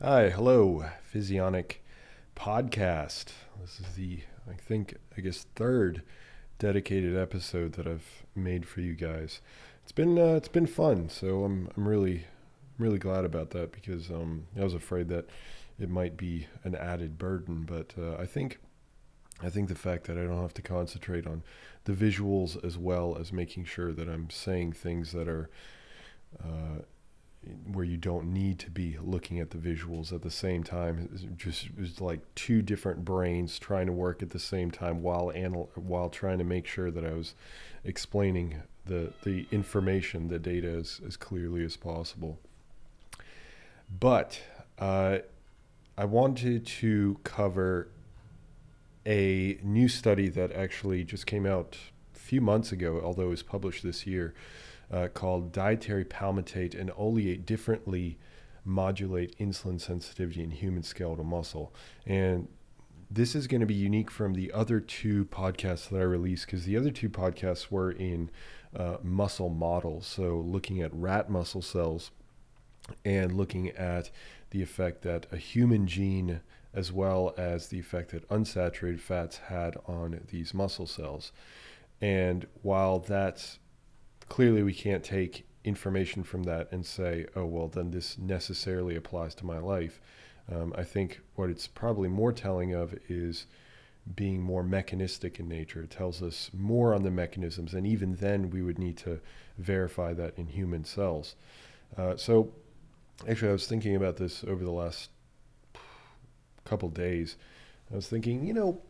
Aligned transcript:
Hi, 0.00 0.30
hello, 0.30 0.84
Physionic 1.02 1.82
Podcast. 2.36 3.32
This 3.60 3.80
is 3.80 3.96
the, 3.96 4.20
I 4.48 4.52
think, 4.52 4.94
I 5.16 5.20
guess, 5.20 5.46
third 5.56 6.02
dedicated 6.60 7.16
episode 7.16 7.72
that 7.72 7.88
I've 7.88 8.24
made 8.32 8.64
for 8.64 8.80
you 8.80 8.94
guys. 8.94 9.40
It's 9.82 9.90
been 9.90 10.16
uh, 10.16 10.36
it's 10.36 10.46
been 10.46 10.68
fun, 10.68 11.08
so 11.08 11.42
I'm 11.42 11.68
I'm 11.76 11.88
really 11.88 12.28
really 12.78 13.00
glad 13.00 13.24
about 13.24 13.50
that 13.50 13.72
because 13.72 14.08
um, 14.08 14.46
I 14.56 14.62
was 14.62 14.72
afraid 14.72 15.08
that 15.08 15.28
it 15.80 15.90
might 15.90 16.16
be 16.16 16.46
an 16.62 16.76
added 16.76 17.18
burden, 17.18 17.64
but 17.64 17.92
uh, 17.98 18.22
I 18.22 18.24
think 18.24 18.60
I 19.42 19.50
think 19.50 19.68
the 19.68 19.74
fact 19.74 20.04
that 20.04 20.16
I 20.16 20.22
don't 20.22 20.40
have 20.40 20.54
to 20.54 20.62
concentrate 20.62 21.26
on 21.26 21.42
the 21.86 21.92
visuals 21.92 22.64
as 22.64 22.78
well 22.78 23.16
as 23.18 23.32
making 23.32 23.64
sure 23.64 23.92
that 23.92 24.08
I'm 24.08 24.30
saying 24.30 24.74
things 24.74 25.10
that 25.10 25.26
are 25.26 25.50
uh, 26.40 26.82
where 27.72 27.84
you 27.84 27.96
don't 27.96 28.32
need 28.32 28.58
to 28.58 28.70
be 28.70 28.98
looking 29.00 29.38
at 29.38 29.50
the 29.50 29.58
visuals 29.58 30.12
at 30.12 30.22
the 30.22 30.30
same 30.30 30.62
time. 30.64 31.08
It's 31.12 31.24
just 31.36 31.68
it's 31.78 32.00
like 32.00 32.20
two 32.34 32.62
different 32.62 33.04
brains 33.04 33.58
trying 33.58 33.86
to 33.86 33.92
work 33.92 34.22
at 34.22 34.30
the 34.30 34.38
same 34.38 34.70
time 34.70 35.02
while 35.02 35.30
anal- 35.34 35.70
while 35.74 36.10
trying 36.10 36.38
to 36.38 36.44
make 36.44 36.66
sure 36.66 36.90
that 36.90 37.04
I 37.04 37.12
was 37.12 37.34
explaining 37.84 38.62
the 38.86 39.12
the 39.22 39.46
information, 39.50 40.28
the 40.28 40.38
data 40.38 40.68
as, 40.68 41.00
as 41.06 41.16
clearly 41.16 41.64
as 41.64 41.76
possible. 41.76 42.38
But 44.00 44.40
uh, 44.78 45.18
I 45.96 46.04
wanted 46.04 46.66
to 46.66 47.18
cover 47.24 47.88
a 49.06 49.58
new 49.62 49.88
study 49.88 50.28
that 50.28 50.52
actually 50.52 51.04
just 51.04 51.26
came 51.26 51.46
out 51.46 51.78
a 52.14 52.18
few 52.18 52.40
months 52.40 52.72
ago, 52.72 53.00
although 53.02 53.26
it 53.26 53.30
was 53.30 53.42
published 53.42 53.82
this 53.82 54.06
year, 54.06 54.34
uh, 54.90 55.08
called 55.08 55.52
Dietary 55.52 56.04
Palmitate 56.04 56.78
and 56.78 56.90
Oleate 56.96 57.44
Differently 57.44 58.18
Modulate 58.64 59.36
Insulin 59.38 59.80
Sensitivity 59.80 60.42
in 60.42 60.50
Human 60.50 60.82
Skeletal 60.82 61.24
Muscle. 61.24 61.72
And 62.06 62.48
this 63.10 63.34
is 63.34 63.46
going 63.46 63.60
to 63.60 63.66
be 63.66 63.74
unique 63.74 64.10
from 64.10 64.34
the 64.34 64.52
other 64.52 64.80
two 64.80 65.24
podcasts 65.26 65.88
that 65.88 65.98
I 65.98 66.04
released 66.04 66.46
because 66.46 66.64
the 66.64 66.76
other 66.76 66.90
two 66.90 67.08
podcasts 67.08 67.70
were 67.70 67.90
in 67.90 68.30
uh, 68.76 68.98
muscle 69.02 69.48
models. 69.48 70.06
So, 70.06 70.36
looking 70.36 70.82
at 70.82 70.92
rat 70.92 71.30
muscle 71.30 71.62
cells 71.62 72.10
and 73.04 73.32
looking 73.32 73.70
at 73.70 74.10
the 74.50 74.62
effect 74.62 75.02
that 75.02 75.26
a 75.32 75.36
human 75.36 75.86
gene, 75.86 76.40
as 76.74 76.92
well 76.92 77.34
as 77.36 77.68
the 77.68 77.78
effect 77.78 78.10
that 78.10 78.28
unsaturated 78.28 79.00
fats 79.00 79.38
had 79.48 79.76
on 79.86 80.20
these 80.30 80.52
muscle 80.52 80.86
cells. 80.86 81.32
And 82.00 82.46
while 82.62 82.98
that's 82.98 83.58
clearly 84.28 84.62
we 84.62 84.74
can't 84.74 85.04
take 85.04 85.46
information 85.64 86.22
from 86.22 86.44
that 86.44 86.70
and 86.72 86.84
say, 86.84 87.26
oh, 87.36 87.44
well, 87.44 87.68
then 87.68 87.90
this 87.90 88.18
necessarily 88.18 88.96
applies 88.96 89.34
to 89.36 89.46
my 89.46 89.58
life. 89.58 90.00
Um, 90.50 90.72
I 90.76 90.84
think 90.84 91.20
what 91.34 91.50
it's 91.50 91.66
probably 91.66 92.08
more 92.08 92.32
telling 92.32 92.72
of 92.72 92.98
is 93.08 93.46
being 94.14 94.40
more 94.40 94.62
mechanistic 94.62 95.38
in 95.38 95.48
nature. 95.48 95.82
It 95.82 95.90
tells 95.90 96.22
us 96.22 96.50
more 96.54 96.94
on 96.94 97.02
the 97.02 97.10
mechanisms, 97.10 97.74
and 97.74 97.86
even 97.86 98.14
then, 98.16 98.50
we 98.50 98.62
would 98.62 98.78
need 98.78 98.96
to 98.98 99.20
verify 99.58 100.14
that 100.14 100.38
in 100.38 100.46
human 100.46 100.84
cells. 100.84 101.34
Uh, 101.96 102.16
so, 102.16 102.52
actually, 103.28 103.50
I 103.50 103.52
was 103.52 103.66
thinking 103.66 103.96
about 103.96 104.16
this 104.16 104.44
over 104.44 104.64
the 104.64 104.70
last 104.70 105.10
couple 106.64 106.88
days. 106.88 107.36
I 107.92 107.96
was 107.96 108.08
thinking, 108.08 108.46
you 108.46 108.54
know, 108.54 108.80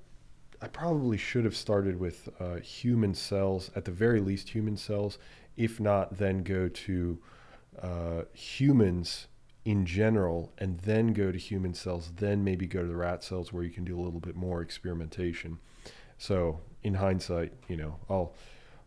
I 0.61 0.67
probably 0.67 1.17
should 1.17 1.45
have 1.45 1.57
started 1.57 2.01
with 2.01 2.29
uh, 2.41 2.57
human 2.57 3.15
cells, 3.15 3.71
at 3.77 3.85
the 3.85 3.93
very 3.93 4.21
least, 4.21 4.51
human 4.51 4.77
cells. 4.77 5.19
If 5.57 5.79
not, 5.79 6.19
then 6.19 6.43
go 6.43 6.69
to 6.69 7.19
uh, 7.81 8.23
humans 8.33 9.29
in 9.65 9.87
general, 9.87 10.53
and 10.59 10.81
then 10.81 11.13
go 11.13 11.31
to 11.31 11.39
human 11.39 11.75
cells, 11.75 12.13
then 12.17 12.43
maybe 12.43 12.67
go 12.67 12.83
to 12.83 12.89
the 12.89 12.97
rat 12.97 13.23
cells 13.23 13.53
where 13.53 13.63
you 13.63 13.71
can 13.71 13.85
do 13.85 13.99
a 13.99 14.03
little 14.03 14.21
bit 14.21 14.35
more 14.35 14.63
experimentation. 14.63 15.59
So, 16.17 16.61
in 16.83 16.95
hindsight, 16.95 17.53
you 17.69 17.77
know, 17.77 17.97
I'll 18.09 18.35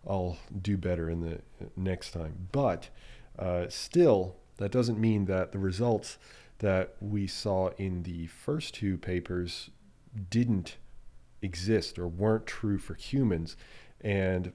I'll 0.07 0.37
do 0.61 0.77
better 0.77 1.09
in 1.09 1.21
the 1.21 1.39
next 1.75 2.11
time. 2.11 2.47
But 2.51 2.89
uh, 3.37 3.67
still, 3.69 4.35
that 4.57 4.71
doesn't 4.71 4.99
mean 4.99 5.25
that 5.25 5.51
the 5.51 5.59
results 5.59 6.17
that 6.59 6.95
we 6.99 7.27
saw 7.27 7.69
in 7.77 8.03
the 8.03 8.27
first 8.27 8.73
two 8.73 8.97
papers 8.97 9.69
didn't 10.29 10.77
exist 11.41 11.97
or 11.97 12.07
weren't 12.07 12.45
true 12.45 12.77
for 12.77 12.93
humans. 12.93 13.55
And 13.99 14.53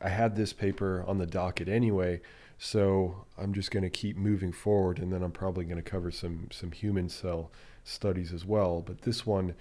I 0.00 0.08
had 0.08 0.36
this 0.36 0.52
paper 0.52 1.04
on 1.06 1.18
the 1.18 1.26
docket 1.26 1.68
anyway, 1.68 2.20
so 2.58 3.26
I'm 3.38 3.52
just 3.52 3.70
going 3.70 3.82
to 3.82 3.90
keep 3.90 4.16
moving 4.16 4.52
forward, 4.52 4.98
and 4.98 5.12
then 5.12 5.22
I'm 5.22 5.32
probably 5.32 5.64
going 5.64 5.82
to 5.82 5.82
cover 5.82 6.10
some 6.10 6.48
some 6.50 6.72
human 6.72 7.08
cell 7.08 7.50
studies 7.84 8.32
as 8.32 8.44
well. 8.44 8.82
But 8.82 9.02
this 9.02 9.26
one 9.26 9.54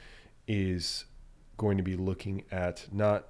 is 0.48 1.06
going 1.58 1.78
to 1.78 1.84
be 1.84 1.96
looking 1.96 2.44
at 2.52 2.88
not. 2.92 3.28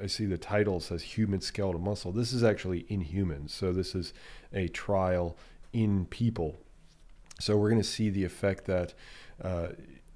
I 0.00 0.06
see 0.06 0.24
the 0.24 0.38
title 0.38 0.78
says 0.78 1.02
human 1.02 1.40
skeletal 1.40 1.80
muscle. 1.80 2.12
This 2.12 2.32
is 2.32 2.44
actually 2.44 2.86
in 2.88 3.00
humans, 3.00 3.52
so 3.52 3.72
this 3.72 3.94
is 3.94 4.12
a 4.52 4.68
trial 4.68 5.36
in 5.72 6.06
people. 6.06 6.60
So 7.40 7.56
we're 7.56 7.70
going 7.70 7.82
to 7.82 7.88
see 7.88 8.08
the 8.08 8.24
effect 8.24 8.66
that 8.66 8.94
uh, 9.42 9.68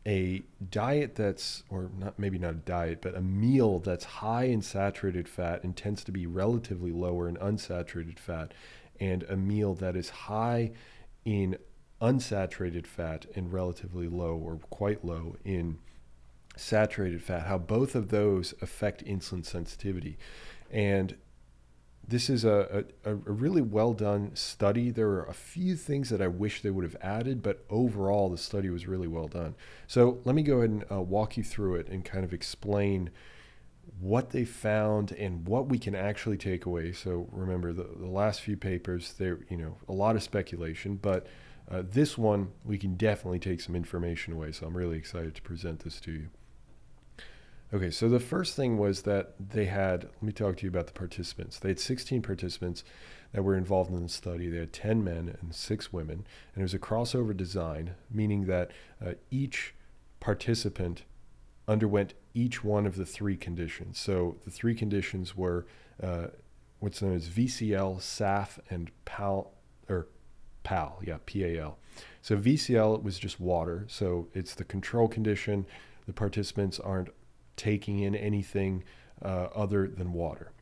a 0.07 0.43
diet 0.71 1.15
that's, 1.15 1.63
or 1.71 1.91
not 1.97 2.19
maybe 2.19 2.39
not 2.39 2.55
a 2.55 2.57
diet, 2.57 3.01
but 3.01 3.15
a 3.15 3.21
meal 3.21 3.79
that's 3.79 4.05
high 4.05 4.45
in 4.45 4.63
saturated 4.63 5.29
fat 5.29 5.63
and 5.63 5.77
tends 5.77 6.03
to 6.05 6.13
be 6.13 6.27
relatively 6.27 6.91
lower 6.91 7.29
in 7.29 7.37
unsaturated 7.37 8.19
fat, 8.19 8.53
and 8.99 9.23
a 9.25 9.37
meal 9.37 9.75
that 9.75 9.97
is 9.97 10.11
high 10.11 10.73
in 11.25 11.57
unsaturated 12.01 12.87
fat 12.87 13.27
and 13.37 13.53
relatively 13.53 14.09
low 14.09 14.35
or 14.35 14.57
quite 14.71 15.05
low 15.05 15.37
in 15.45 15.79
saturated 16.57 17.23
fat, 17.23 17.47
how 17.47 17.59
both 17.59 17.95
of 17.95 18.09
those 18.09 18.55
affect 18.61 19.05
insulin 19.05 19.45
sensitivity. 19.45 20.19
And 20.71 21.17
this 22.13 22.29
is 22.29 22.45
a, 22.45 22.85
a, 23.05 23.11
a, 23.13 23.15
really 23.15 23.63
well 23.63 23.95
done 23.95 24.37
study. 24.37 24.91
There 24.91 25.09
are 25.09 25.25
a 25.25 25.33
few 25.33 25.77
things 25.77 26.11
that 26.11 26.21
I 26.21 26.29
wish 26.29 26.61
they 26.61 26.71
would 26.71 26.85
have 26.85 26.97
added, 27.01 27.43
but 27.43 27.65
overall, 27.71 28.29
the 28.29 28.37
study 28.37 28.69
was 28.69 28.87
really 28.87 29.09
well 29.09 29.29
done. 29.29 29.55
So, 29.87 30.19
let 30.25 30.35
me 30.35 30.43
go 30.43 30.59
ahead 30.59 30.71
and 30.71 30.85
uh, 30.93 31.01
walk 31.01 31.39
you 31.39 31.43
through 31.43 31.77
it 31.77 31.89
and 31.89 32.05
kind 32.05 32.23
of 32.23 32.35
explain 32.35 33.09
what 33.99 34.31
they 34.31 34.45
found 34.45 35.13
and 35.13 35.49
what 35.49 35.69
we 35.69 35.79
can 35.79 35.95
actually 35.95 36.37
take 36.37 36.67
away. 36.67 36.93
So, 36.93 37.29
remember, 37.33 37.73
the, 37.73 37.89
the 37.99 38.07
last 38.07 38.43
few 38.43 38.59
papers, 38.59 39.15
there, 39.15 39.39
you 39.49 39.57
know, 39.57 39.79
a 39.89 39.93
lot 39.93 40.15
of 40.15 40.23
speculation, 40.23 40.97
but 40.97 41.27
uh, 41.71 41.83
this 41.89 42.19
one, 42.19 42.53
we 42.63 42.77
can 42.77 42.97
definitely 42.97 43.39
take 43.39 43.63
some 43.63 43.75
information 43.75 44.35
away. 44.35 44.53
So, 44.53 44.67
I'm 44.67 44.77
really 44.77 44.99
excited 44.99 45.35
to 45.35 45.43
present 45.43 45.81
this 45.81 45.99
to 46.03 46.13
you. 46.13 46.29
Okay, 47.75 47.91
so 47.91 48.07
the 48.11 48.21
first 48.21 48.55
thing 48.55 48.77
was 48.77 49.03
that 49.03 49.35
they 49.41 49.65
had, 49.65 50.05
let 50.05 50.23
me 50.23 50.33
talk 50.33 50.59
to 50.59 50.65
you 50.65 50.69
about 50.69 50.89
the 50.89 50.93
participants. 50.93 51.59
They 51.59 51.71
had 51.71 51.81
16 51.81 52.21
participants 52.21 52.85
that 53.33 53.43
were 53.43 53.57
involved 53.57 53.91
in 53.91 54.03
the 54.03 54.11
study. 54.11 54.51
They 54.51 54.59
had 54.59 54.75
10 54.75 55.03
men 55.03 55.35
and 55.41 55.55
six 55.55 55.91
women, 55.91 56.27
and 56.55 56.61
it 56.61 56.63
was 56.63 56.75
a 56.75 56.79
crossover 56.79 57.35
design, 57.35 57.95
meaning 58.11 58.45
that 58.45 58.73
uh, 59.05 59.13
each 59.31 59.75
participant 60.21 61.05
underwent 61.67 62.13
each 62.35 62.63
one 62.63 62.85
of 62.85 62.97
the 62.97 63.07
three 63.07 63.39
conditions. 63.39 63.99
So 63.99 64.37
the 64.45 64.51
three 64.51 64.75
conditions 64.75 65.35
were 65.35 65.67
uh, 66.03 66.27
what's 66.81 67.01
known 67.01 67.15
as 67.15 67.29
VCL, 67.29 68.01
SAF, 68.01 68.59
and 68.69 68.91
PAL, 69.07 69.51
or 69.89 70.09
PAL, 70.63 71.01
yeah, 71.07 71.19
PAL. 71.25 71.79
So 72.21 72.37
VCL 72.37 73.03
was 73.03 73.19
just 73.19 73.41
water, 73.41 73.87
so 73.89 74.29
it's 74.35 74.55
the 74.55 74.65
control 74.65 75.09
condition. 75.09 75.65
The 76.07 76.13
participants 76.13 76.79
aren't 76.79 77.09
taking 77.57 78.01
in 78.01 78.15
anything 78.15 78.85
uh, 79.23 79.49
other 79.55 79.87
than 79.87 80.13
water. 80.13 80.53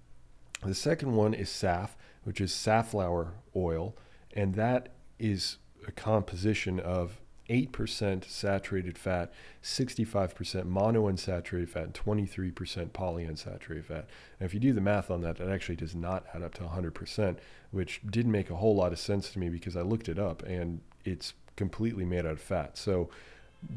The 0.63 0.75
second 0.75 1.13
one 1.13 1.33
is 1.33 1.49
SAF, 1.49 1.91
which 2.25 2.41
is 2.41 2.53
safflower 2.53 3.35
oil, 3.57 3.97
and 4.35 4.55
that 4.55 4.91
is 5.19 5.57
a 5.87 5.93
composition 5.93 6.79
of 6.79 7.21
8% 7.51 8.25
saturated 8.31 8.97
fat, 8.97 9.33
65% 9.63 10.35
monounsaturated 10.67 11.69
fat, 11.69 11.83
and 11.83 11.95
23% 11.95 12.91
polyunsaturated 12.91 13.85
fat. 13.85 14.09
And 14.39 14.47
if 14.47 14.55
you 14.55 14.61
do 14.61 14.73
the 14.73 14.81
math 14.81 15.11
on 15.11 15.21
that, 15.23 15.37
that 15.39 15.49
actually 15.49 15.77
does 15.77 15.97
not 15.97 16.25
add 16.33 16.43
up 16.43 16.55
to 16.55 16.63
100%, 16.63 17.39
which 17.73 18.01
didn't 18.09 18.31
make 18.31 18.51
a 18.51 18.57
whole 18.57 18.77
lot 18.77 18.93
of 18.93 19.01
sense 19.01 19.31
to 19.33 19.39
me 19.41 19.49
because 19.49 19.77
I 19.77 19.83
looked 19.83 20.09
it 20.09 20.19
up 20.19 20.45
and 20.45 20.81
it's 21.05 21.35
completely 21.57 22.05
made 22.05 22.25
out 22.25 22.33
of 22.33 22.41
fat. 22.41 22.79
So 22.79 23.11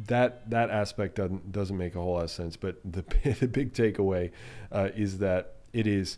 that 0.07 0.49
that 0.49 0.69
aspect 0.69 1.15
doesn't 1.15 1.51
doesn't 1.51 1.77
make 1.77 1.95
a 1.95 2.01
whole 2.01 2.13
lot 2.13 2.23
of 2.23 2.31
sense. 2.31 2.55
But 2.55 2.77
the 2.83 3.03
the 3.39 3.47
big 3.47 3.73
takeaway 3.73 4.31
uh, 4.71 4.89
is 4.95 5.19
that 5.19 5.55
it 5.73 5.87
is 5.87 6.17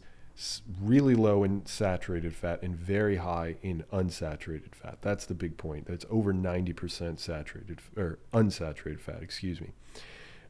really 0.81 1.15
low 1.15 1.43
in 1.43 1.65
saturated 1.65 2.35
fat 2.35 2.61
and 2.61 2.75
very 2.75 3.17
high 3.17 3.55
in 3.61 3.85
unsaturated 3.93 4.75
fat. 4.75 4.97
That's 5.01 5.25
the 5.25 5.33
big 5.33 5.57
point. 5.57 5.85
That's 5.87 6.05
over 6.09 6.33
90% 6.33 7.19
saturated 7.19 7.79
or 7.95 8.19
unsaturated 8.33 8.99
fat, 8.99 9.19
excuse 9.21 9.61
me. 9.61 9.71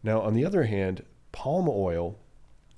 Now, 0.01 0.21
on 0.21 0.33
the 0.33 0.43
other 0.43 0.63
hand, 0.63 1.05
palm 1.31 1.67
oil 1.69 2.17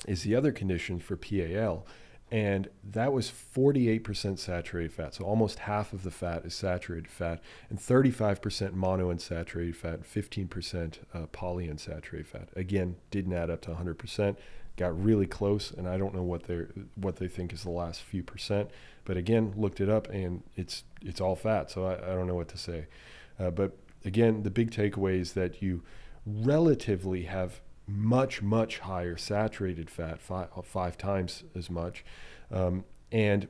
is 0.06 0.24
the 0.24 0.36
other 0.36 0.52
condition 0.52 1.00
for 1.00 1.16
PAL, 1.16 1.86
and 2.30 2.68
that 2.84 3.14
was 3.14 3.32
48% 3.32 4.38
saturated 4.38 4.92
fat. 4.92 5.14
So 5.14 5.24
almost 5.24 5.60
half 5.60 5.94
of 5.94 6.04
the 6.04 6.12
fat 6.12 6.46
is 6.46 6.54
saturated 6.54 7.08
fat, 7.08 7.42
and 7.70 7.80
35% 7.80 8.40
monounsaturated 8.74 9.76
fat, 9.76 10.04
15% 10.04 10.98
uh, 11.14 11.20
polyunsaturated 11.28 12.26
fat. 12.26 12.50
Again, 12.56 12.98
didn't 13.12 13.34
add 13.34 13.50
up 13.50 13.62
to 13.62 13.72
100%. 13.72 14.36
Got 14.76 15.02
really 15.02 15.26
close, 15.26 15.72
and 15.72 15.88
I 15.88 15.98
don't 15.98 16.14
know 16.14 16.22
what 16.22 16.44
they 16.44 16.66
what 16.94 17.16
they 17.16 17.28
think 17.28 17.52
is 17.52 17.64
the 17.64 17.72
last 17.72 18.04
few 18.04 18.22
percent. 18.22 18.70
But 19.06 19.18
again, 19.18 19.54
looked 19.58 19.82
it 19.82 19.90
up, 19.90 20.08
and 20.10 20.44
it's 20.56 20.84
it's 21.02 21.20
all 21.20 21.36
fat. 21.36 21.72
So 21.72 21.86
I, 21.88 21.96
I 21.96 22.14
don't 22.14 22.28
know 22.28 22.36
what 22.36 22.50
to 22.50 22.60
say. 22.60 22.86
Uh, 23.40 23.50
but 23.50 23.76
again, 24.06 24.44
the 24.44 24.52
big 24.52 24.70
takeaway 24.70 25.20
is 25.20 25.34
that 25.34 25.64
you 25.64 25.82
relatively 26.28 27.24
have 27.24 27.60
much, 27.88 28.42
much 28.42 28.80
higher 28.80 29.16
saturated 29.16 29.90
fat, 29.90 30.20
five, 30.20 30.50
five 30.64 30.98
times 30.98 31.44
as 31.56 31.70
much. 31.70 32.04
Um, 32.52 32.84
and 33.12 33.48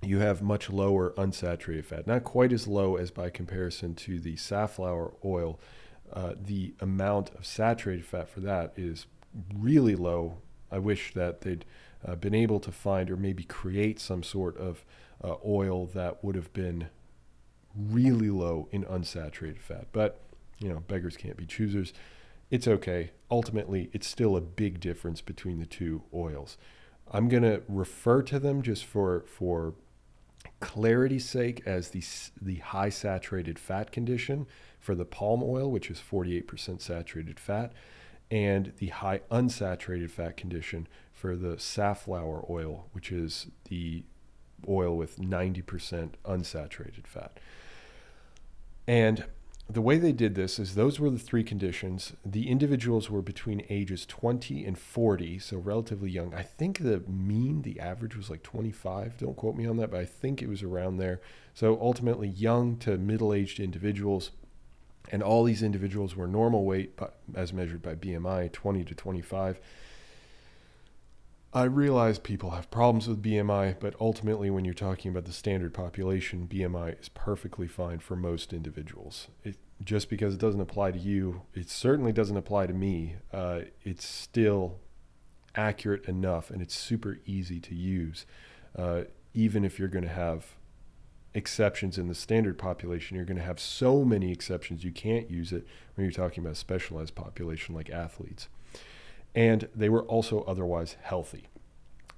you 0.00 0.20
have 0.20 0.42
much 0.42 0.70
lower 0.70 1.10
unsaturated 1.12 1.84
fat. 1.84 2.06
Not 2.06 2.24
quite 2.24 2.52
as 2.52 2.68
low 2.68 2.96
as 2.96 3.10
by 3.10 3.30
comparison 3.30 3.94
to 3.96 4.20
the 4.20 4.36
safflower 4.36 5.14
oil. 5.24 5.58
Uh, 6.12 6.34
the 6.40 6.74
amount 6.80 7.30
of 7.34 7.44
saturated 7.44 8.04
fat 8.04 8.28
for 8.28 8.40
that 8.40 8.72
is 8.76 9.06
really 9.54 9.96
low. 9.96 10.38
I 10.70 10.78
wish 10.78 11.14
that 11.14 11.40
they'd 11.40 11.64
uh, 12.06 12.14
been 12.16 12.34
able 12.34 12.60
to 12.60 12.70
find 12.70 13.10
or 13.10 13.16
maybe 13.16 13.44
create 13.44 13.98
some 13.98 14.22
sort 14.22 14.56
of 14.56 14.84
uh, 15.22 15.36
oil 15.44 15.86
that 15.86 16.22
would 16.22 16.36
have 16.36 16.52
been 16.52 16.88
really 17.74 18.30
low 18.30 18.68
in 18.70 18.84
unsaturated 18.84 19.60
fat. 19.60 19.86
But, 19.90 20.20
you 20.58 20.68
know, 20.68 20.80
beggars 20.80 21.16
can't 21.16 21.36
be 21.36 21.46
choosers 21.46 21.92
it's 22.50 22.68
okay. 22.68 23.12
Ultimately, 23.30 23.90
it's 23.92 24.06
still 24.06 24.36
a 24.36 24.40
big 24.40 24.80
difference 24.80 25.20
between 25.20 25.58
the 25.58 25.66
two 25.66 26.02
oils. 26.12 26.56
I'm 27.10 27.28
going 27.28 27.42
to 27.42 27.62
refer 27.68 28.22
to 28.22 28.38
them 28.38 28.62
just 28.62 28.84
for 28.84 29.24
for 29.26 29.74
clarity's 30.60 31.28
sake 31.28 31.62
as 31.66 31.90
the 31.90 32.02
the 32.40 32.56
high 32.56 32.88
saturated 32.88 33.58
fat 33.58 33.92
condition 33.92 34.46
for 34.78 34.94
the 34.94 35.04
palm 35.04 35.42
oil, 35.42 35.70
which 35.70 35.90
is 35.90 35.98
48% 35.98 36.80
saturated 36.80 37.40
fat, 37.40 37.72
and 38.30 38.72
the 38.78 38.88
high 38.88 39.20
unsaturated 39.30 40.10
fat 40.10 40.36
condition 40.36 40.86
for 41.12 41.36
the 41.36 41.58
safflower 41.58 42.44
oil, 42.50 42.88
which 42.92 43.10
is 43.10 43.46
the 43.68 44.04
oil 44.68 44.96
with 44.96 45.18
90% 45.18 46.10
unsaturated 46.24 47.06
fat. 47.06 47.38
And 48.86 49.24
the 49.68 49.80
way 49.80 49.96
they 49.96 50.12
did 50.12 50.34
this 50.34 50.58
is 50.58 50.74
those 50.74 51.00
were 51.00 51.08
the 51.08 51.18
three 51.18 51.42
conditions. 51.42 52.12
The 52.24 52.50
individuals 52.50 53.08
were 53.08 53.22
between 53.22 53.64
ages 53.70 54.04
20 54.04 54.64
and 54.64 54.78
40, 54.78 55.38
so 55.38 55.56
relatively 55.56 56.10
young. 56.10 56.34
I 56.34 56.42
think 56.42 56.78
the 56.78 57.02
mean, 57.08 57.62
the 57.62 57.80
average 57.80 58.14
was 58.14 58.28
like 58.28 58.42
25. 58.42 59.18
Don't 59.18 59.36
quote 59.36 59.56
me 59.56 59.66
on 59.66 59.78
that, 59.78 59.90
but 59.90 60.00
I 60.00 60.04
think 60.04 60.42
it 60.42 60.48
was 60.48 60.62
around 60.62 60.98
there. 60.98 61.20
So 61.54 61.78
ultimately, 61.80 62.28
young 62.28 62.76
to 62.78 62.98
middle 62.98 63.32
aged 63.32 63.58
individuals. 63.58 64.32
And 65.10 65.22
all 65.22 65.44
these 65.44 65.62
individuals 65.62 66.16
were 66.16 66.26
normal 66.26 66.64
weight, 66.64 66.98
as 67.34 67.52
measured 67.52 67.82
by 67.82 67.94
BMI, 67.94 68.52
20 68.52 68.84
to 68.84 68.94
25. 68.94 69.60
I 71.54 71.64
realize 71.64 72.18
people 72.18 72.50
have 72.50 72.68
problems 72.72 73.06
with 73.06 73.22
BMI, 73.22 73.78
but 73.78 73.94
ultimately, 74.00 74.50
when 74.50 74.64
you're 74.64 74.74
talking 74.74 75.12
about 75.12 75.24
the 75.24 75.32
standard 75.32 75.72
population, 75.72 76.48
BMI 76.48 77.00
is 77.00 77.08
perfectly 77.08 77.68
fine 77.68 78.00
for 78.00 78.16
most 78.16 78.52
individuals. 78.52 79.28
It, 79.44 79.56
just 79.82 80.10
because 80.10 80.34
it 80.34 80.40
doesn't 80.40 80.60
apply 80.60 80.90
to 80.90 80.98
you, 80.98 81.42
it 81.54 81.70
certainly 81.70 82.12
doesn't 82.12 82.36
apply 82.36 82.66
to 82.66 82.72
me. 82.72 83.16
Uh, 83.32 83.60
it's 83.84 84.04
still 84.04 84.80
accurate 85.54 86.06
enough 86.06 86.50
and 86.50 86.60
it's 86.60 86.74
super 86.74 87.18
easy 87.24 87.60
to 87.60 87.74
use. 87.76 88.26
Uh, 88.76 89.02
even 89.32 89.64
if 89.64 89.78
you're 89.78 89.86
going 89.86 90.04
to 90.04 90.10
have 90.10 90.56
exceptions 91.34 91.98
in 91.98 92.08
the 92.08 92.14
standard 92.16 92.58
population, 92.58 93.16
you're 93.16 93.24
going 93.24 93.36
to 93.36 93.44
have 93.44 93.60
so 93.60 94.04
many 94.04 94.32
exceptions 94.32 94.82
you 94.82 94.90
can't 94.90 95.30
use 95.30 95.52
it 95.52 95.64
when 95.94 96.04
you're 96.04 96.12
talking 96.12 96.42
about 96.42 96.54
a 96.54 96.56
specialized 96.56 97.14
population 97.14 97.76
like 97.76 97.90
athletes 97.90 98.48
and 99.34 99.68
they 99.74 99.88
were 99.88 100.04
also 100.04 100.42
otherwise 100.42 100.96
healthy. 101.02 101.48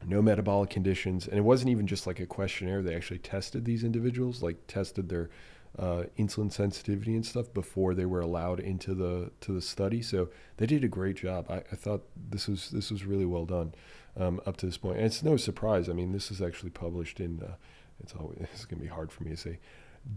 No 0.05 0.21
metabolic 0.21 0.71
conditions, 0.71 1.27
and 1.27 1.39
it 1.39 1.43
wasn't 1.43 1.71
even 1.71 1.87
just 1.87 2.07
like 2.07 2.21
a 2.21 2.27
questionnaire. 2.27 2.83
They 2.83 2.95
actually 2.95 3.19
tested 3.19 3.65
these 3.65 3.83
individuals, 3.83 4.43
like 4.43 4.67
tested 4.67 5.09
their 5.09 5.31
uh, 5.79 6.05
insulin 6.19 6.53
sensitivity 6.53 7.15
and 7.15 7.25
stuff 7.25 7.53
before 7.53 7.95
they 7.95 8.07
were 8.07 8.21
allowed 8.21 8.61
into 8.61 8.95
the 8.95 9.31
to 9.41 9.53
the 9.53 9.63
study. 9.63 10.03
So 10.03 10.29
they 10.59 10.67
did 10.67 10.85
a 10.85 10.89
great 10.89 11.17
job. 11.17 11.51
I, 11.51 11.57
I 11.57 11.77
thought 11.77 12.03
this 12.31 12.47
was 12.47 12.71
this 12.71 12.91
was 12.91 13.05
really 13.05 13.27
well 13.27 13.47
done 13.47 13.75
um, 14.17 14.41
up 14.47 14.57
to 14.59 14.67
this 14.67 14.77
point, 14.77 14.99
and 14.99 15.07
it's 15.07 15.23
no 15.23 15.37
surprise. 15.37 15.89
I 15.89 15.93
mean, 15.93 16.13
this 16.13 16.31
is 16.31 16.43
actually 16.43 16.71
published 16.71 17.21
in. 17.21 17.43
Uh, 17.43 17.55
it's 18.01 18.15
always 18.15 18.39
it's 18.41 18.67
going 18.67 18.79
to 18.79 18.85
be 18.85 18.91
hard 18.91 19.11
for 19.11 19.25
me 19.25 19.31
to 19.31 19.37
say, 19.37 19.59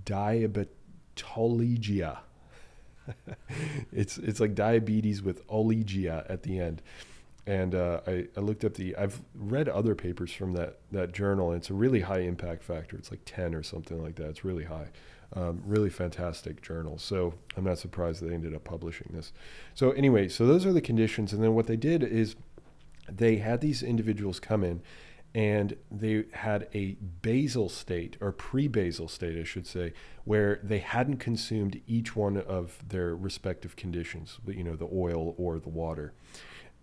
Diabetologia 0.05 2.19
it's 3.91 4.17
it's 4.17 4.39
like 4.39 4.55
diabetes 4.55 5.21
with 5.21 5.47
oligia 5.47 6.29
at 6.29 6.43
the 6.43 6.59
end. 6.59 6.81
And 7.47 7.73
uh, 7.73 8.01
I, 8.05 8.27
I 8.37 8.41
looked 8.41 8.63
up 8.63 8.75
the 8.75 8.95
I've 8.95 9.21
read 9.33 9.67
other 9.69 9.95
papers 9.95 10.31
from 10.31 10.53
that 10.53 10.77
that 10.91 11.11
journal, 11.13 11.51
and 11.51 11.57
it's 11.57 11.69
a 11.69 11.73
really 11.73 12.01
high 12.01 12.19
impact 12.19 12.63
factor. 12.63 12.95
It's 12.95 13.11
like 13.11 13.21
10 13.25 13.55
or 13.55 13.63
something 13.63 14.01
like 14.01 14.15
that. 14.15 14.29
It's 14.29 14.45
really 14.45 14.65
high. 14.65 14.89
Um, 15.33 15.61
really 15.63 15.91
fantastic 15.91 16.61
journal. 16.61 16.97
So 16.97 17.35
I'm 17.55 17.63
not 17.63 17.77
surprised 17.77 18.23
they 18.23 18.33
ended 18.33 18.55
up 18.55 18.63
publishing 18.63 19.11
this. 19.13 19.31
So 19.75 19.91
anyway, 19.91 20.27
so 20.27 20.47
those 20.47 20.65
are 20.65 20.73
the 20.73 20.81
conditions, 20.81 21.33
and 21.33 21.43
then 21.43 21.53
what 21.53 21.67
they 21.67 21.77
did 21.77 22.03
is 22.03 22.35
they 23.07 23.37
had 23.37 23.61
these 23.61 23.83
individuals 23.83 24.39
come 24.39 24.63
in 24.63 24.81
and 25.35 25.75
they 25.91 26.25
had 26.33 26.67
a 26.73 26.97
basal 27.21 27.69
state 27.69 28.17
or 28.19 28.31
pre-basal 28.31 29.07
state 29.07 29.39
i 29.39 29.43
should 29.43 29.67
say 29.67 29.93
where 30.29 30.59
they 30.61 30.77
hadn't 30.77 31.17
consumed 31.17 31.81
each 31.87 32.15
one 32.15 32.37
of 32.37 32.77
their 32.87 33.15
respective 33.15 33.75
conditions 33.75 34.37
you 34.45 34.63
know 34.63 34.75
the 34.75 34.87
oil 34.93 35.33
or 35.39 35.57
the 35.57 35.69
water. 35.69 36.13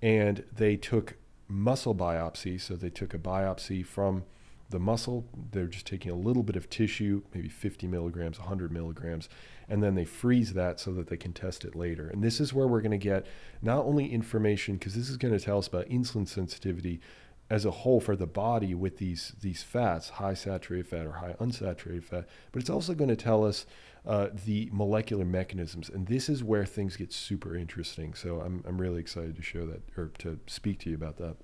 And 0.02 0.42
they 0.52 0.76
took 0.76 1.14
muscle 1.46 1.94
biopsy 1.94 2.60
so 2.60 2.74
they 2.74 2.90
took 2.90 3.14
a 3.14 3.18
biopsy 3.18 3.86
from 3.86 4.24
the 4.70 4.80
muscle. 4.80 5.26
They're 5.52 5.68
just 5.68 5.86
taking 5.86 6.10
a 6.10 6.16
little 6.16 6.42
bit 6.42 6.56
of 6.56 6.68
tissue 6.68 7.22
maybe 7.32 7.48
50 7.48 7.86
milligrams 7.86 8.40
100 8.40 8.72
milligrams 8.72 9.28
and 9.68 9.80
then 9.80 9.94
they 9.94 10.04
freeze 10.04 10.54
that 10.54 10.80
so 10.80 10.92
that 10.94 11.06
they 11.06 11.16
can 11.16 11.32
test 11.32 11.64
it 11.64 11.76
later. 11.76 12.08
And 12.08 12.24
this 12.24 12.40
is 12.40 12.52
where 12.52 12.66
we're 12.66 12.80
going 12.80 12.90
to 12.90 12.98
get 12.98 13.26
not 13.62 13.84
only 13.84 14.12
information 14.12 14.74
because 14.74 14.96
this 14.96 15.08
is 15.08 15.16
going 15.16 15.38
to 15.38 15.44
tell 15.44 15.58
us 15.58 15.68
about 15.68 15.88
insulin 15.88 16.26
sensitivity 16.26 17.00
as 17.48 17.64
a 17.64 17.70
whole 17.70 18.00
for 18.00 18.16
the 18.16 18.26
body 18.26 18.74
with 18.74 18.98
these 18.98 19.32
these 19.40 19.62
fats, 19.62 20.08
high 20.10 20.34
saturated 20.34 20.88
fat 20.88 21.06
or 21.06 21.12
high 21.12 21.34
unsaturated 21.40 22.04
fat, 22.04 22.26
but 22.52 22.60
it's 22.60 22.70
also 22.70 22.94
going 22.94 23.08
to 23.08 23.16
tell 23.16 23.44
us 23.44 23.66
uh, 24.04 24.28
the 24.44 24.68
molecular 24.72 25.24
mechanisms, 25.24 25.88
and 25.88 26.06
this 26.06 26.28
is 26.28 26.42
where 26.42 26.64
things 26.64 26.96
get 26.96 27.12
super 27.12 27.56
interesting. 27.56 28.14
So 28.14 28.40
I'm 28.40 28.64
I'm 28.66 28.80
really 28.80 29.00
excited 29.00 29.36
to 29.36 29.42
show 29.42 29.66
that 29.66 29.82
or 29.96 30.10
to 30.18 30.38
speak 30.46 30.80
to 30.80 30.90
you 30.90 30.96
about 30.96 31.18
that. 31.18 31.36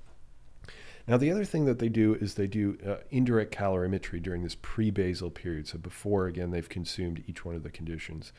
Now 1.06 1.16
the 1.16 1.30
other 1.30 1.44
thing 1.44 1.64
that 1.66 1.78
they 1.78 1.88
do 1.88 2.14
is 2.14 2.34
they 2.34 2.46
do 2.46 2.78
uh, 2.86 2.96
indirect 3.10 3.54
calorimetry 3.54 4.22
during 4.22 4.42
this 4.42 4.56
pre-basal 4.60 5.30
period. 5.30 5.66
So 5.66 5.78
before 5.78 6.26
again 6.26 6.50
they've 6.50 6.68
consumed 6.68 7.22
each 7.26 7.44
one 7.44 7.54
of 7.54 7.62
the 7.62 7.70
conditions, 7.70 8.32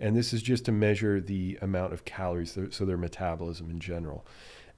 and 0.00 0.16
this 0.16 0.32
is 0.32 0.42
just 0.42 0.64
to 0.64 0.72
measure 0.72 1.20
the 1.20 1.58
amount 1.60 1.92
of 1.92 2.06
calories, 2.06 2.56
so 2.70 2.84
their 2.84 2.96
metabolism 2.96 3.70
in 3.70 3.80
general, 3.80 4.26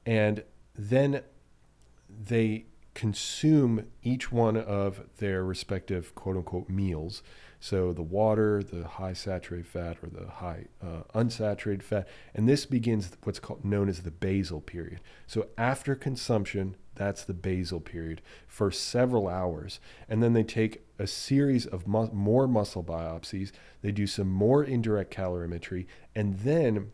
and 0.04 0.42
then 0.76 1.22
they 2.22 2.66
consume 2.94 3.86
each 4.02 4.30
one 4.30 4.56
of 4.56 5.02
their 5.18 5.44
respective 5.44 6.14
quote 6.14 6.36
unquote 6.36 6.68
meals. 6.68 7.22
So 7.58 7.92
the 7.94 8.02
water, 8.02 8.62
the 8.62 8.86
high 8.86 9.14
saturated 9.14 9.66
fat, 9.66 9.96
or 10.02 10.10
the 10.10 10.28
high 10.28 10.66
uh, 10.82 11.02
unsaturated 11.14 11.82
fat, 11.82 12.06
and 12.34 12.46
this 12.48 12.66
begins 12.66 13.10
what's 13.22 13.38
called 13.38 13.64
known 13.64 13.88
as 13.88 14.02
the 14.02 14.10
basal 14.10 14.60
period. 14.60 15.00
So 15.26 15.46
after 15.56 15.94
consumption, 15.94 16.76
that's 16.94 17.24
the 17.24 17.34
basal 17.34 17.80
period 17.80 18.20
for 18.46 18.70
several 18.70 19.28
hours, 19.28 19.80
and 20.08 20.22
then 20.22 20.34
they 20.34 20.44
take 20.44 20.84
a 20.98 21.06
series 21.06 21.64
of 21.66 21.88
mu- 21.88 22.12
more 22.12 22.46
muscle 22.46 22.84
biopsies. 22.84 23.50
They 23.80 23.92
do 23.92 24.06
some 24.06 24.30
more 24.30 24.62
indirect 24.62 25.12
calorimetry, 25.12 25.86
and 26.14 26.38
then 26.40 26.92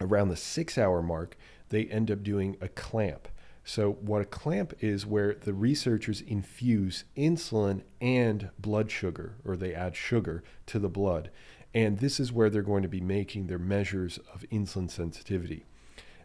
around 0.00 0.28
the 0.28 0.36
six-hour 0.36 1.02
mark, 1.02 1.36
they 1.70 1.86
end 1.86 2.10
up 2.10 2.22
doing 2.22 2.56
a 2.60 2.68
clamp. 2.68 3.28
So, 3.64 3.92
what 3.92 4.20
a 4.20 4.26
clamp 4.26 4.74
is, 4.80 5.06
where 5.06 5.34
the 5.34 5.54
researchers 5.54 6.20
infuse 6.20 7.04
insulin 7.16 7.82
and 8.00 8.50
blood 8.58 8.90
sugar, 8.90 9.36
or 9.44 9.56
they 9.56 9.72
add 9.72 9.94
sugar 9.94 10.42
to 10.66 10.80
the 10.80 10.88
blood. 10.88 11.30
And 11.72 11.98
this 11.98 12.18
is 12.18 12.32
where 12.32 12.50
they're 12.50 12.62
going 12.62 12.82
to 12.82 12.88
be 12.88 13.00
making 13.00 13.46
their 13.46 13.58
measures 13.58 14.18
of 14.34 14.44
insulin 14.50 14.90
sensitivity. 14.90 15.64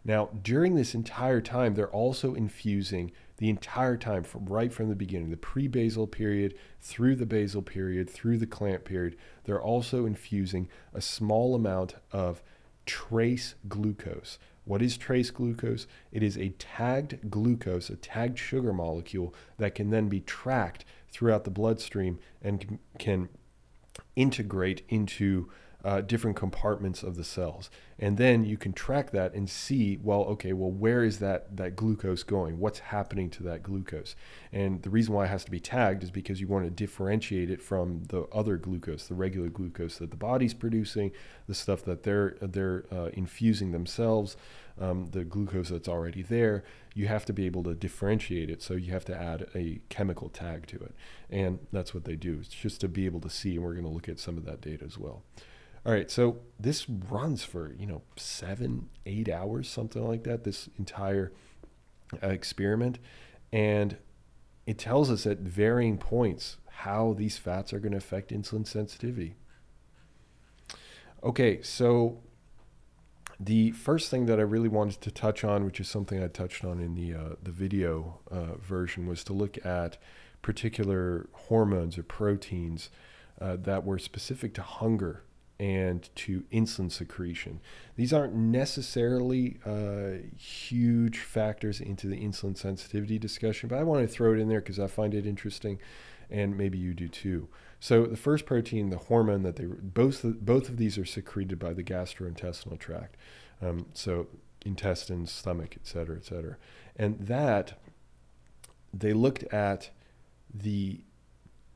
Now, 0.04 0.30
during 0.42 0.74
this 0.74 0.94
entire 0.94 1.40
time, 1.40 1.74
they're 1.74 1.88
also 1.88 2.34
infusing 2.34 3.12
the 3.36 3.50
entire 3.50 3.96
time 3.96 4.24
from 4.24 4.46
right 4.46 4.72
from 4.72 4.88
the 4.88 4.96
beginning, 4.96 5.30
the 5.30 5.36
pre-basal 5.36 6.06
period 6.06 6.54
through 6.80 7.16
the 7.16 7.26
basal 7.26 7.62
period, 7.62 8.10
through 8.10 8.38
the 8.38 8.46
clamp 8.46 8.84
period. 8.84 9.16
They're 9.44 9.62
also 9.62 10.06
infusing 10.06 10.68
a 10.92 11.00
small 11.00 11.54
amount 11.54 11.94
of 12.10 12.42
trace 12.84 13.54
glucose. 13.68 14.38
What 14.68 14.82
is 14.82 14.98
trace 14.98 15.30
glucose? 15.30 15.86
It 16.12 16.22
is 16.22 16.36
a 16.36 16.50
tagged 16.50 17.30
glucose, 17.30 17.88
a 17.88 17.96
tagged 17.96 18.38
sugar 18.38 18.74
molecule 18.74 19.34
that 19.56 19.74
can 19.74 19.88
then 19.88 20.10
be 20.10 20.20
tracked 20.20 20.84
throughout 21.08 21.44
the 21.44 21.50
bloodstream 21.50 22.18
and 22.42 22.78
can 22.98 23.30
integrate 24.14 24.82
into 24.90 25.48
uh, 25.84 26.00
different 26.00 26.36
compartments 26.36 27.02
of 27.02 27.16
the 27.16 27.24
cells. 27.24 27.70
And 28.00 28.16
then 28.16 28.44
you 28.44 28.56
can 28.56 28.72
track 28.72 29.10
that 29.12 29.34
and 29.34 29.48
see, 29.48 29.98
well, 30.02 30.22
okay, 30.22 30.52
well, 30.52 30.70
where 30.70 31.04
is 31.04 31.18
that, 31.18 31.56
that 31.56 31.76
glucose 31.76 32.22
going? 32.22 32.58
What's 32.58 32.80
happening 32.80 33.30
to 33.30 33.42
that 33.44 33.62
glucose? 33.62 34.16
And 34.52 34.82
the 34.82 34.90
reason 34.90 35.14
why 35.14 35.24
it 35.24 35.28
has 35.28 35.44
to 35.44 35.50
be 35.50 35.60
tagged 35.60 36.02
is 36.02 36.10
because 36.10 36.40
you 36.40 36.48
want 36.48 36.64
to 36.64 36.70
differentiate 36.70 37.50
it 37.50 37.62
from 37.62 38.04
the 38.08 38.22
other 38.32 38.56
glucose, 38.56 39.06
the 39.06 39.14
regular 39.14 39.48
glucose 39.48 39.98
that 39.98 40.10
the 40.10 40.16
body's 40.16 40.54
producing, 40.54 41.12
the 41.46 41.54
stuff 41.54 41.84
that 41.84 42.02
they're, 42.02 42.36
they're 42.40 42.84
uh, 42.92 43.10
infusing 43.12 43.72
themselves, 43.72 44.36
um, 44.80 45.08
the 45.10 45.24
glucose 45.24 45.70
that's 45.70 45.88
already 45.88 46.22
there. 46.22 46.64
You 46.94 47.06
have 47.06 47.24
to 47.26 47.32
be 47.32 47.46
able 47.46 47.62
to 47.64 47.74
differentiate 47.74 48.50
it. 48.50 48.62
So 48.62 48.74
you 48.74 48.92
have 48.92 49.04
to 49.06 49.16
add 49.16 49.48
a 49.54 49.80
chemical 49.88 50.28
tag 50.28 50.66
to 50.68 50.76
it. 50.76 50.94
And 51.30 51.60
that's 51.72 51.94
what 51.94 52.04
they 52.04 52.16
do. 52.16 52.38
It's 52.40 52.48
just 52.48 52.80
to 52.80 52.88
be 52.88 53.06
able 53.06 53.20
to 53.20 53.30
see. 53.30 53.54
And 53.54 53.64
we're 53.64 53.74
going 53.74 53.84
to 53.84 53.90
look 53.90 54.08
at 54.08 54.18
some 54.18 54.36
of 54.36 54.44
that 54.44 54.60
data 54.60 54.84
as 54.84 54.98
well. 54.98 55.22
All 55.88 55.94
right, 55.94 56.10
so 56.10 56.40
this 56.60 56.86
runs 56.86 57.44
for 57.44 57.72
you 57.78 57.86
know 57.86 58.02
seven, 58.14 58.90
eight 59.06 59.26
hours, 59.26 59.70
something 59.70 60.06
like 60.06 60.22
that. 60.24 60.44
This 60.44 60.68
entire 60.78 61.32
uh, 62.22 62.26
experiment, 62.26 62.98
and 63.54 63.96
it 64.66 64.76
tells 64.76 65.10
us 65.10 65.24
at 65.24 65.38
varying 65.38 65.96
points 65.96 66.58
how 66.68 67.14
these 67.16 67.38
fats 67.38 67.72
are 67.72 67.78
going 67.78 67.92
to 67.92 67.96
affect 67.96 68.32
insulin 68.32 68.66
sensitivity. 68.66 69.36
Okay, 71.24 71.62
so 71.62 72.18
the 73.40 73.70
first 73.70 74.10
thing 74.10 74.26
that 74.26 74.38
I 74.38 74.42
really 74.42 74.68
wanted 74.68 75.00
to 75.00 75.10
touch 75.10 75.42
on, 75.42 75.64
which 75.64 75.80
is 75.80 75.88
something 75.88 76.22
I 76.22 76.28
touched 76.28 76.66
on 76.66 76.80
in 76.80 76.96
the 76.96 77.14
uh, 77.14 77.36
the 77.42 77.50
video 77.50 78.18
uh, 78.30 78.56
version, 78.56 79.06
was 79.06 79.24
to 79.24 79.32
look 79.32 79.64
at 79.64 79.96
particular 80.42 81.30
hormones 81.32 81.96
or 81.96 82.02
proteins 82.02 82.90
uh, 83.40 83.56
that 83.62 83.86
were 83.86 83.98
specific 83.98 84.52
to 84.52 84.62
hunger 84.62 85.22
and 85.60 86.08
to 86.14 86.44
insulin 86.52 86.90
secretion. 86.90 87.60
These 87.96 88.12
aren't 88.12 88.34
necessarily 88.34 89.58
uh, 89.66 90.28
huge 90.36 91.18
factors 91.18 91.80
into 91.80 92.06
the 92.06 92.16
insulin 92.16 92.56
sensitivity 92.56 93.18
discussion, 93.18 93.68
but 93.68 93.78
I 93.78 93.82
want 93.82 94.02
to 94.02 94.08
throw 94.08 94.32
it 94.32 94.38
in 94.38 94.48
there 94.48 94.60
because 94.60 94.78
I 94.78 94.86
find 94.86 95.14
it 95.14 95.26
interesting, 95.26 95.80
and 96.30 96.56
maybe 96.56 96.78
you 96.78 96.94
do 96.94 97.08
too. 97.08 97.48
So 97.80 98.06
the 98.06 98.16
first 98.16 98.46
protein, 98.46 98.90
the 98.90 98.98
hormone 98.98 99.42
that 99.42 99.56
they 99.56 99.64
both 99.64 100.22
both 100.22 100.68
of 100.68 100.76
these 100.76 100.96
are 100.98 101.04
secreted 101.04 101.58
by 101.58 101.72
the 101.72 101.84
gastrointestinal 101.84 102.78
tract, 102.78 103.16
um, 103.60 103.86
so 103.94 104.28
intestines, 104.64 105.32
stomach, 105.32 105.76
et 105.76 105.86
cetera, 105.86 106.16
et 106.16 106.24
cetera, 106.24 106.56
and 106.96 107.18
that 107.20 107.80
they 108.92 109.12
looked 109.12 109.44
at 109.52 109.90
the 110.52 111.00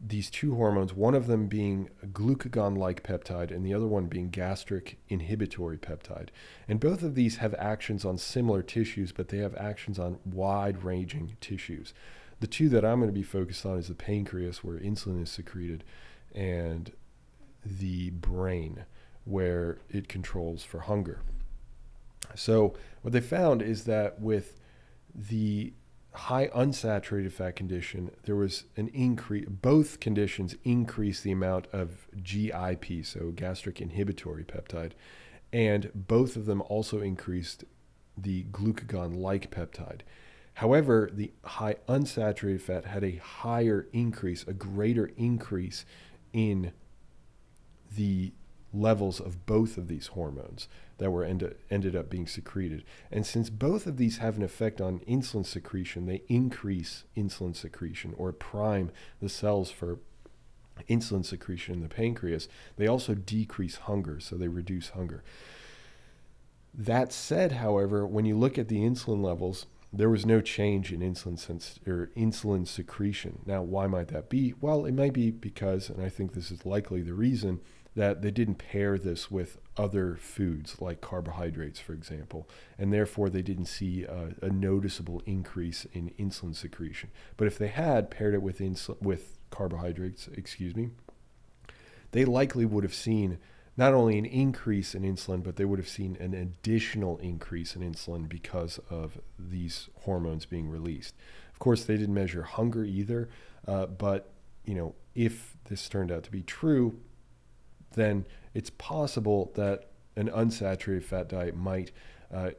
these 0.04 0.30
two 0.30 0.56
hormones, 0.56 0.92
one 0.92 1.14
of 1.14 1.28
them 1.28 1.47
being 1.47 1.88
a 2.02 2.06
glucagon 2.06 2.76
like 2.76 3.04
peptide 3.04 3.52
and 3.52 3.64
the 3.64 3.73
other 3.73 3.87
one 3.87 4.06
being 4.06 4.30
gastric 4.30 4.99
inhibitory 5.09 5.78
peptide. 5.78 6.30
And 6.66 6.80
both 6.80 7.02
of 7.02 7.14
these 7.14 7.37
have 7.37 7.54
actions 7.54 8.04
on 8.04 8.18
similar 8.18 8.62
tissues, 8.62 9.12
but 9.12 9.28
they 9.28 9.38
have 9.38 9.54
actions 9.54 10.00
on 10.00 10.18
wide 10.25 10.82
ranging 10.82 11.37
tissues. 11.40 11.94
The 12.40 12.49
two 12.49 12.68
that 12.71 12.85
I'm 12.85 12.99
going 12.99 13.09
to 13.09 13.14
be 13.14 13.23
focused 13.23 13.64
on 13.64 13.78
is 13.78 13.87
the 13.87 13.94
pancreas, 13.94 14.64
where 14.64 14.76
insulin 14.76 15.23
is 15.23 15.30
secreted, 15.30 15.85
and 16.35 16.90
the 17.64 18.11
brain, 18.11 18.85
where 19.25 19.78
it 19.88 20.09
controls 20.09 20.64
for 20.64 20.80
hunger. 20.80 21.21
So, 22.35 22.75
what 23.02 23.12
they 23.12 23.21
found 23.21 23.62
is 23.62 23.85
that 23.85 24.21
with 24.21 24.59
the 25.14 25.75
high 26.12 26.49
unsaturated 26.49 27.33
fat 27.33 27.57
condition, 27.57 28.11
there 28.25 28.37
was 28.37 28.64
an 28.76 28.88
increase, 28.88 29.47
both 29.49 30.00
conditions 30.00 30.54
increase 30.64 31.21
the 31.21 31.33
amount 31.33 31.66
of 31.73 32.07
GIP, 32.23 33.04
so 33.04 33.31
gastric 33.31 33.81
inhibitory 33.81 34.45
peptide, 34.45 34.92
and 35.52 35.90
both 35.95 36.37
of 36.37 36.47
them 36.47 36.62
also 36.62 37.00
increased 37.00 37.64
the 38.16 38.45
glucagon 38.45 39.16
like 39.16 39.50
peptide. 39.50 40.00
However, 40.54 41.09
the 41.12 41.33
high 41.45 41.76
unsaturated 41.88 42.61
fat 42.61 42.85
had 42.85 43.02
a 43.02 43.16
higher 43.16 43.88
increase, 43.92 44.45
a 44.47 44.52
greater 44.52 45.11
increase 45.16 45.87
in 46.33 46.73
the 47.97 48.33
levels 48.73 49.21
of 49.21 49.47
both 49.47 49.76
of 49.76 49.88
these 49.88 50.09
hormones 50.09 50.69
that 51.02 51.11
were 51.11 51.25
end, 51.25 51.52
ended 51.68 51.97
up 51.97 52.09
being 52.09 52.28
secreted. 52.28 52.85
And 53.11 53.26
since 53.26 53.50
both 53.50 53.88
of 53.88 53.97
these 53.97 54.18
have 54.18 54.37
an 54.37 54.44
effect 54.44 54.80
on 54.80 55.00
insulin 55.00 55.44
secretion, 55.44 56.06
they 56.06 56.23
increase 56.28 57.02
insulin 57.16 57.56
secretion 57.56 58.14
or 58.16 58.32
prime 58.32 58.92
the 59.21 59.28
cells 59.28 59.73
for 59.73 59.99
insulin 60.88 61.26
secretion 61.26 61.75
in 61.75 61.80
the 61.82 61.88
pancreas. 61.88 62.49
They 62.76 62.87
also 62.87 63.14
decrease 63.14 63.76
hunger, 63.76 64.21
so 64.21 64.37
they 64.37 64.47
reduce 64.47 64.90
hunger. 64.90 65.25
That 66.73 67.12
said, 67.12 67.52
however, 67.52 68.06
when 68.06 68.25
you 68.25 68.38
look 68.38 68.56
at 68.56 68.68
the 68.68 68.78
insulin 68.78 69.25
levels, 69.25 69.66
there 69.92 70.09
was 70.09 70.25
no 70.25 70.40
change 70.40 70.92
in 70.92 71.00
insulin 71.00 71.37
sens- 71.37 71.80
or 71.85 72.11
insulin 72.16 72.66
secretion. 72.68 73.40
Now, 73.44 73.62
why 73.62 73.88
might 73.88 74.09
that 74.09 74.30
be? 74.30 74.54
Well, 74.61 74.87
it 74.87 74.92
might 74.92 75.14
be 75.14 75.32
because, 75.32 75.90
and 75.90 76.00
I 76.00 76.09
think 76.09 76.32
this 76.32 76.52
is 76.52 76.64
likely 76.64 77.02
the 77.02 77.12
reason, 77.12 77.61
that 77.97 78.23
they 78.23 78.30
didn't 78.30 78.54
pair 78.54 78.97
this 78.99 79.32
with 79.32 79.59
other 79.76 80.17
foods 80.17 80.81
like 80.81 81.00
carbohydrates, 81.00 81.81
for 81.81 81.95
example, 81.95 82.49
and 82.79 82.93
therefore 82.93 83.31
they 83.31 83.43
didn't 83.43 83.67
see 83.67 84.05
a, 84.05 84.35
a 84.43 84.50
noticeable 84.50 85.23
increase 85.25 85.87
in 85.93 86.11
insulin 86.19 86.55
secretion. 86.55 87.11
But 87.37 87.47
if 87.47 87.59
they 87.59 87.69
had 87.69 88.11
paired 88.11 88.35
it 88.35 88.43
with 88.43 88.59
insul- 88.59 89.00
with 89.00 89.38
carbohydrates, 89.50 90.29
excuse 90.29 90.76
me, 90.76 90.91
they 92.11 92.25
likely 92.25 92.64
would 92.64 92.85
have 92.85 92.95
seen 92.95 93.38
not 93.76 93.95
only 93.95 94.19
an 94.19 94.26
increase 94.26 94.95
in 94.95 95.02
insulin, 95.02 95.43
but 95.43 95.57
they 95.57 95.64
would 95.64 95.79
have 95.79 95.88
seen 95.88 96.17
an 96.21 96.35
additional 96.35 97.17
increase 97.19 97.75
in 97.75 97.83
insulin 97.83 98.29
because 98.29 98.79
of 98.91 99.19
these 99.38 99.88
hormones 100.00 100.45
being 100.45 100.69
released. 100.69 101.14
Of 101.52 101.59
course, 101.59 101.85
they 101.85 101.97
didn't 101.97 102.14
measure 102.14 102.43
hunger 102.43 102.85
either, 102.85 103.31
uh, 103.67 103.87
but 103.87 104.31
you 104.64 104.75
know, 104.75 104.95
if 105.14 105.57
this 105.64 105.88
turned 105.88 106.12
out 106.12 106.23
to 106.25 106.31
be 106.31 106.43
true, 106.43 107.00
then 107.95 108.27
it's 108.55 108.71
possible 108.71 109.53
that 109.55 109.89
an 110.17 110.29
unsaturated 110.29 111.05
fat 111.05 111.29
diet 111.29 111.57
might 111.57 111.91
uh, 112.33 112.51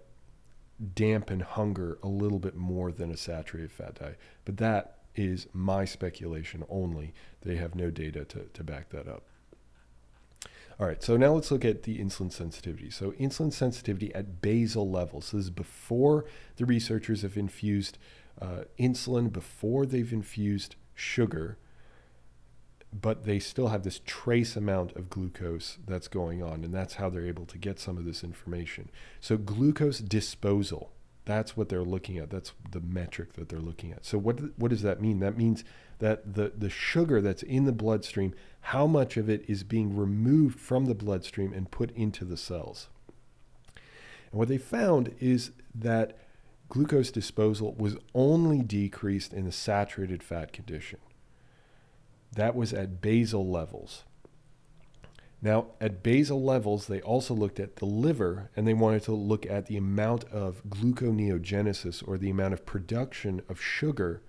dampen 0.95 1.41
hunger 1.41 1.97
a 2.01 2.07
little 2.07 2.39
bit 2.39 2.55
more 2.55 2.91
than 2.91 3.11
a 3.11 3.17
saturated 3.17 3.71
fat 3.71 3.95
diet. 3.95 4.17
But 4.45 4.57
that 4.57 4.97
is 5.15 5.47
my 5.53 5.85
speculation 5.85 6.63
only. 6.69 7.13
They 7.41 7.55
have 7.57 7.75
no 7.75 7.89
data 7.89 8.25
to, 8.25 8.45
to 8.53 8.63
back 8.63 8.89
that 8.89 9.07
up. 9.07 9.23
All 10.79 10.87
right, 10.87 11.03
so 11.03 11.15
now 11.17 11.33
let's 11.33 11.51
look 11.51 11.63
at 11.63 11.83
the 11.83 11.99
insulin 11.99 12.31
sensitivity. 12.31 12.89
So, 12.89 13.11
insulin 13.11 13.53
sensitivity 13.53 14.13
at 14.15 14.41
basal 14.41 14.89
levels. 14.89 15.25
So, 15.25 15.37
this 15.37 15.45
is 15.45 15.51
before 15.51 16.25
the 16.55 16.65
researchers 16.65 17.21
have 17.21 17.37
infused 17.37 17.99
uh, 18.41 18.63
insulin, 18.79 19.31
before 19.31 19.85
they've 19.85 20.11
infused 20.11 20.75
sugar 20.95 21.57
but 23.01 23.23
they 23.23 23.39
still 23.39 23.69
have 23.69 23.83
this 23.83 24.01
trace 24.05 24.55
amount 24.55 24.95
of 24.95 25.09
glucose 25.09 25.77
that's 25.87 26.07
going 26.07 26.43
on, 26.43 26.63
and 26.63 26.73
that's 26.73 26.95
how 26.95 27.09
they're 27.09 27.27
able 27.27 27.45
to 27.47 27.57
get 27.57 27.79
some 27.79 27.97
of 27.97 28.05
this 28.05 28.23
information. 28.23 28.89
So, 29.19 29.37
glucose 29.37 29.99
disposal, 29.99 30.91
that's 31.25 31.57
what 31.57 31.69
they're 31.69 31.83
looking 31.83 32.17
at. 32.17 32.29
That's 32.29 32.53
the 32.71 32.81
metric 32.81 33.33
that 33.33 33.49
they're 33.49 33.59
looking 33.59 33.91
at. 33.91 34.05
So, 34.05 34.17
what, 34.17 34.39
what 34.57 34.69
does 34.69 34.81
that 34.83 35.01
mean? 35.01 35.19
That 35.19 35.37
means 35.37 35.63
that 35.99 36.35
the, 36.35 36.51
the 36.55 36.69
sugar 36.69 37.21
that's 37.21 37.43
in 37.43 37.65
the 37.65 37.71
bloodstream, 37.71 38.33
how 38.61 38.87
much 38.87 39.17
of 39.17 39.29
it 39.29 39.43
is 39.47 39.63
being 39.63 39.95
removed 39.95 40.59
from 40.59 40.85
the 40.85 40.95
bloodstream 40.95 41.53
and 41.53 41.71
put 41.71 41.91
into 41.91 42.25
the 42.25 42.37
cells. 42.37 42.89
And 44.31 44.39
what 44.39 44.49
they 44.49 44.57
found 44.57 45.15
is 45.19 45.51
that 45.73 46.17
glucose 46.69 47.11
disposal 47.11 47.73
was 47.77 47.95
only 48.13 48.61
decreased 48.61 49.33
in 49.33 49.45
the 49.45 49.51
saturated 49.51 50.21
fat 50.23 50.51
condition. 50.51 50.99
That 52.35 52.55
was 52.55 52.73
at 52.73 53.01
basal 53.01 53.49
levels. 53.49 54.03
Now, 55.41 55.67
at 55.81 56.01
basal 56.03 56.41
levels, 56.41 56.87
they 56.87 57.01
also 57.01 57.33
looked 57.33 57.59
at 57.59 57.75
the 57.75 57.85
liver 57.85 58.49
and 58.55 58.65
they 58.65 58.73
wanted 58.73 59.03
to 59.03 59.11
look 59.11 59.45
at 59.45 59.65
the 59.65 59.75
amount 59.75 60.23
of 60.25 60.63
gluconeogenesis 60.69 62.01
or 62.07 62.17
the 62.17 62.29
amount 62.29 62.53
of 62.53 62.65
production 62.65 63.41
of 63.49 63.61
sugar 63.61 64.23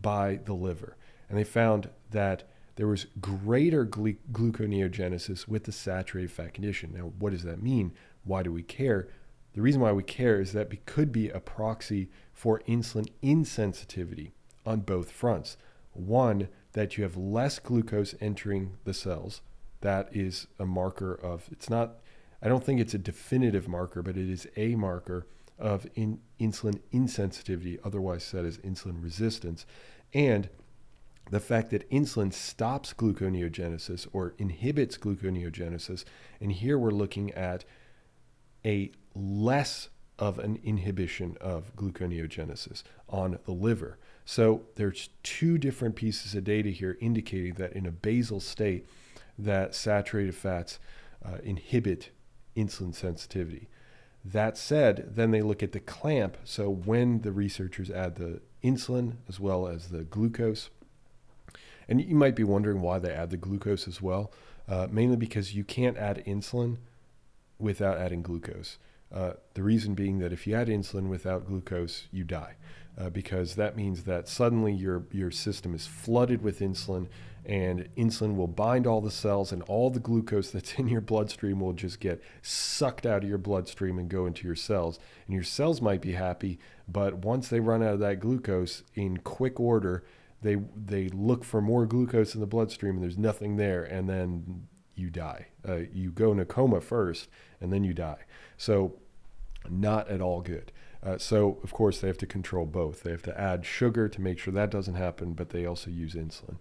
by 0.00 0.40
the 0.44 0.54
liver. 0.54 0.96
And 1.28 1.38
they 1.38 1.44
found 1.44 1.90
that 2.10 2.48
there 2.76 2.86
was 2.86 3.06
greater 3.20 3.84
glu- 3.84 4.16
gluconeogenesis 4.32 5.46
with 5.46 5.64
the 5.64 5.72
saturated 5.72 6.30
fat 6.30 6.54
condition. 6.54 6.94
Now, 6.94 7.12
what 7.18 7.32
does 7.32 7.42
that 7.42 7.62
mean? 7.62 7.92
Why 8.24 8.42
do 8.42 8.50
we 8.50 8.62
care? 8.62 9.08
The 9.52 9.62
reason 9.62 9.82
why 9.82 9.92
we 9.92 10.02
care 10.02 10.40
is 10.40 10.52
that 10.52 10.72
it 10.72 10.86
could 10.86 11.12
be 11.12 11.28
a 11.28 11.40
proxy 11.40 12.08
for 12.32 12.60
insulin 12.68 13.08
insensitivity 13.22 14.32
on 14.64 14.80
both 14.80 15.10
fronts. 15.10 15.56
One, 15.92 16.48
that 16.76 16.98
you 16.98 17.02
have 17.04 17.16
less 17.16 17.58
glucose 17.58 18.14
entering 18.20 18.76
the 18.84 18.92
cells. 18.92 19.40
That 19.80 20.14
is 20.14 20.46
a 20.58 20.66
marker 20.66 21.14
of, 21.14 21.48
it's 21.50 21.70
not, 21.70 22.00
I 22.42 22.48
don't 22.48 22.62
think 22.62 22.80
it's 22.80 22.92
a 22.92 22.98
definitive 22.98 23.66
marker, 23.66 24.02
but 24.02 24.18
it 24.18 24.28
is 24.28 24.46
a 24.58 24.74
marker 24.74 25.26
of 25.58 25.86
in, 25.94 26.20
insulin 26.38 26.82
insensitivity, 26.92 27.78
otherwise 27.82 28.24
said 28.24 28.44
as 28.44 28.58
insulin 28.58 29.02
resistance, 29.02 29.64
and 30.12 30.50
the 31.30 31.40
fact 31.40 31.70
that 31.70 31.90
insulin 31.90 32.30
stops 32.30 32.92
gluconeogenesis 32.92 34.06
or 34.12 34.34
inhibits 34.36 34.98
gluconeogenesis. 34.98 36.04
And 36.42 36.52
here 36.52 36.78
we're 36.78 36.90
looking 36.90 37.30
at 37.32 37.64
a 38.66 38.92
less 39.14 39.88
of 40.18 40.38
an 40.38 40.60
inhibition 40.62 41.38
of 41.40 41.74
gluconeogenesis 41.74 42.82
on 43.08 43.38
the 43.46 43.52
liver. 43.52 43.98
So 44.26 44.62
there's 44.74 45.08
two 45.22 45.56
different 45.56 45.94
pieces 45.94 46.34
of 46.34 46.44
data 46.44 46.70
here 46.70 46.98
indicating 47.00 47.54
that 47.54 47.72
in 47.72 47.86
a 47.86 47.92
basal 47.92 48.40
state, 48.40 48.86
that 49.38 49.74
saturated 49.74 50.34
fats 50.34 50.80
uh, 51.24 51.38
inhibit 51.44 52.10
insulin 52.56 52.92
sensitivity. 52.92 53.68
That 54.24 54.58
said, 54.58 55.12
then 55.14 55.30
they 55.30 55.42
look 55.42 55.62
at 55.62 55.70
the 55.70 55.80
clamp. 55.80 56.36
So 56.42 56.68
when 56.68 57.20
the 57.20 57.30
researchers 57.30 57.88
add 57.88 58.16
the 58.16 58.40
insulin 58.64 59.18
as 59.28 59.38
well 59.38 59.68
as 59.68 59.88
the 59.88 60.02
glucose, 60.02 60.70
and 61.88 62.00
you 62.00 62.16
might 62.16 62.34
be 62.34 62.42
wondering 62.42 62.80
why 62.80 62.98
they 62.98 63.12
add 63.12 63.30
the 63.30 63.36
glucose 63.36 63.86
as 63.86 64.02
well, 64.02 64.32
uh, 64.68 64.88
mainly 64.90 65.16
because 65.16 65.54
you 65.54 65.62
can't 65.62 65.96
add 65.96 66.24
insulin 66.26 66.78
without 67.60 67.98
adding 67.98 68.22
glucose. 68.22 68.78
Uh, 69.14 69.34
the 69.54 69.62
reason 69.62 69.94
being 69.94 70.18
that 70.18 70.32
if 70.32 70.48
you 70.48 70.56
add 70.56 70.66
insulin 70.66 71.08
without 71.08 71.46
glucose, 71.46 72.08
you 72.10 72.24
die, 72.24 72.56
uh, 72.98 73.10
because 73.10 73.54
that 73.54 73.76
means 73.76 74.04
that 74.04 74.28
suddenly 74.28 74.72
your 74.72 75.06
your 75.12 75.30
system 75.30 75.74
is 75.74 75.86
flooded 75.86 76.42
with 76.42 76.60
insulin, 76.60 77.08
and 77.44 77.88
insulin 77.96 78.36
will 78.36 78.46
bind 78.46 78.86
all 78.86 79.00
the 79.00 79.10
cells, 79.10 79.52
and 79.52 79.62
all 79.64 79.90
the 79.90 80.00
glucose 80.00 80.50
that's 80.52 80.74
in 80.74 80.88
your 80.88 81.00
bloodstream 81.00 81.60
will 81.60 81.72
just 81.72 82.00
get 82.00 82.22
sucked 82.42 83.06
out 83.06 83.22
of 83.22 83.28
your 83.28 83.38
bloodstream 83.38 83.98
and 83.98 84.08
go 84.08 84.26
into 84.26 84.46
your 84.46 84.56
cells. 84.56 84.98
And 85.26 85.34
your 85.34 85.44
cells 85.44 85.80
might 85.80 86.00
be 86.00 86.12
happy, 86.12 86.58
but 86.88 87.24
once 87.24 87.48
they 87.48 87.60
run 87.60 87.82
out 87.82 87.94
of 87.94 88.00
that 88.00 88.20
glucose 88.20 88.82
in 88.94 89.18
quick 89.18 89.60
order, 89.60 90.04
they 90.42 90.56
they 90.74 91.08
look 91.08 91.44
for 91.44 91.60
more 91.60 91.86
glucose 91.86 92.34
in 92.34 92.40
the 92.40 92.46
bloodstream, 92.46 92.94
and 92.94 93.02
there's 93.02 93.18
nothing 93.18 93.56
there, 93.56 93.84
and 93.84 94.08
then 94.08 94.68
you 94.94 95.10
die. 95.10 95.48
Uh, 95.68 95.80
you 95.92 96.10
go 96.10 96.32
in 96.32 96.40
a 96.40 96.44
coma 96.46 96.80
first, 96.80 97.28
and 97.60 97.72
then 97.72 97.84
you 97.84 97.92
die. 97.92 98.24
So, 98.56 98.94
not 99.68 100.08
at 100.08 100.22
all 100.22 100.40
good. 100.40 100.72
Uh, 101.06 101.16
so, 101.18 101.58
of 101.62 101.72
course, 101.72 102.00
they 102.00 102.08
have 102.08 102.18
to 102.18 102.26
control 102.26 102.66
both. 102.66 103.04
They 103.04 103.12
have 103.12 103.22
to 103.22 103.40
add 103.40 103.64
sugar 103.64 104.08
to 104.08 104.20
make 104.20 104.40
sure 104.40 104.52
that 104.52 104.70
doesn't 104.70 104.96
happen, 104.96 105.34
but 105.34 105.50
they 105.50 105.64
also 105.64 105.88
use 105.88 106.14
insulin. 106.14 106.56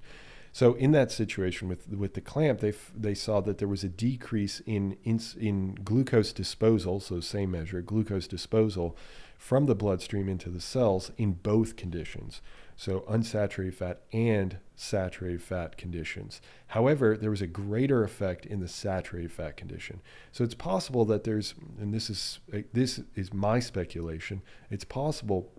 So, 0.51 0.75
in 0.75 0.91
that 0.91 1.11
situation 1.11 1.67
with 1.67 1.89
with 1.89 2.13
the 2.13 2.21
clamp, 2.21 2.59
they 2.59 2.69
f- 2.69 2.91
they 2.95 3.15
saw 3.15 3.41
that 3.41 3.57
there 3.57 3.67
was 3.67 3.83
a 3.83 3.89
decrease 3.89 4.61
in, 4.65 4.97
in 5.03 5.19
in 5.39 5.75
glucose 5.83 6.31
disposal. 6.31 6.99
So, 6.99 7.19
same 7.21 7.51
measure, 7.51 7.81
glucose 7.81 8.27
disposal 8.27 8.95
from 9.37 9.65
the 9.65 9.75
bloodstream 9.75 10.29
into 10.29 10.49
the 10.49 10.61
cells 10.61 11.11
in 11.17 11.33
both 11.33 11.75
conditions 11.75 12.41
so 12.75 13.01
unsaturated 13.01 13.74
fat 13.74 14.01
and 14.12 14.58
saturated 14.75 15.41
fat 15.41 15.77
conditions. 15.77 16.41
However, 16.67 17.15
there 17.15 17.29
was 17.29 17.41
a 17.41 17.48
greater 17.48 18.03
effect 18.03 18.46
in 18.46 18.60
the 18.60 18.67
saturated 18.67 19.32
fat 19.32 19.55
condition. 19.55 20.01
So 20.32 20.44
it's 20.44 20.55
possible 20.55 21.05
that 21.05 21.24
there's, 21.24 21.55
and 21.79 21.94
this 21.94 22.10
is 22.10 22.39
uh, 22.53 22.60
this 22.74 23.01
is 23.15 23.34
my 23.34 23.60
speculation. 23.60 24.41
It's 24.70 24.84
possible 24.84 25.51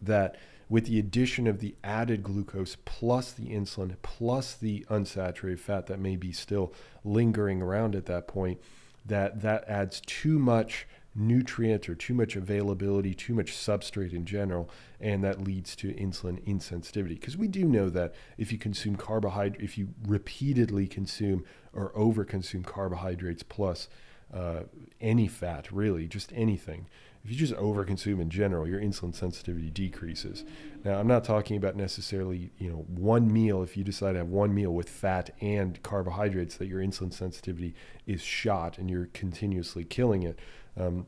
that 0.00 0.36
with 0.70 0.86
the 0.86 0.98
addition 0.98 1.46
of 1.46 1.60
the 1.60 1.74
added 1.82 2.22
glucose 2.22 2.76
plus 2.84 3.32
the 3.32 3.48
insulin 3.48 3.96
plus 4.02 4.54
the 4.54 4.86
unsaturated 4.90 5.58
fat 5.58 5.86
that 5.86 5.98
may 5.98 6.16
be 6.16 6.32
still 6.32 6.72
lingering 7.04 7.62
around 7.62 7.94
at 7.94 8.06
that 8.06 8.28
point, 8.28 8.60
that 9.04 9.42
that 9.42 9.64
adds 9.68 10.00
too 10.00 10.38
much 10.38 10.86
nutrient 11.18 11.88
or 11.88 11.94
too 11.94 12.14
much 12.14 12.36
availability, 12.36 13.14
too 13.14 13.34
much 13.34 13.52
substrate 13.52 14.12
in 14.12 14.24
general, 14.24 14.70
and 15.00 15.24
that 15.24 15.42
leads 15.42 15.74
to 15.76 15.92
insulin 15.94 16.42
insensitivity. 16.46 17.20
Because 17.20 17.36
we 17.36 17.48
do 17.48 17.64
know 17.64 17.90
that 17.90 18.14
if 18.36 18.52
you 18.52 18.58
consume 18.58 18.96
carbohydrate, 18.96 19.62
if 19.62 19.76
you 19.76 19.88
repeatedly 20.06 20.86
consume 20.86 21.44
or 21.72 21.92
overconsume 21.92 22.64
carbohydrates 22.64 23.42
plus 23.42 23.88
uh, 24.32 24.60
any 25.00 25.26
fat, 25.26 25.72
really, 25.72 26.06
just 26.06 26.32
anything, 26.34 26.86
if 27.28 27.32
you 27.32 27.38
just 27.46 27.60
overconsume 27.60 28.22
in 28.22 28.30
general, 28.30 28.66
your 28.66 28.80
insulin 28.80 29.14
sensitivity 29.14 29.68
decreases. 29.68 30.46
Now, 30.82 30.98
I'm 30.98 31.06
not 31.06 31.24
talking 31.24 31.58
about 31.58 31.76
necessarily, 31.76 32.52
you 32.56 32.70
know, 32.70 32.86
one 32.88 33.30
meal. 33.30 33.62
If 33.62 33.76
you 33.76 33.84
decide 33.84 34.12
to 34.12 34.18
have 34.20 34.28
one 34.28 34.54
meal 34.54 34.70
with 34.70 34.88
fat 34.88 35.36
and 35.42 35.82
carbohydrates, 35.82 36.56
that 36.56 36.68
your 36.68 36.80
insulin 36.80 37.12
sensitivity 37.12 37.74
is 38.06 38.22
shot 38.22 38.78
and 38.78 38.88
you're 38.88 39.10
continuously 39.12 39.84
killing 39.84 40.22
it. 40.22 40.38
Um, 40.74 41.06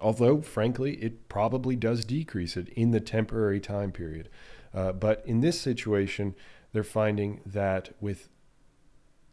although, 0.00 0.42
frankly, 0.42 0.96
it 0.96 1.30
probably 1.30 1.76
does 1.76 2.04
decrease 2.04 2.58
it 2.58 2.68
in 2.68 2.90
the 2.90 3.00
temporary 3.00 3.58
time 3.58 3.90
period. 3.90 4.28
Uh, 4.74 4.92
but 4.92 5.22
in 5.24 5.40
this 5.40 5.58
situation, 5.58 6.34
they're 6.74 6.84
finding 6.84 7.40
that 7.46 7.88
with 8.02 8.28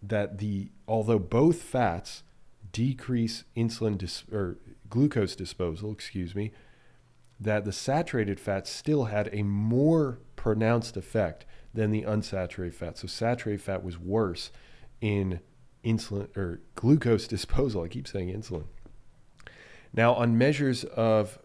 that 0.02 0.38
the 0.38 0.70
although 0.88 1.20
both 1.20 1.62
fats 1.62 2.24
decrease 2.72 3.44
insulin 3.56 3.98
dis, 3.98 4.24
or 4.32 4.58
glucose 4.90 5.36
disposal, 5.36 5.92
excuse 5.92 6.36
me, 6.36 6.52
that 7.40 7.66
the 7.66 7.72
saturated 7.72 8.40
fat 8.40 8.68
still 8.68 9.06
had 9.06 9.30
a 9.34 9.44
more 9.44 10.20
pronounced 10.36 10.96
effect 10.96 11.46
than 11.74 11.92
the 11.92 12.04
unsaturated 12.04 12.74
fat. 12.74 12.98
So 12.98 13.08
saturated 13.08 13.62
fat 13.62 13.84
was 13.84 13.98
worse 13.98 14.52
in 15.00 15.40
insulin 15.84 16.36
or 16.38 16.62
glucose 16.76 17.28
disposal. 17.28 17.84
I 17.84 17.88
keep 17.88 18.08
saying 18.08 18.30
insulin. 18.30 18.66
Now, 19.94 20.14
on 20.14 20.38
measures 20.38 20.84
of 20.84 21.40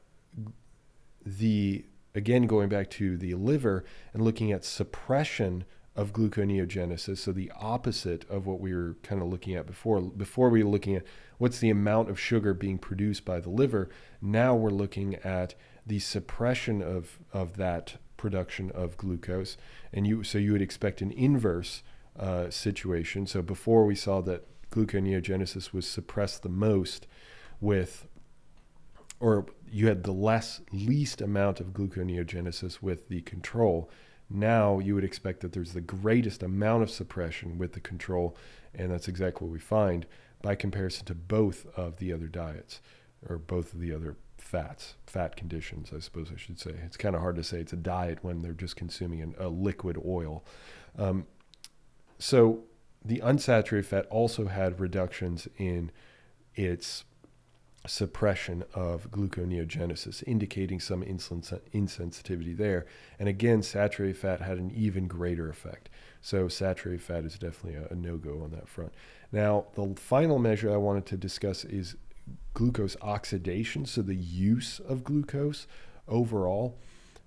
the, 1.24 1.84
again, 2.14 2.46
going 2.46 2.68
back 2.68 2.90
to 2.90 3.16
the 3.16 3.34
liver 3.34 3.84
and 4.12 4.22
looking 4.22 4.52
at 4.52 4.64
suppression 4.64 5.64
of 5.96 6.12
gluconeogenesis, 6.12 7.18
so 7.18 7.32
the 7.32 7.50
opposite 7.58 8.28
of 8.28 8.46
what 8.46 8.60
we 8.60 8.74
were 8.74 8.96
kind 9.02 9.22
of 9.22 9.28
looking 9.28 9.54
at 9.54 9.66
before. 9.66 10.00
Before 10.00 10.50
we 10.50 10.62
were 10.62 10.70
looking 10.70 10.94
at 10.94 11.04
what's 11.38 11.58
the 11.58 11.70
amount 11.70 12.10
of 12.10 12.20
sugar 12.20 12.52
being 12.52 12.78
produced 12.78 13.24
by 13.24 13.40
the 13.40 13.48
liver, 13.48 13.88
now 14.20 14.54
we're 14.54 14.70
looking 14.70 15.14
at 15.16 15.54
the 15.86 15.98
suppression 15.98 16.82
of, 16.82 17.18
of 17.32 17.56
that 17.56 17.96
production 18.16 18.70
of 18.72 18.96
glucose. 18.96 19.56
And 19.92 20.06
you, 20.06 20.22
so 20.22 20.38
you 20.38 20.52
would 20.52 20.62
expect 20.62 21.00
an 21.00 21.12
inverse 21.12 21.82
uh, 22.18 22.50
situation. 22.50 23.26
So 23.26 23.40
before 23.40 23.86
we 23.86 23.94
saw 23.94 24.20
that 24.22 24.46
gluconeogenesis 24.70 25.72
was 25.72 25.86
suppressed 25.86 26.42
the 26.42 26.48
most 26.48 27.06
with 27.60 28.06
or 29.18 29.46
you 29.70 29.86
had 29.88 30.02
the 30.02 30.12
less 30.12 30.60
least 30.72 31.20
amount 31.20 31.60
of 31.60 31.68
gluconeogenesis 31.68 32.82
with 32.82 33.08
the 33.08 33.22
control. 33.22 33.90
Now 34.28 34.78
you 34.78 34.94
would 34.94 35.04
expect 35.04 35.40
that 35.40 35.52
there's 35.52 35.72
the 35.72 35.80
greatest 35.80 36.42
amount 36.42 36.82
of 36.82 36.90
suppression 36.90 37.58
with 37.58 37.72
the 37.72 37.80
control, 37.80 38.36
and 38.74 38.90
that's 38.90 39.08
exactly 39.08 39.46
what 39.46 39.52
we 39.52 39.60
find 39.60 40.06
by 40.42 40.54
comparison 40.54 41.06
to 41.06 41.14
both 41.14 41.66
of 41.76 41.98
the 41.98 42.12
other 42.12 42.26
diets 42.26 42.80
or 43.28 43.38
both 43.38 43.72
of 43.72 43.80
the 43.80 43.94
other 43.94 44.16
fats, 44.38 44.94
fat 45.06 45.36
conditions, 45.36 45.92
I 45.94 46.00
suppose 46.00 46.30
I 46.32 46.38
should 46.38 46.60
say. 46.60 46.74
It's 46.84 46.96
kind 46.96 47.14
of 47.14 47.20
hard 47.20 47.36
to 47.36 47.44
say 47.44 47.58
it's 47.58 47.72
a 47.72 47.76
diet 47.76 48.18
when 48.22 48.42
they're 48.42 48.52
just 48.52 48.76
consuming 48.76 49.22
an, 49.22 49.34
a 49.38 49.48
liquid 49.48 50.00
oil. 50.06 50.44
Um, 50.98 51.26
so 52.18 52.64
the 53.04 53.18
unsaturated 53.18 53.84
fat 53.86 54.06
also 54.06 54.46
had 54.46 54.80
reductions 54.80 55.48
in 55.58 55.90
its 56.54 57.04
suppression 57.86 58.64
of 58.74 59.10
gluconeogenesis, 59.10 60.22
indicating 60.26 60.80
some 60.80 61.02
insulin 61.02 61.60
insensitivity 61.72 62.56
there. 62.56 62.86
And 63.18 63.28
again, 63.28 63.62
saturated 63.62 64.16
fat 64.16 64.40
had 64.40 64.58
an 64.58 64.70
even 64.74 65.06
greater 65.06 65.48
effect. 65.48 65.88
So 66.20 66.48
saturated 66.48 67.02
fat 67.02 67.24
is 67.24 67.38
definitely 67.38 67.80
a, 67.80 67.88
a 67.92 67.94
no-go 67.94 68.42
on 68.42 68.50
that 68.50 68.68
front. 68.68 68.92
Now, 69.32 69.66
the 69.74 69.94
final 69.96 70.38
measure 70.38 70.72
I 70.72 70.76
wanted 70.76 71.06
to 71.06 71.16
discuss 71.16 71.64
is 71.64 71.96
glucose 72.54 72.96
oxidation, 73.02 73.86
so 73.86 74.02
the 74.02 74.14
use 74.14 74.80
of 74.80 75.04
glucose 75.04 75.66
overall 76.08 76.78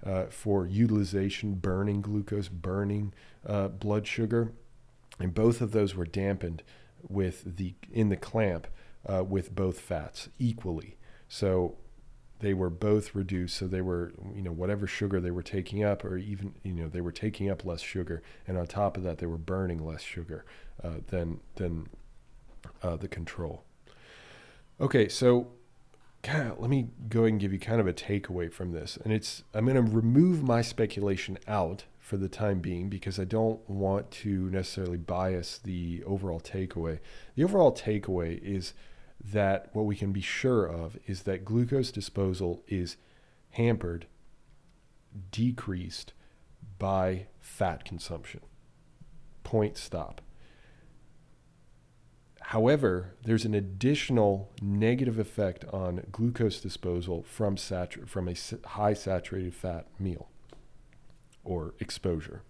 uh, 0.05 0.25
for 0.25 0.65
utilization, 0.65 1.55
burning 1.55 2.01
glucose, 2.01 2.47
burning 2.47 3.13
uh, 3.45 3.67
blood 3.67 4.07
sugar, 4.07 4.51
and 5.19 5.33
both 5.33 5.61
of 5.61 5.71
those 5.71 5.95
were 5.95 6.05
dampened 6.05 6.63
with 7.07 7.57
the 7.57 7.73
in 7.91 8.09
the 8.09 8.17
clamp 8.17 8.67
uh, 9.05 9.23
with 9.23 9.53
both 9.53 9.79
fats 9.79 10.29
equally. 10.39 10.97
So 11.27 11.77
they 12.39 12.53
were 12.53 12.69
both 12.69 13.13
reduced. 13.13 13.57
So 13.57 13.67
they 13.67 13.81
were, 13.81 14.13
you 14.33 14.41
know, 14.41 14.51
whatever 14.51 14.87
sugar 14.87 15.19
they 15.19 15.31
were 15.31 15.43
taking 15.43 15.83
up, 15.83 16.03
or 16.03 16.17
even, 16.17 16.55
you 16.63 16.73
know, 16.73 16.87
they 16.87 17.01
were 17.01 17.11
taking 17.11 17.49
up 17.49 17.65
less 17.65 17.81
sugar, 17.81 18.21
and 18.47 18.57
on 18.57 18.67
top 18.67 18.97
of 18.97 19.03
that, 19.03 19.17
they 19.19 19.25
were 19.25 19.37
burning 19.37 19.85
less 19.85 20.01
sugar 20.01 20.45
uh, 20.83 21.01
than 21.07 21.39
than 21.55 21.89
uh, 22.81 22.95
the 22.95 23.07
control. 23.07 23.63
Okay, 24.79 25.09
so 25.09 25.49
of, 26.23 26.59
let 26.59 26.69
me 26.69 26.89
go 27.09 27.25
and 27.25 27.39
give 27.39 27.53
you 27.53 27.59
kind 27.59 27.81
of 27.81 27.87
a 27.87 27.93
takeaway 27.93 28.51
from 28.51 28.71
this, 28.71 28.97
and 29.03 29.11
it's 29.13 29.43
I'm 29.53 29.65
going 29.65 29.75
to 29.75 29.81
remove 29.95 30.43
my 30.43 30.61
speculation 30.61 31.37
out 31.47 31.85
for 31.97 32.17
the 32.17 32.29
time 32.29 32.59
being 32.59 32.89
because 32.89 33.19
I 33.19 33.25
don't 33.25 33.67
want 33.69 34.09
to 34.11 34.49
necessarily 34.49 34.97
bias 34.97 35.59
the 35.59 36.03
overall 36.05 36.39
takeaway. 36.39 36.99
The 37.35 37.43
overall 37.43 37.71
takeaway 37.71 38.41
is 38.41 38.73
that 39.23 39.69
what 39.73 39.85
we 39.85 39.95
can 39.95 40.11
be 40.11 40.21
sure 40.21 40.65
of 40.65 40.97
is 41.05 41.23
that 41.23 41.45
glucose 41.45 41.91
disposal 41.91 42.63
is 42.67 42.97
hampered, 43.51 44.07
decreased 45.31 46.13
by 46.77 47.27
fat 47.39 47.83
consumption. 47.83 48.41
Point 49.43 49.77
stop. 49.77 50.21
However, 52.41 53.13
there's 53.23 53.45
an 53.45 53.53
additional 53.53 54.51
negative 54.61 55.19
effect 55.19 55.65
on 55.65 56.03
glucose 56.11 56.59
disposal 56.59 57.23
from, 57.23 57.57
satur- 57.57 58.07
from 58.07 58.27
a 58.27 58.33
high 58.69 58.93
saturated 58.93 59.53
fat 59.53 59.85
meal 59.99 60.29
or 61.43 61.75
exposure. 61.79 62.41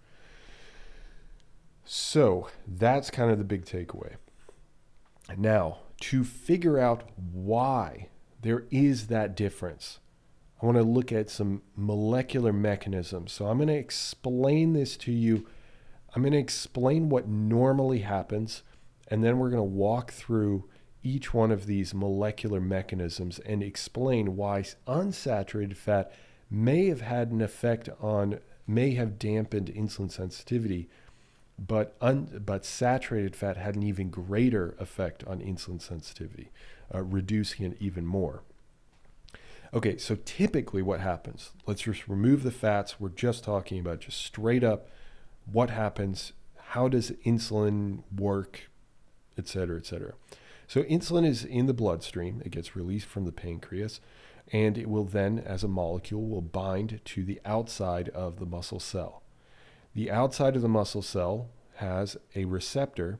So 1.84 2.48
that's 2.66 3.10
kind 3.10 3.30
of 3.30 3.38
the 3.38 3.44
big 3.44 3.64
takeaway. 3.64 4.14
Now, 5.36 5.78
to 6.00 6.24
figure 6.24 6.78
out 6.78 7.08
why 7.32 8.08
there 8.42 8.64
is 8.70 9.08
that 9.08 9.36
difference, 9.36 9.98
I 10.60 10.66
want 10.66 10.78
to 10.78 10.84
look 10.84 11.12
at 11.12 11.30
some 11.30 11.62
molecular 11.76 12.52
mechanisms. 12.52 13.32
So 13.32 13.46
I'm 13.46 13.58
going 13.58 13.68
to 13.68 13.74
explain 13.74 14.72
this 14.72 14.96
to 14.98 15.12
you. 15.12 15.46
I'm 16.14 16.22
going 16.22 16.32
to 16.32 16.38
explain 16.38 17.08
what 17.08 17.28
normally 17.28 18.00
happens, 18.00 18.62
and 19.08 19.22
then 19.22 19.38
we're 19.38 19.50
going 19.50 19.58
to 19.58 19.64
walk 19.64 20.12
through 20.12 20.68
each 21.02 21.32
one 21.32 21.50
of 21.50 21.66
these 21.66 21.94
molecular 21.94 22.60
mechanisms 22.60 23.38
and 23.40 23.62
explain 23.62 24.36
why 24.36 24.64
unsaturated 24.86 25.76
fat 25.76 26.12
may 26.50 26.86
have 26.88 27.00
had 27.00 27.30
an 27.30 27.40
effect 27.40 27.88
on, 28.00 28.40
may 28.66 28.94
have 28.94 29.18
dampened 29.18 29.72
insulin 29.74 30.10
sensitivity, 30.10 30.90
but 31.60 31.94
un, 32.00 32.42
but 32.44 32.64
saturated 32.64 33.36
fat 33.36 33.58
had 33.58 33.76
an 33.76 33.82
even 33.82 34.08
greater 34.08 34.74
effect 34.78 35.22
on 35.24 35.40
insulin 35.40 35.80
sensitivity, 35.80 36.50
uh, 36.94 37.02
reducing 37.02 37.66
it 37.66 37.76
even 37.78 38.06
more. 38.06 38.42
Okay, 39.72 39.98
so 39.98 40.16
typically 40.24 40.82
what 40.82 41.00
happens? 41.00 41.50
Let's 41.66 41.82
just 41.82 42.08
remove 42.08 42.42
the 42.42 42.50
fats. 42.50 42.98
We're 42.98 43.10
just 43.10 43.44
talking 43.44 43.78
about 43.78 44.00
just 44.00 44.18
straight 44.18 44.64
up 44.64 44.88
what 45.52 45.70
happens, 45.70 46.32
how 46.70 46.88
does 46.88 47.12
insulin 47.24 48.02
work, 48.16 48.68
et 49.38 49.46
cetera, 49.46 49.76
et 49.76 49.86
cetera. 49.86 50.14
So 50.66 50.82
insulin 50.84 51.26
is 51.26 51.44
in 51.44 51.66
the 51.66 51.74
bloodstream. 51.74 52.42
It 52.44 52.52
gets 52.52 52.74
released 52.74 53.06
from 53.06 53.26
the 53.26 53.32
pancreas, 53.32 54.00
and 54.52 54.78
it 54.78 54.88
will 54.88 55.04
then, 55.04 55.38
as 55.38 55.62
a 55.62 55.68
molecule, 55.68 56.26
will 56.26 56.42
bind 56.42 57.00
to 57.04 57.24
the 57.24 57.40
outside 57.44 58.08
of 58.08 58.38
the 58.38 58.46
muscle 58.46 58.80
cell. 58.80 59.19
The 59.94 60.10
outside 60.10 60.56
of 60.56 60.62
the 60.62 60.68
muscle 60.68 61.02
cell 61.02 61.48
has 61.76 62.16
a 62.34 62.44
receptor, 62.44 63.18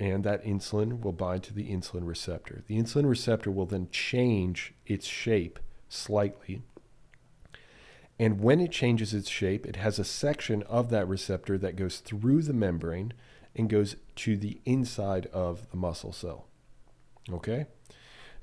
and 0.00 0.24
that 0.24 0.44
insulin 0.44 1.00
will 1.00 1.12
bind 1.12 1.42
to 1.44 1.54
the 1.54 1.70
insulin 1.70 2.06
receptor. 2.06 2.62
The 2.66 2.76
insulin 2.76 3.08
receptor 3.08 3.50
will 3.50 3.66
then 3.66 3.88
change 3.90 4.74
its 4.86 5.06
shape 5.06 5.58
slightly. 5.88 6.62
And 8.18 8.40
when 8.40 8.60
it 8.60 8.72
changes 8.72 9.12
its 9.12 9.28
shape, 9.28 9.66
it 9.66 9.76
has 9.76 9.98
a 9.98 10.04
section 10.04 10.62
of 10.64 10.88
that 10.90 11.06
receptor 11.06 11.58
that 11.58 11.76
goes 11.76 11.98
through 11.98 12.42
the 12.42 12.54
membrane 12.54 13.12
and 13.54 13.68
goes 13.68 13.96
to 14.16 14.36
the 14.36 14.60
inside 14.64 15.26
of 15.26 15.70
the 15.70 15.76
muscle 15.76 16.12
cell. 16.12 16.46
Okay? 17.30 17.66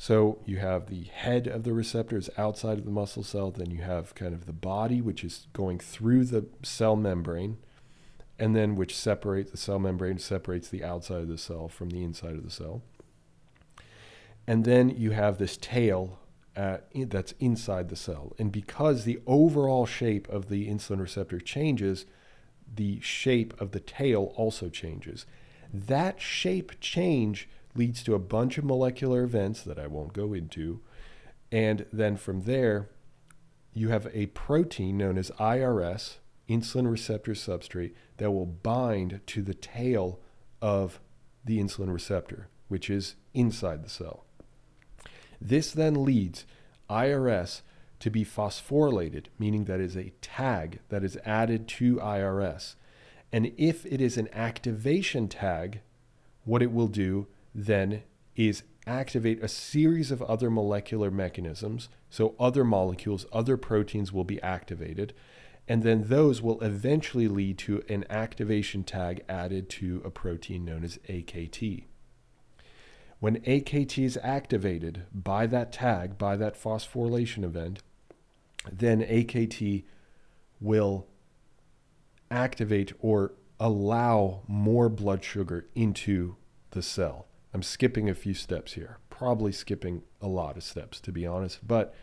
So 0.03 0.39
you 0.45 0.57
have 0.57 0.87
the 0.87 1.03
head 1.03 1.47
of 1.47 1.63
the 1.63 1.71
receptors 1.71 2.29
outside 2.37 2.77
of 2.77 2.83
the 2.83 2.91
muscle 2.91 3.23
cell, 3.23 3.51
then 3.51 3.71
you 3.71 3.83
have 3.83 4.13
kind 4.15 4.33
of 4.33 4.45
the 4.45 4.51
body, 4.51 4.99
which 4.99 5.23
is 5.23 5.47
going 5.53 5.79
through 5.79 6.25
the 6.25 6.45
cell 6.61 6.97
membrane, 6.97 7.55
and 8.37 8.53
then 8.53 8.75
which 8.75 8.93
separates 8.97 9.51
the 9.51 9.55
cell 9.55 9.79
membrane 9.79 10.17
separates 10.17 10.67
the 10.67 10.83
outside 10.83 11.21
of 11.21 11.29
the 11.29 11.37
cell 11.37 11.69
from 11.69 11.89
the 11.89 12.03
inside 12.03 12.35
of 12.35 12.43
the 12.43 12.51
cell. 12.51 12.81
And 14.45 14.65
then 14.65 14.89
you 14.89 15.11
have 15.11 15.37
this 15.37 15.55
tail 15.55 16.19
uh, 16.57 16.79
that's 16.93 17.33
inside 17.39 17.87
the 17.87 17.95
cell. 17.95 18.35
And 18.37 18.51
because 18.51 19.05
the 19.05 19.21
overall 19.25 19.85
shape 19.85 20.27
of 20.27 20.49
the 20.49 20.67
insulin 20.67 20.99
receptor 20.99 21.39
changes, 21.39 22.05
the 22.75 22.99
shape 22.99 23.53
of 23.61 23.71
the 23.71 23.79
tail 23.79 24.33
also 24.35 24.67
changes. 24.67 25.25
That 25.73 26.19
shape 26.19 26.73
change 26.81 27.47
leads 27.75 28.03
to 28.03 28.15
a 28.15 28.19
bunch 28.19 28.57
of 28.57 28.63
molecular 28.63 29.23
events 29.23 29.61
that 29.63 29.79
I 29.79 29.87
won't 29.87 30.13
go 30.13 30.33
into. 30.33 30.81
And 31.51 31.85
then 31.91 32.17
from 32.17 32.43
there, 32.43 32.89
you 33.73 33.89
have 33.89 34.07
a 34.13 34.27
protein 34.27 34.97
known 34.97 35.17
as 35.17 35.31
IRS, 35.39 36.17
insulin 36.47 36.89
receptor 36.89 37.33
substrate, 37.33 37.93
that 38.17 38.31
will 38.31 38.45
bind 38.45 39.21
to 39.27 39.41
the 39.41 39.53
tail 39.53 40.19
of 40.61 40.99
the 41.43 41.59
insulin 41.59 41.91
receptor, 41.91 42.49
which 42.67 42.89
is 42.89 43.15
inside 43.33 43.83
the 43.83 43.89
cell. 43.89 44.25
This 45.41 45.71
then 45.71 46.05
leads 46.05 46.45
IRS 46.89 47.61
to 47.99 48.09
be 48.09 48.23
phosphorylated, 48.23 49.25
meaning 49.39 49.65
that 49.65 49.79
is 49.79 49.95
a 49.95 50.11
tag 50.21 50.79
that 50.89 51.03
is 51.03 51.17
added 51.25 51.67
to 51.67 51.95
IRS. 51.95 52.75
And 53.31 53.51
if 53.57 53.85
it 53.85 53.99
is 53.99 54.17
an 54.17 54.29
activation 54.33 55.27
tag, 55.27 55.81
what 56.45 56.61
it 56.61 56.71
will 56.71 56.87
do 56.87 57.27
then 57.53 58.03
is 58.35 58.63
activate 58.85 59.43
a 59.43 59.47
series 59.47 60.11
of 60.11 60.21
other 60.23 60.49
molecular 60.49 61.11
mechanisms. 61.11 61.89
So, 62.09 62.35
other 62.39 62.63
molecules, 62.63 63.25
other 63.31 63.57
proteins 63.57 64.11
will 64.11 64.23
be 64.23 64.41
activated. 64.41 65.13
And 65.67 65.83
then 65.83 66.07
those 66.07 66.41
will 66.41 66.59
eventually 66.61 67.27
lead 67.27 67.57
to 67.59 67.83
an 67.87 68.05
activation 68.09 68.83
tag 68.83 69.23
added 69.29 69.69
to 69.71 70.01
a 70.03 70.09
protein 70.09 70.65
known 70.65 70.83
as 70.83 70.97
AKT. 71.07 71.85
When 73.19 73.39
AKT 73.41 74.03
is 74.03 74.19
activated 74.21 75.05
by 75.13 75.47
that 75.47 75.71
tag, 75.71 76.17
by 76.17 76.35
that 76.35 76.61
phosphorylation 76.61 77.45
event, 77.45 77.81
then 78.69 79.01
AKT 79.01 79.85
will 80.59 81.07
activate 82.29 82.91
or 82.99 83.33
allow 83.59 84.41
more 84.47 84.89
blood 84.89 85.23
sugar 85.23 85.67
into 85.73 86.35
the 86.71 86.81
cell. 86.81 87.27
I'm 87.53 87.63
skipping 87.63 88.09
a 88.09 88.15
few 88.15 88.33
steps 88.33 88.73
here, 88.73 88.97
probably 89.09 89.51
skipping 89.51 90.03
a 90.21 90.27
lot 90.27 90.57
of 90.57 90.63
steps, 90.63 90.99
to 91.01 91.11
be 91.11 91.25
honest, 91.25 91.65
but 91.65 91.93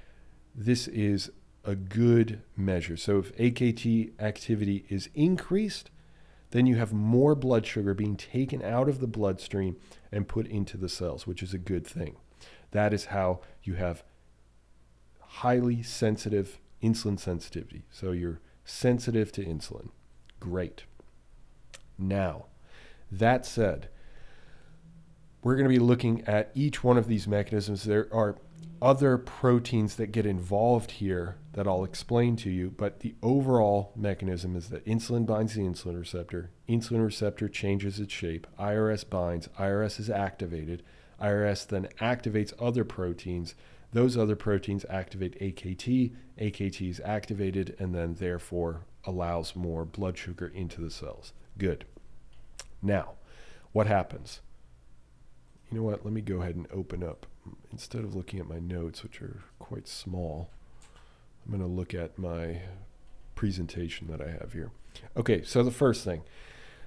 this 0.55 0.87
is 0.89 1.31
a 1.65 1.75
good 1.75 2.43
measure. 2.57 2.97
So 2.97 3.19
if 3.19 3.37
AKT 3.37 4.13
activity 4.21 4.85
is 4.89 5.09
increased, 5.15 5.91
then 6.51 6.67
you 6.67 6.77
have 6.77 6.93
more 6.93 7.35
blood 7.35 7.67
sugar 7.67 7.95
being 7.95 8.17
taken 8.17 8.63
out 8.63 8.89
of 8.89 9.01
the 9.01 9.07
bloodstream 9.07 9.77
and 10.11 10.29
put 10.29 10.47
into 10.47 10.77
the 10.77 10.89
cells, 10.89 11.27
which 11.27 11.43
is 11.43 11.55
a 11.55 11.59
good 11.59 11.87
thing. 11.87 12.17
That 12.71 12.93
is 12.93 13.07
how 13.07 13.41
you 13.63 13.75
have 13.75 14.05
highly 15.21 15.83
sensitive 15.83 16.59
insulin 16.83 17.19
sensitivity. 17.19 17.85
So 17.91 18.13
you're 18.13 18.41
sensitive 18.65 19.31
to 19.33 19.45
insulin. 19.45 19.91
Great. 20.39 20.85
Now, 21.99 22.47
that 23.11 23.45
said, 23.45 23.89
we're 25.43 25.57
going 25.57 25.69
to 25.69 25.75
be 25.75 25.79
looking 25.79 26.23
at 26.27 26.51
each 26.55 26.85
one 26.85 26.99
of 26.99 27.07
these 27.07 27.27
mechanisms. 27.27 27.85
There 27.85 28.09
are 28.13 28.37
other 28.83 29.19
proteins 29.19 29.97
that 29.97 30.13
get 30.13 30.27
involved 30.27 30.93
here 30.93 31.37
that 31.53 31.67
I'll 31.67 31.85
explain 31.85 32.37
to 32.37 32.51
you, 32.51 32.71
but 32.71 33.01
the 33.01 33.15
overall 33.23 33.93
mechanism 33.95 34.57
is 34.57 34.69
that 34.69 34.87
insulin 34.87 35.27
binds 35.27 35.55
the 35.55 35.63
insulin 35.63 35.99
receptor, 35.99 36.51
insulin 36.69 37.05
receptor 37.05 37.49
changes 37.49 37.99
its 38.01 38.13
shape, 38.13 38.47
IRS 38.59 39.09
binds, 39.09 39.49
IRS 39.59 40.01
is 40.01 40.09
activated, 40.09 40.83
IRS 41.21 41.67
then 41.67 41.89
activates 42.01 42.53
other 42.59 42.85
proteins. 42.85 43.55
Those 43.93 44.17
other 44.17 44.37
proteins 44.37 44.87
activate 44.89 45.39
AKT, 45.41 46.15
AKT 46.41 46.89
is 46.89 47.01
activated, 47.05 47.77
and 47.79 47.95
then 47.95 48.15
therefore 48.15 48.87
allows 49.05 49.57
more 49.57 49.85
blood 49.85 50.17
sugar 50.17 50.47
into 50.47 50.81
the 50.81 50.91
cells. 50.91 51.33
Good. 51.59 51.85
Now, 52.81 53.15
what 53.73 53.87
happens? 53.87 54.41
You 55.71 55.79
know 55.79 55.85
what? 55.85 56.05
Let 56.05 56.13
me 56.13 56.21
go 56.21 56.43
ahead 56.43 56.57
and 56.57 56.67
open 56.73 57.03
up 57.05 57.27
instead 57.73 58.03
of 58.03 58.15
looking 58.15 58.41
at 58.41 58.49
my 58.49 58.59
notes, 58.59 59.03
which 59.03 59.23
are 59.23 59.43
quite 59.59 59.87
small, 59.89 60.51
I'm 61.45 61.53
going 61.53 61.63
to 61.63 61.75
look 61.75 61.95
at 61.95 62.19
my 62.19 62.63
presentation 63.35 64.09
that 64.09 64.21
I 64.21 64.31
have 64.31 64.53
here. 64.53 64.71
Okay, 65.17 65.43
so 65.43 65.63
the 65.63 65.71
first 65.71 66.05
thing 66.05 66.23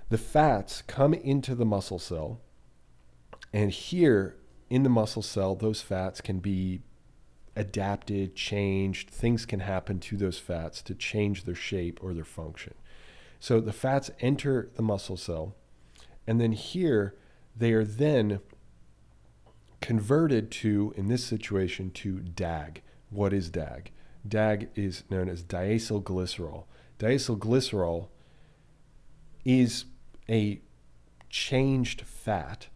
the 0.09 0.17
fats 0.17 0.83
come 0.85 1.13
into 1.13 1.55
the 1.55 1.65
muscle 1.65 1.99
cell, 1.99 2.39
and 3.51 3.71
here 3.71 4.35
in 4.69 4.83
the 4.83 4.89
muscle 4.89 5.21
cell, 5.21 5.55
those 5.55 5.81
fats 5.81 6.21
can 6.21 6.39
be 6.39 6.81
adapted, 7.55 8.35
changed. 8.35 9.09
Things 9.09 9.45
can 9.45 9.61
happen 9.61 9.99
to 9.99 10.17
those 10.17 10.39
fats 10.39 10.81
to 10.83 10.95
change 10.95 11.45
their 11.45 11.55
shape 11.55 11.99
or 12.03 12.13
their 12.13 12.23
function. 12.23 12.73
So 13.39 13.59
the 13.59 13.73
fats 13.73 14.11
enter 14.19 14.69
the 14.75 14.81
muscle 14.81 15.17
cell, 15.17 15.55
and 16.27 16.39
then 16.39 16.51
here 16.51 17.15
they 17.55 17.73
are 17.73 17.83
then 17.83 18.39
converted 19.83 20.49
to, 20.49 20.93
in 20.95 21.09
this 21.09 21.25
situation, 21.25 21.91
to 21.91 22.21
DAG. 22.21 22.81
What 23.09 23.33
is 23.33 23.49
DAG? 23.49 23.91
DAG 24.25 24.69
is 24.75 25.03
known 25.09 25.27
as 25.27 25.43
diacylglycerol. 25.43 26.63
Diacylglycerol 26.99 28.07
is 29.43 29.83
a 30.29 30.61
changed 31.29 32.01
fat 32.01 32.67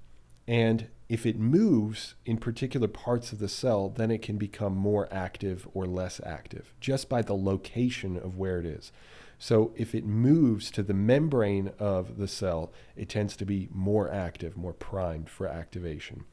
and 0.48 0.90
if 1.08 1.26
it 1.26 1.40
moves 1.40 2.16
in 2.26 2.38
particular 2.38 2.90
parts 2.90 3.32
of 3.32 3.40
the 3.40 3.48
cell, 3.48 3.88
then 3.88 4.12
it 4.12 4.22
can 4.22 4.38
become 4.38 4.76
more 4.76 5.08
active 5.10 5.66
or 5.74 5.86
less 5.86 6.20
active 6.26 6.74
just 6.82 7.08
by 7.08 7.22
the 7.22 7.36
location 7.36 8.18
of 8.18 8.38
where 8.38 8.60
it 8.60 8.66
is. 8.66 8.92
So 9.40 9.72
if 9.78 9.96
it 9.96 10.06
moves 10.06 10.70
to 10.72 10.84
the 10.84 10.94
membrane 10.94 11.72
of 11.80 12.18
the 12.18 12.28
cell, 12.28 12.74
it 12.98 13.08
tends 13.08 13.38
to 13.38 13.46
be 13.46 13.70
more 13.72 14.12
active, 14.12 14.58
more 14.58 14.74
primed 14.74 15.30
for 15.30 15.48
activation. 15.48 16.26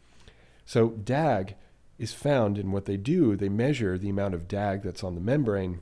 So 0.64 0.90
DAG 0.90 1.56
is 1.98 2.12
found 2.12 2.58
in 2.58 2.72
what 2.72 2.86
they 2.86 2.96
do, 2.96 3.36
they 3.36 3.48
measure 3.48 3.96
the 3.96 4.08
amount 4.08 4.34
of 4.34 4.48
DAG 4.48 4.82
that's 4.82 5.04
on 5.04 5.14
the 5.14 5.20
membrane 5.20 5.80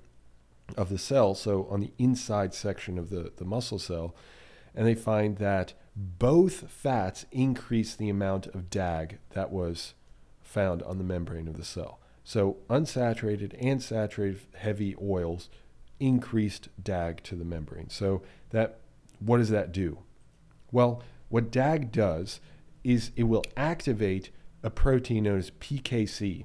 of 0.76 0.88
the 0.88 0.98
cell, 0.98 1.34
so 1.34 1.66
on 1.70 1.80
the 1.80 1.92
inside 1.98 2.54
section 2.54 2.98
of 2.98 3.10
the, 3.10 3.32
the 3.36 3.44
muscle 3.44 3.78
cell, 3.78 4.14
and 4.74 4.86
they 4.86 4.94
find 4.94 5.38
that 5.38 5.74
both 5.94 6.70
fats 6.70 7.26
increase 7.30 7.94
the 7.94 8.08
amount 8.08 8.46
of 8.48 8.70
DAG 8.70 9.18
that 9.30 9.50
was 9.50 9.94
found 10.42 10.82
on 10.82 10.98
the 10.98 11.04
membrane 11.04 11.48
of 11.48 11.56
the 11.56 11.64
cell. 11.64 11.98
So 12.24 12.58
unsaturated 12.70 13.54
and 13.60 13.82
saturated 13.82 14.40
heavy 14.54 14.94
oils 15.02 15.48
increased 15.98 16.68
DAG 16.82 17.22
to 17.24 17.34
the 17.34 17.44
membrane. 17.44 17.90
So 17.90 18.22
that 18.50 18.80
what 19.18 19.38
does 19.38 19.50
that 19.50 19.72
do? 19.72 19.98
Well, 20.70 21.02
what 21.28 21.50
DAG 21.50 21.92
does 21.92 22.40
is 22.82 23.10
it 23.16 23.24
will 23.24 23.44
activate 23.56 24.30
a 24.62 24.70
protein 24.70 25.24
known 25.24 25.38
as 25.38 25.50
PKC, 25.50 26.44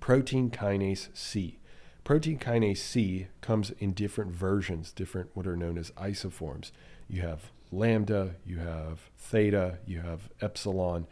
protein 0.00 0.50
kinase 0.50 1.08
C. 1.14 1.58
Protein 2.04 2.38
kinase 2.38 2.78
C 2.78 3.28
comes 3.40 3.70
in 3.78 3.92
different 3.92 4.32
versions, 4.32 4.92
different 4.92 5.30
what 5.34 5.46
are 5.46 5.56
known 5.56 5.78
as 5.78 5.90
isoforms. 5.92 6.72
You 7.08 7.22
have 7.22 7.50
lambda, 7.70 8.36
you 8.44 8.58
have 8.58 9.10
theta, 9.16 9.78
you 9.86 10.00
have 10.00 10.28
epsilon, 10.40 11.06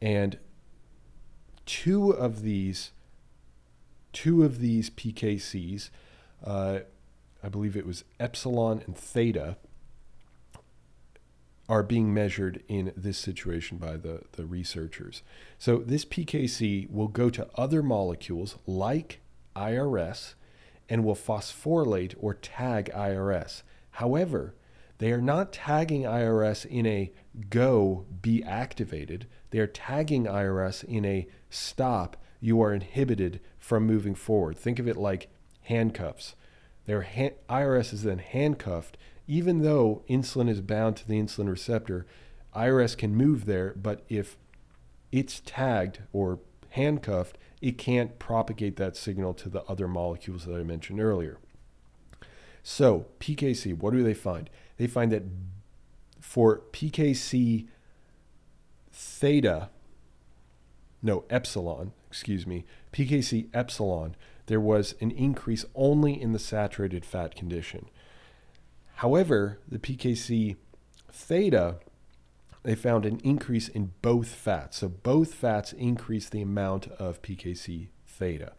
and 0.00 0.38
two 1.66 2.10
of 2.10 2.42
these 2.42 2.92
two 4.12 4.44
of 4.44 4.60
these 4.60 4.90
PKCs, 4.90 5.90
uh, 6.44 6.80
I 7.42 7.48
believe 7.48 7.76
it 7.76 7.86
was 7.86 8.04
epsilon 8.20 8.82
and 8.86 8.96
theta, 8.96 9.56
are 11.68 11.82
being 11.82 12.12
measured 12.12 12.62
in 12.68 12.92
this 12.96 13.18
situation 13.18 13.78
by 13.78 13.96
the, 13.96 14.22
the 14.32 14.44
researchers. 14.44 15.22
So 15.58 15.78
this 15.78 16.04
PKC 16.04 16.90
will 16.90 17.08
go 17.08 17.30
to 17.30 17.48
other 17.54 17.82
molecules 17.82 18.56
like 18.66 19.20
IRS 19.56 20.34
and 20.88 21.04
will 21.04 21.14
phosphorylate 21.14 22.14
or 22.18 22.34
tag 22.34 22.90
IRS. 22.94 23.62
However, 23.92 24.54
they 24.98 25.10
are 25.10 25.20
not 25.20 25.52
tagging 25.52 26.02
IRS 26.02 26.66
in 26.66 26.86
a 26.86 27.12
go 27.50 28.06
be 28.20 28.42
activated. 28.42 29.26
They 29.50 29.58
are 29.58 29.66
tagging 29.66 30.24
IRS 30.24 30.84
in 30.84 31.04
a 31.04 31.26
stop. 31.50 32.16
You 32.40 32.60
are 32.62 32.74
inhibited 32.74 33.40
from 33.58 33.86
moving 33.86 34.14
forward. 34.14 34.58
Think 34.58 34.78
of 34.78 34.86
it 34.86 34.96
like 34.96 35.28
handcuffs. 35.62 36.34
Their 36.86 37.02
ha- 37.02 37.34
IRS 37.48 37.92
is 37.92 38.02
then 38.02 38.18
handcuffed, 38.18 38.98
even 39.26 39.62
though 39.62 40.02
insulin 40.08 40.48
is 40.48 40.60
bound 40.60 40.96
to 40.96 41.08
the 41.08 41.20
insulin 41.20 41.48
receptor. 41.48 42.06
IRS 42.54 42.96
can 42.96 43.16
move 43.16 43.46
there, 43.46 43.72
but 43.74 44.02
if 44.08 44.36
it's 45.10 45.40
tagged 45.44 46.00
or 46.12 46.38
handcuffed, 46.70 47.38
it 47.60 47.78
can't 47.78 48.18
propagate 48.18 48.76
that 48.76 48.96
signal 48.96 49.32
to 49.34 49.48
the 49.48 49.62
other 49.64 49.88
molecules 49.88 50.44
that 50.44 50.54
I 50.54 50.62
mentioned 50.62 51.00
earlier. 51.00 51.38
So, 52.62 53.06
PKC, 53.20 53.76
what 53.76 53.92
do 53.92 54.02
they 54.02 54.14
find? 54.14 54.50
They 54.76 54.86
find 54.86 55.12
that 55.12 55.24
for 56.20 56.62
PKC 56.72 57.68
theta, 58.92 59.70
no, 61.02 61.24
epsilon, 61.28 61.92
excuse 62.08 62.46
me, 62.46 62.64
PKC 62.92 63.48
epsilon, 63.54 64.16
there 64.46 64.60
was 64.60 64.94
an 65.00 65.10
increase 65.10 65.64
only 65.74 66.20
in 66.20 66.32
the 66.32 66.38
saturated 66.38 67.04
fat 67.04 67.34
condition. 67.34 67.88
However, 68.96 69.58
the 69.68 69.78
PKC 69.78 70.56
theta, 71.12 71.76
they 72.62 72.74
found 72.74 73.04
an 73.04 73.20
increase 73.24 73.68
in 73.68 73.92
both 74.02 74.28
fats. 74.28 74.78
So 74.78 74.88
both 74.88 75.34
fats 75.34 75.72
increase 75.72 76.28
the 76.28 76.42
amount 76.42 76.88
of 76.92 77.22
PKC 77.22 77.88
theta. 78.06 78.52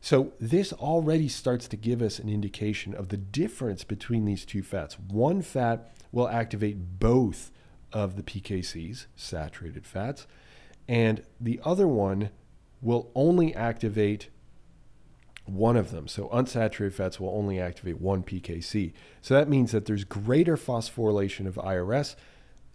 So 0.00 0.32
this 0.38 0.72
already 0.72 1.28
starts 1.28 1.66
to 1.68 1.76
give 1.76 2.02
us 2.02 2.18
an 2.18 2.28
indication 2.28 2.94
of 2.94 3.08
the 3.08 3.16
difference 3.16 3.84
between 3.84 4.24
these 4.24 4.44
two 4.44 4.62
fats. 4.62 4.98
One 4.98 5.42
fat 5.42 5.92
will 6.12 6.28
activate 6.28 7.00
both 7.00 7.50
of 7.92 8.16
the 8.16 8.22
PKCs, 8.22 9.06
saturated 9.16 9.86
fats, 9.86 10.26
and 10.86 11.22
the 11.40 11.60
other 11.64 11.88
one 11.88 12.30
will 12.80 13.10
only 13.14 13.54
activate 13.54 14.28
one 15.48 15.76
of 15.76 15.90
them. 15.90 16.08
So 16.08 16.28
unsaturated 16.28 16.92
fats 16.92 17.18
will 17.18 17.30
only 17.30 17.60
activate 17.60 18.00
one 18.00 18.22
PKC. 18.22 18.92
So 19.22 19.34
that 19.34 19.48
means 19.48 19.72
that 19.72 19.86
there's 19.86 20.04
greater 20.04 20.56
phosphorylation 20.56 21.46
of 21.46 21.54
IRS. 21.56 22.16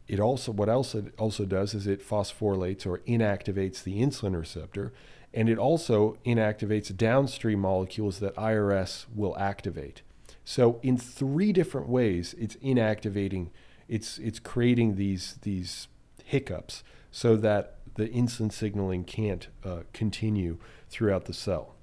It 0.07 0.19
also 0.19 0.51
what 0.51 0.69
else 0.69 0.95
it 0.95 1.13
also 1.17 1.45
does 1.45 1.73
is 1.73 1.87
it 1.87 2.07
phosphorylates 2.07 2.85
or 2.85 2.99
inactivates 2.99 3.83
the 3.83 4.01
insulin 4.01 4.37
receptor 4.37 4.91
and 5.33 5.49
it 5.49 5.57
also 5.57 6.17
inactivates 6.25 6.95
downstream 6.95 7.59
molecules 7.59 8.19
that 8.19 8.35
IRS 8.35 9.05
will 9.13 9.37
activate. 9.37 10.03
So 10.45 10.79
in 10.83 10.97
three 10.97 11.51
different 11.51 11.89
ways, 11.89 12.35
it's 12.37 12.55
inactivating, 12.57 13.49
it's 13.87 14.17
it's 14.19 14.39
creating 14.39 14.95
these 14.95 15.37
these 15.41 15.87
hiccups 16.23 16.83
so 17.11 17.35
that 17.37 17.77
the 17.95 18.09
insulin 18.09 18.51
signaling 18.51 19.03
can't 19.03 19.47
uh, 19.63 19.81
continue 19.93 20.57
throughout 20.89 21.25
the 21.25 21.33
cell. 21.33 21.75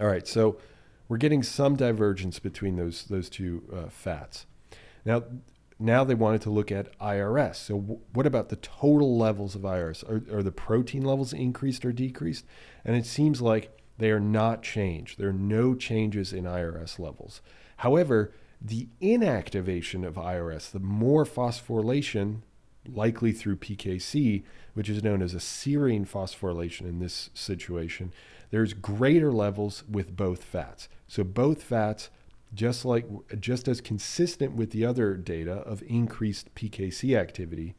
All 0.00 0.06
right, 0.06 0.26
so 0.26 0.58
we're 1.08 1.16
getting 1.16 1.42
some 1.42 1.76
divergence 1.76 2.38
between 2.38 2.76
those 2.76 3.04
those 3.04 3.28
two 3.28 3.62
uh, 3.72 3.88
fats. 3.88 4.46
Now, 5.04 5.22
now 5.78 6.04
they 6.04 6.14
wanted 6.14 6.42
to 6.42 6.50
look 6.50 6.72
at 6.72 6.98
IRS. 6.98 7.56
So, 7.56 7.76
w- 7.76 8.00
what 8.12 8.26
about 8.26 8.48
the 8.48 8.56
total 8.56 9.16
levels 9.16 9.54
of 9.54 9.62
IRS? 9.62 10.04
Are, 10.08 10.36
are, 10.36 10.42
the 10.42 10.52
protein 10.52 11.02
levels 11.02 11.32
increased 11.32 11.84
or 11.84 11.92
decreased? 11.92 12.44
And 12.84 12.96
it 12.96 13.06
seems 13.06 13.40
like 13.40 13.78
they 13.98 14.10
are 14.10 14.20
not 14.20 14.62
changed. 14.62 15.18
There 15.18 15.28
are 15.28 15.34
no 15.34 15.74
changes 15.74 16.32
in 16.32 16.44
IRS 16.44 16.98
levels. 16.98 17.40
However, 17.78 18.32
the 18.60 18.88
inactivation 19.00 20.06
of 20.06 20.14
IRS, 20.14 20.70
the 20.70 20.78
more 20.78 21.24
phosphorylation, 21.24 22.40
likely 22.86 23.32
through 23.32 23.56
PKC, 23.56 24.42
which 24.74 24.88
is 24.88 25.02
known 25.02 25.22
as 25.22 25.34
a 25.34 25.38
serine 25.38 26.08
phosphorylation 26.08 26.82
in 26.82 26.98
this 26.98 27.30
situation, 27.34 28.12
there's 28.50 28.72
greater 28.72 29.32
levels 29.32 29.84
with 29.88 30.16
both 30.16 30.42
fats. 30.42 30.88
So, 31.08 31.24
both 31.24 31.62
fats 31.62 32.10
just 32.54 32.84
like 32.84 33.06
just 33.38 33.68
as 33.68 33.80
consistent 33.80 34.52
with 34.52 34.70
the 34.70 34.84
other 34.84 35.14
data 35.14 35.52
of 35.52 35.82
increased 35.86 36.54
PKC 36.54 37.16
activity, 37.16 37.74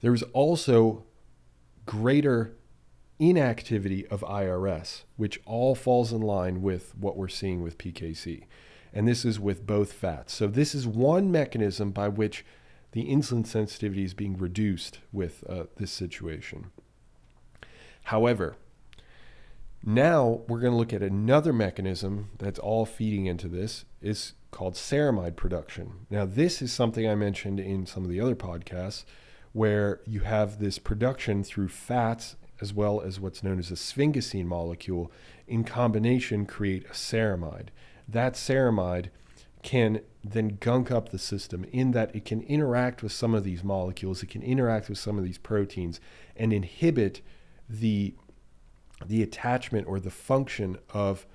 there's 0.00 0.22
also 0.32 1.04
greater 1.86 2.56
inactivity 3.18 4.06
of 4.08 4.20
IRS, 4.22 5.02
which 5.16 5.40
all 5.44 5.74
falls 5.74 6.12
in 6.12 6.20
line 6.20 6.62
with 6.62 6.94
what 6.96 7.16
we're 7.16 7.28
seeing 7.28 7.62
with 7.62 7.78
PKC. 7.78 8.44
And 8.92 9.08
this 9.08 9.24
is 9.24 9.40
with 9.40 9.66
both 9.66 9.92
fats. 9.92 10.32
So, 10.34 10.46
this 10.46 10.74
is 10.74 10.86
one 10.86 11.30
mechanism 11.30 11.90
by 11.90 12.08
which 12.08 12.44
the 12.92 13.08
insulin 13.10 13.46
sensitivity 13.46 14.04
is 14.04 14.14
being 14.14 14.36
reduced 14.36 15.00
with 15.12 15.42
uh, 15.48 15.64
this 15.76 15.90
situation. 15.90 16.70
However, 18.04 18.56
now 19.84 20.42
we're 20.48 20.60
going 20.60 20.72
to 20.72 20.78
look 20.78 20.92
at 20.92 21.02
another 21.02 21.52
mechanism 21.52 22.30
that's 22.38 22.58
all 22.58 22.86
feeding 22.86 23.26
into 23.26 23.48
this. 23.48 23.84
Is 24.00 24.34
called 24.50 24.74
ceramide 24.74 25.34
production. 25.34 26.06
Now 26.10 26.24
this 26.24 26.62
is 26.62 26.72
something 26.72 27.08
I 27.08 27.14
mentioned 27.14 27.58
in 27.58 27.86
some 27.86 28.04
of 28.04 28.10
the 28.10 28.20
other 28.20 28.36
podcasts 28.36 29.04
where 29.52 30.00
you 30.06 30.20
have 30.20 30.58
this 30.58 30.78
production 30.78 31.42
through 31.42 31.68
fats 31.68 32.36
as 32.60 32.72
well 32.72 33.00
as 33.00 33.18
what's 33.18 33.42
known 33.42 33.58
as 33.58 33.70
a 33.70 33.74
sphingosine 33.74 34.46
molecule 34.46 35.10
in 35.46 35.64
combination 35.64 36.46
create 36.46 36.84
a 36.86 36.92
ceramide. 36.92 37.68
That 38.08 38.34
ceramide 38.34 39.06
can 39.62 40.00
then 40.22 40.58
gunk 40.60 40.90
up 40.90 41.08
the 41.08 41.18
system 41.18 41.64
in 41.72 41.90
that 41.92 42.14
it 42.14 42.24
can 42.24 42.42
interact 42.42 43.02
with 43.02 43.12
some 43.12 43.34
of 43.34 43.44
these 43.44 43.64
molecules, 43.64 44.22
it 44.22 44.30
can 44.30 44.42
interact 44.42 44.88
with 44.88 44.98
some 44.98 45.18
of 45.18 45.24
these 45.24 45.38
proteins 45.38 46.00
and 46.36 46.52
inhibit 46.52 47.22
the 47.68 48.14
the 49.06 49.22
attachment 49.22 49.86
or 49.86 49.98
the 50.00 50.10
function 50.10 50.78
of 50.92 51.26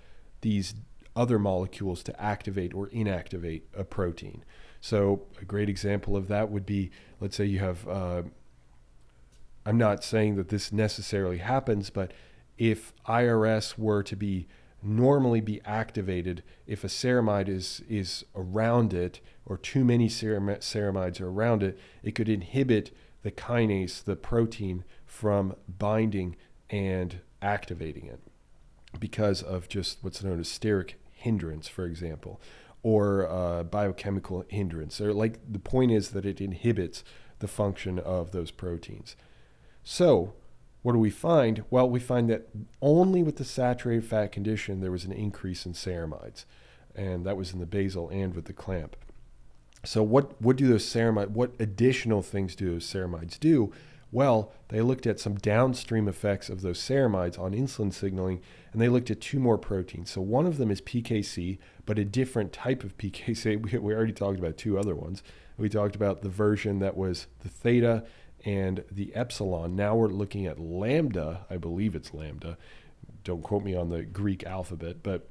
these 0.41 0.75
other 1.15 1.39
molecules 1.39 2.03
to 2.03 2.21
activate 2.21 2.73
or 2.73 2.87
inactivate 2.89 3.63
a 3.75 3.83
protein. 3.83 4.43
So, 4.81 5.23
a 5.41 5.45
great 5.45 5.67
example 5.67 6.15
of 6.15 6.27
that 6.29 6.49
would 6.49 6.65
be 6.65 6.91
let's 7.19 7.35
say 7.35 7.45
you 7.45 7.59
have, 7.59 7.87
uh, 7.87 8.23
I'm 9.65 9.77
not 9.77 10.03
saying 10.03 10.35
that 10.37 10.49
this 10.49 10.71
necessarily 10.71 11.39
happens, 11.39 11.89
but 11.89 12.13
if 12.57 12.93
IRS 13.07 13.77
were 13.77 14.03
to 14.03 14.15
be 14.15 14.47
normally 14.81 15.41
be 15.41 15.59
activated 15.65 16.41
if 16.65 16.83
a 16.83 16.87
ceramide 16.87 17.49
is 17.49 17.81
is 17.89 18.23
around 18.33 18.93
it 18.93 19.19
or 19.45 19.57
too 19.57 19.83
many 19.83 20.07
ceramides 20.07 21.19
are 21.19 21.29
around 21.29 21.61
it 21.61 21.77
it 22.01 22.15
could 22.15 22.29
inhibit 22.29 22.95
the 23.23 23.31
kinase 23.31 24.01
the 24.01 24.15
protein 24.15 24.85
from 25.05 25.53
binding 25.67 26.33
and 26.69 27.19
activating 27.41 28.05
it 28.05 28.19
because 28.99 29.41
of 29.41 29.67
just 29.67 29.99
what's 30.01 30.23
known 30.23 30.39
as 30.39 30.47
steric 30.47 30.93
hindrance 31.11 31.67
for 31.67 31.85
example 31.85 32.39
or 32.81 33.29
uh, 33.29 33.63
biochemical 33.63 34.45
hindrance 34.47 34.99
or 35.01 35.13
like 35.13 35.39
the 35.47 35.59
point 35.59 35.91
is 35.91 36.09
that 36.09 36.25
it 36.25 36.39
inhibits 36.41 37.03
the 37.39 37.47
function 37.47 37.99
of 37.99 38.31
those 38.31 38.51
proteins 38.51 39.15
so 39.83 40.33
what 40.81 40.93
do 40.93 40.99
we 40.99 41.09
find? 41.09 41.63
Well, 41.69 41.89
we 41.89 41.99
find 41.99 42.29
that 42.29 42.47
only 42.81 43.21
with 43.21 43.35
the 43.35 43.43
saturated 43.43 44.05
fat 44.05 44.31
condition 44.31 44.79
there 44.79 44.91
was 44.91 45.05
an 45.05 45.11
increase 45.11 45.65
in 45.65 45.73
ceramides, 45.73 46.45
and 46.95 47.25
that 47.25 47.37
was 47.37 47.53
in 47.53 47.59
the 47.59 47.65
basal 47.65 48.09
and 48.09 48.33
with 48.33 48.45
the 48.45 48.53
clamp. 48.53 48.95
So 49.83 50.03
what 50.03 50.41
what 50.41 50.55
do 50.55 50.67
those 50.67 50.85
ceramide 50.85 51.29
what 51.29 51.51
additional 51.59 52.21
things 52.21 52.55
do 52.55 52.71
those 52.71 52.85
ceramides 52.85 53.39
do? 53.39 53.71
Well, 54.11 54.51
they 54.69 54.81
looked 54.81 55.05
at 55.05 55.19
some 55.19 55.35
downstream 55.35 56.07
effects 56.07 56.49
of 56.49 56.61
those 56.61 56.79
ceramides 56.79 57.37
on 57.37 57.53
insulin 57.53 57.93
signaling, 57.93 58.41
and 58.73 58.81
they 58.81 58.89
looked 58.89 59.11
at 59.11 59.21
two 59.21 59.39
more 59.39 59.57
proteins. 59.57 60.09
So 60.11 60.21
one 60.21 60.47
of 60.47 60.57
them 60.57 60.71
is 60.71 60.81
PKC, 60.81 61.59
but 61.85 61.99
a 61.99 62.05
different 62.05 62.51
type 62.51 62.83
of 62.83 62.97
PKC. 62.97 63.61
We, 63.71 63.77
we 63.77 63.93
already 63.93 64.13
talked 64.13 64.39
about 64.39 64.57
two 64.57 64.79
other 64.79 64.95
ones. 64.95 65.21
We 65.57 65.69
talked 65.69 65.95
about 65.95 66.21
the 66.21 66.29
version 66.29 66.79
that 66.79 66.97
was 66.97 67.27
the 67.41 67.49
theta 67.49 68.05
and 68.45 68.83
the 68.89 69.13
epsilon. 69.13 69.75
Now 69.75 69.95
we're 69.95 70.07
looking 70.07 70.45
at 70.45 70.59
lambda. 70.59 71.45
I 71.49 71.57
believe 71.57 71.95
it's 71.95 72.13
lambda. 72.13 72.57
Don't 73.23 73.43
quote 73.43 73.63
me 73.63 73.75
on 73.75 73.89
the 73.89 74.03
Greek 74.03 74.43
alphabet, 74.45 75.03
but 75.03 75.27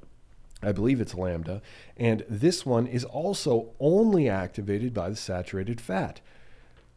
I 0.61 0.71
believe 0.71 1.01
it's 1.01 1.15
lambda. 1.15 1.61
And 1.97 2.23
this 2.29 2.65
one 2.65 2.85
is 2.87 3.03
also 3.05 3.71
only 3.79 4.29
activated 4.29 4.93
by 4.93 5.09
the 5.09 5.15
saturated 5.15 5.81
fat, 5.81 6.21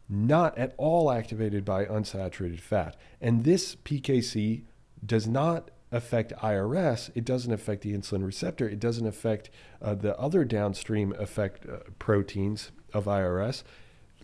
not 0.09 0.57
at 0.57 0.73
all 0.77 1.11
activated 1.11 1.63
by 1.63 1.85
unsaturated 1.85 2.59
fat. 2.59 2.95
And 3.21 3.43
this 3.43 3.75
PKC 3.75 4.63
does 5.05 5.27
not 5.27 5.71
affect 5.91 6.33
IRS, 6.37 7.11
it 7.13 7.23
doesn't 7.23 7.53
affect 7.53 7.81
the 7.83 7.93
insulin 7.93 8.25
receptor, 8.25 8.67
it 8.67 8.79
doesn't 8.79 9.05
affect 9.05 9.49
uh, 9.81 9.93
the 9.93 10.17
other 10.19 10.43
downstream 10.43 11.13
effect 11.19 11.67
uh, 11.69 11.77
proteins 11.99 12.71
of 12.93 13.05
IRS 13.05 13.63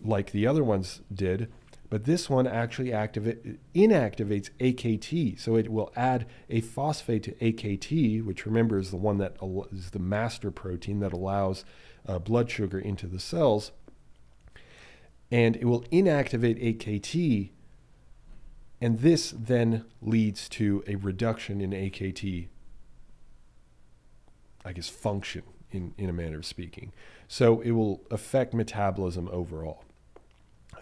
like 0.02 0.32
the 0.32 0.46
other 0.46 0.64
ones 0.64 1.00
did. 1.12 1.50
But 1.88 2.04
this 2.04 2.30
one 2.30 2.46
actually 2.46 2.92
activate, 2.92 3.58
inactivates 3.74 4.50
AKT. 4.60 5.40
So 5.40 5.56
it 5.56 5.70
will 5.70 5.92
add 5.96 6.26
a 6.48 6.60
phosphate 6.60 7.24
to 7.24 7.32
AKT, 7.32 8.24
which 8.24 8.46
remember 8.46 8.78
is 8.78 8.90
the 8.90 8.96
one 8.96 9.18
that 9.18 9.36
is 9.72 9.90
the 9.90 9.98
master 9.98 10.52
protein 10.52 11.00
that 11.00 11.12
allows 11.12 11.64
uh, 12.06 12.20
blood 12.20 12.48
sugar 12.48 12.78
into 12.78 13.08
the 13.08 13.18
cells. 13.18 13.72
And 15.30 15.56
it 15.56 15.64
will 15.64 15.82
inactivate 15.84 16.78
AKT. 16.78 17.50
And 18.80 19.00
this 19.00 19.34
then 19.36 19.84
leads 20.00 20.48
to 20.50 20.82
a 20.86 20.96
reduction 20.96 21.60
in 21.60 21.70
AKT, 21.70 22.48
I 24.64 24.72
guess, 24.72 24.88
function 24.88 25.42
in, 25.70 25.94
in 25.98 26.08
a 26.08 26.12
manner 26.12 26.38
of 26.38 26.46
speaking. 26.46 26.92
So 27.28 27.60
it 27.60 27.72
will 27.72 28.02
affect 28.10 28.54
metabolism 28.54 29.28
overall 29.30 29.84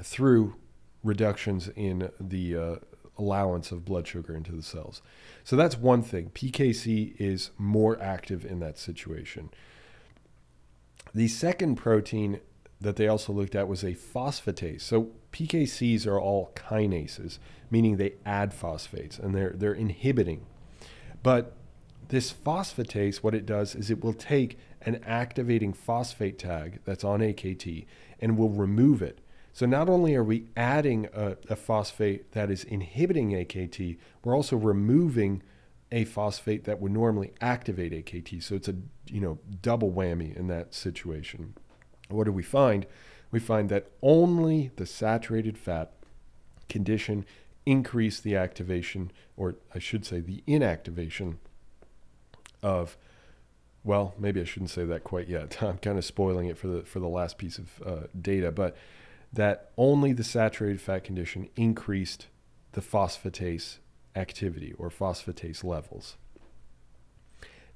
through 0.02 0.56
reductions 1.02 1.68
in 1.74 2.10
the 2.20 2.56
uh, 2.56 2.76
allowance 3.18 3.72
of 3.72 3.84
blood 3.84 4.06
sugar 4.06 4.34
into 4.34 4.52
the 4.52 4.62
cells. 4.62 5.02
So 5.44 5.56
that's 5.56 5.76
one 5.76 6.02
thing. 6.02 6.30
PKC 6.30 7.14
is 7.18 7.50
more 7.58 8.00
active 8.00 8.44
in 8.44 8.60
that 8.60 8.78
situation. 8.78 9.50
The 11.14 11.28
second 11.28 11.76
protein 11.76 12.40
that 12.80 12.96
they 12.96 13.08
also 13.08 13.32
looked 13.32 13.54
at 13.54 13.68
was 13.68 13.82
a 13.82 13.94
phosphatase. 13.94 14.82
So 14.82 15.10
PKCs 15.32 16.06
are 16.06 16.20
all 16.20 16.52
kinases, 16.54 17.38
meaning 17.70 17.96
they 17.96 18.14
add 18.24 18.54
phosphates 18.54 19.18
and 19.18 19.34
they're 19.34 19.52
they're 19.54 19.74
inhibiting. 19.74 20.46
But 21.22 21.54
this 22.08 22.32
phosphatase, 22.32 23.16
what 23.18 23.34
it 23.34 23.46
does 23.46 23.74
is 23.74 23.90
it 23.90 24.02
will 24.02 24.14
take 24.14 24.58
an 24.82 25.02
activating 25.04 25.72
phosphate 25.72 26.38
tag 26.38 26.80
that's 26.84 27.04
on 27.04 27.20
AKT 27.20 27.86
and 28.20 28.38
will 28.38 28.50
remove 28.50 29.02
it. 29.02 29.20
So 29.52 29.66
not 29.66 29.88
only 29.88 30.14
are 30.14 30.24
we 30.24 30.46
adding 30.56 31.08
a, 31.12 31.36
a, 31.50 31.56
phosphate 31.56 32.32
that 32.32 32.50
is 32.50 32.62
inhibiting 32.62 33.30
AKT, 33.30 33.98
we're 34.22 34.36
also 34.36 34.56
removing 34.56 35.42
a 35.90 36.04
phosphate 36.04 36.64
that 36.64 36.80
would 36.80 36.92
normally 36.92 37.32
activate 37.40 37.92
AKT. 37.92 38.42
So 38.42 38.54
it's 38.54 38.68
a 38.68 38.76
you 39.06 39.20
know 39.20 39.38
double 39.60 39.90
whammy 39.90 40.36
in 40.36 40.46
that 40.46 40.74
situation. 40.74 41.54
What 42.08 42.24
do 42.24 42.32
we 42.32 42.42
find? 42.42 42.86
We 43.30 43.40
find 43.40 43.68
that 43.68 43.90
only 44.02 44.70
the 44.76 44.86
saturated 44.86 45.58
fat 45.58 45.92
condition 46.68 47.26
increase 47.66 48.20
the 48.20 48.36
activation, 48.36 49.10
or 49.36 49.56
I 49.74 49.78
should 49.78 50.06
say 50.06 50.20
the 50.20 50.42
inactivation 50.46 51.36
of 52.62 52.96
well, 53.84 54.14
maybe 54.18 54.40
I 54.40 54.44
shouldn't 54.44 54.70
say 54.70 54.84
that 54.84 55.04
quite 55.04 55.28
yet. 55.28 55.62
I'm 55.62 55.78
kind 55.78 55.98
of 55.98 56.04
spoiling 56.04 56.48
it 56.48 56.58
for 56.58 56.68
the 56.68 56.82
for 56.82 57.00
the 57.00 57.08
last 57.08 57.38
piece 57.38 57.58
of 57.58 57.82
uh, 57.84 58.06
data, 58.20 58.50
but 58.50 58.76
that 59.32 59.70
only 59.76 60.12
the 60.12 60.24
saturated 60.24 60.80
fat 60.80 61.04
condition 61.04 61.48
increased 61.56 62.26
the 62.72 62.80
phosphatase 62.80 63.78
activity 64.16 64.74
or 64.78 64.90
phosphatase 64.90 65.62
levels. 65.64 66.16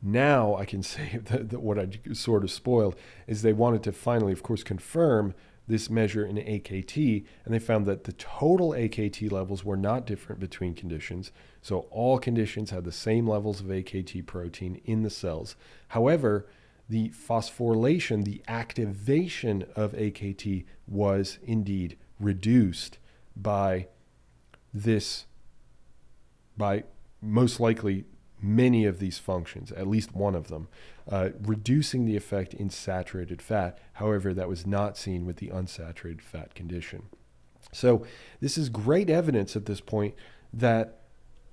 Now 0.02 0.56
I 0.56 0.64
can 0.64 0.82
say 0.94 1.20
that, 1.24 1.50
that, 1.50 1.60
what 1.60 1.78
I 1.78 1.88
sort 2.12 2.42
of 2.42 2.50
spoiled 2.50 2.96
is 3.26 3.42
they 3.42 3.52
wanted 3.52 3.82
to 3.84 3.92
finally, 3.92 4.32
of 4.32 4.42
course, 4.42 4.64
confirm 4.64 5.34
this 5.68 5.88
measure 5.88 6.24
in 6.26 6.36
AKT, 6.36 7.24
and 7.44 7.54
they 7.54 7.60
found 7.60 7.86
that 7.86 8.04
the 8.04 8.12
total 8.14 8.70
AKT 8.70 9.30
levels 9.30 9.64
were 9.64 9.76
not 9.76 10.06
different 10.06 10.40
between 10.40 10.74
conditions. 10.74 11.30
So 11.62 11.86
all 11.90 12.18
conditions 12.18 12.70
had 12.70 12.84
the 12.84 12.92
same 12.92 13.28
levels 13.28 13.60
of 13.60 13.66
AKT 13.66 14.26
protein 14.26 14.80
in 14.84 15.02
the 15.02 15.10
cells. 15.10 15.54
However, 15.88 16.48
the 16.88 17.10
phosphorylation, 17.10 18.24
the 18.24 18.42
activation 18.48 19.64
of 19.76 19.92
AKT 19.92 20.64
was 20.88 21.38
indeed 21.44 21.96
reduced 22.18 22.98
by 23.36 23.86
this, 24.74 25.26
by 26.56 26.84
most 27.20 27.60
likely 27.60 28.04
many 28.42 28.84
of 28.84 28.98
these 28.98 29.18
functions, 29.18 29.70
at 29.72 29.86
least 29.86 30.14
one 30.14 30.34
of 30.34 30.48
them, 30.48 30.68
uh, 31.10 31.30
reducing 31.40 32.04
the 32.04 32.16
effect 32.16 32.52
in 32.54 32.68
saturated 32.70 33.40
fat. 33.40 33.78
However, 33.94 34.34
that 34.34 34.48
was 34.48 34.66
not 34.66 34.96
seen 34.96 35.24
with 35.24 35.36
the 35.36 35.48
unsaturated 35.48 36.20
fat 36.20 36.54
condition. 36.54 37.04
So, 37.72 38.04
this 38.40 38.58
is 38.58 38.68
great 38.68 39.08
evidence 39.08 39.56
at 39.56 39.66
this 39.66 39.80
point 39.80 40.14
that 40.52 40.98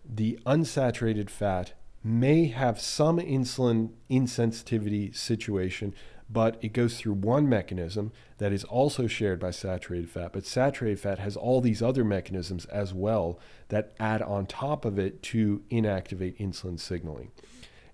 the 0.04 0.40
unsaturated 0.46 1.30
fat 1.30 1.74
may 2.04 2.48
have 2.48 2.80
some 2.80 3.20
insulin 3.20 3.92
insensitivity 4.10 5.16
situation, 5.16 5.94
but 6.30 6.58
it 6.62 6.74
goes 6.74 6.98
through 6.98 7.14
one 7.14 7.50
mechanism 7.50 8.12
that 8.38 8.54
is 8.54 8.64
also 8.66 9.08
shared 9.08 9.40
by 9.40 9.52
saturated 9.52 10.10
fat. 10.10 10.32
But 10.32 10.46
saturated 10.46 11.00
fat 11.00 11.20
has 11.20 11.36
all 11.36 11.60
these 11.60 11.82
other 11.82 12.04
mechanisms 12.04 12.66
as 12.66 12.94
well 12.94 13.40
that 13.70 13.94
add 14.00 14.22
on 14.22 14.46
top 14.46 14.86
of 14.86 15.00
it 15.00 15.24
to 15.24 15.64
inactivate 15.72 16.38
insulin 16.38 16.80
signaling. 16.80 17.32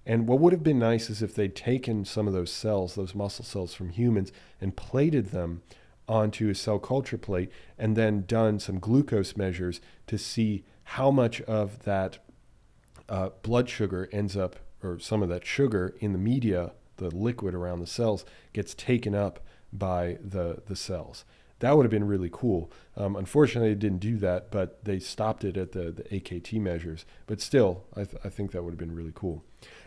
And 0.06 0.28
what 0.28 0.40
would 0.40 0.54
have 0.54 0.64
been 0.64 0.80
nice 0.80 1.10
is 1.10 1.22
if 1.22 1.34
they'd 1.34 1.56
taken 1.56 2.06
some 2.06 2.28
of 2.28 2.34
those 2.34 2.52
cells, 2.52 2.96
those 2.96 3.16
muscle 3.16 3.46
cells 3.46 3.74
from 3.74 3.90
humans, 3.90 4.32
and 4.62 4.76
plated 4.76 5.28
them 5.28 5.64
onto 6.08 6.50
a 6.50 6.56
cell 6.56 6.78
culture 6.78 7.18
plate 7.18 7.50
and 7.80 7.96
then 7.96 8.26
done 8.28 8.60
some 8.60 8.80
glucose 8.80 9.36
measures 9.36 9.82
to 10.06 10.18
see 10.18 10.64
how 10.84 11.10
much 11.10 11.42
of 11.42 11.84
that 11.84 12.20
uh, 13.10 13.30
blood 13.42 13.70
sugar 13.70 14.08
ends 14.12 14.38
up, 14.38 14.58
or 14.84 15.00
some 15.00 15.24
of 15.24 15.30
that 15.30 15.46
sugar 15.46 15.96
in 16.00 16.12
the 16.12 16.20
media, 16.20 16.74
the 16.98 17.10
liquid 17.16 17.54
around 17.54 17.80
the 17.80 17.88
cells, 17.88 18.26
gets 18.54 18.74
taken 18.74 19.16
up 19.16 19.40
by 19.72 20.18
the, 20.24 20.62
the 20.68 20.76
cells. 20.76 21.26
That 21.60 21.76
would 21.76 21.84
have 21.84 21.92
been 21.92 22.08
really 22.08 22.30
cool. 22.32 22.72
Um, 22.98 23.16
unfortunately, 23.16 23.70
they 23.70 23.80
didn't 23.80 24.00
do 24.00 24.18
that, 24.18 24.52
but 24.52 24.84
they 24.84 25.00
stopped 25.00 25.44
it 25.44 25.56
at 25.58 25.72
the, 25.72 25.92
the 25.92 26.04
AKT 26.04 26.60
measures. 26.60 27.06
But 27.28 27.40
still, 27.40 27.86
I, 27.96 28.04
th- 28.04 28.22
I 28.26 28.30
think 28.30 28.52
that 28.52 28.64
would 28.64 28.72
have 28.72 28.78
been 28.78 28.96
really 28.96 29.14
cool. 29.16 29.44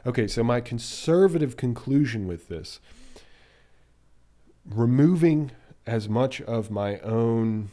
Okay, 0.07 0.27
so 0.27 0.42
my 0.42 0.61
conservative 0.61 1.56
conclusion 1.56 2.27
with 2.27 2.48
this 2.48 2.81
removing 4.65 5.50
as 5.87 6.09
much 6.09 6.40
of 6.42 6.71
my 6.71 6.98
own 6.98 7.71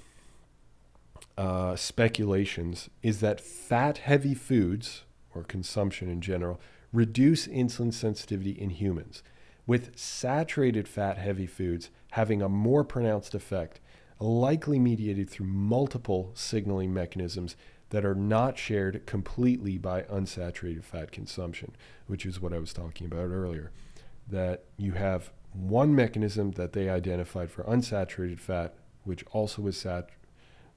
uh, 1.38 1.75
speculations 1.75 2.89
is 3.03 3.19
that 3.19 3.41
fat 3.41 3.99
heavy 3.99 4.33
foods, 4.33 5.03
or 5.33 5.43
consumption 5.43 6.09
in 6.09 6.21
general, 6.21 6.59
reduce 6.95 7.45
insulin 7.47 7.93
sensitivity 7.93 8.51
in 8.51 8.69
humans, 8.69 9.21
with 9.67 9.97
saturated 9.97 10.87
fat 10.87 11.17
heavy 11.17 11.45
foods 11.45 11.89
having 12.11 12.41
a 12.41 12.47
more 12.47 12.85
pronounced 12.85 13.35
effect, 13.35 13.81
likely 14.19 14.79
mediated 14.79 15.29
through 15.29 15.47
multiple 15.47 16.31
signaling 16.33 16.93
mechanisms 16.93 17.57
that 17.89 18.05
are 18.05 18.15
not 18.15 18.57
shared 18.57 19.05
completely 19.05 19.77
by 19.77 20.03
unsaturated 20.03 20.83
fat 20.83 21.11
consumption, 21.11 21.75
which 22.07 22.25
is 22.25 22.39
what 22.39 22.53
I 22.53 22.59
was 22.59 22.73
talking 22.73 23.05
about 23.05 23.29
earlier. 23.29 23.71
That 24.27 24.63
you 24.77 24.93
have 24.93 25.31
one 25.51 25.93
mechanism 25.93 26.51
that 26.51 26.73
they 26.73 26.89
identified 26.89 27.51
for 27.51 27.63
unsaturated 27.63 28.39
fat, 28.39 28.73
which 29.03 29.23
also 29.31 29.61
was 29.61 29.77
sat, 29.77 30.09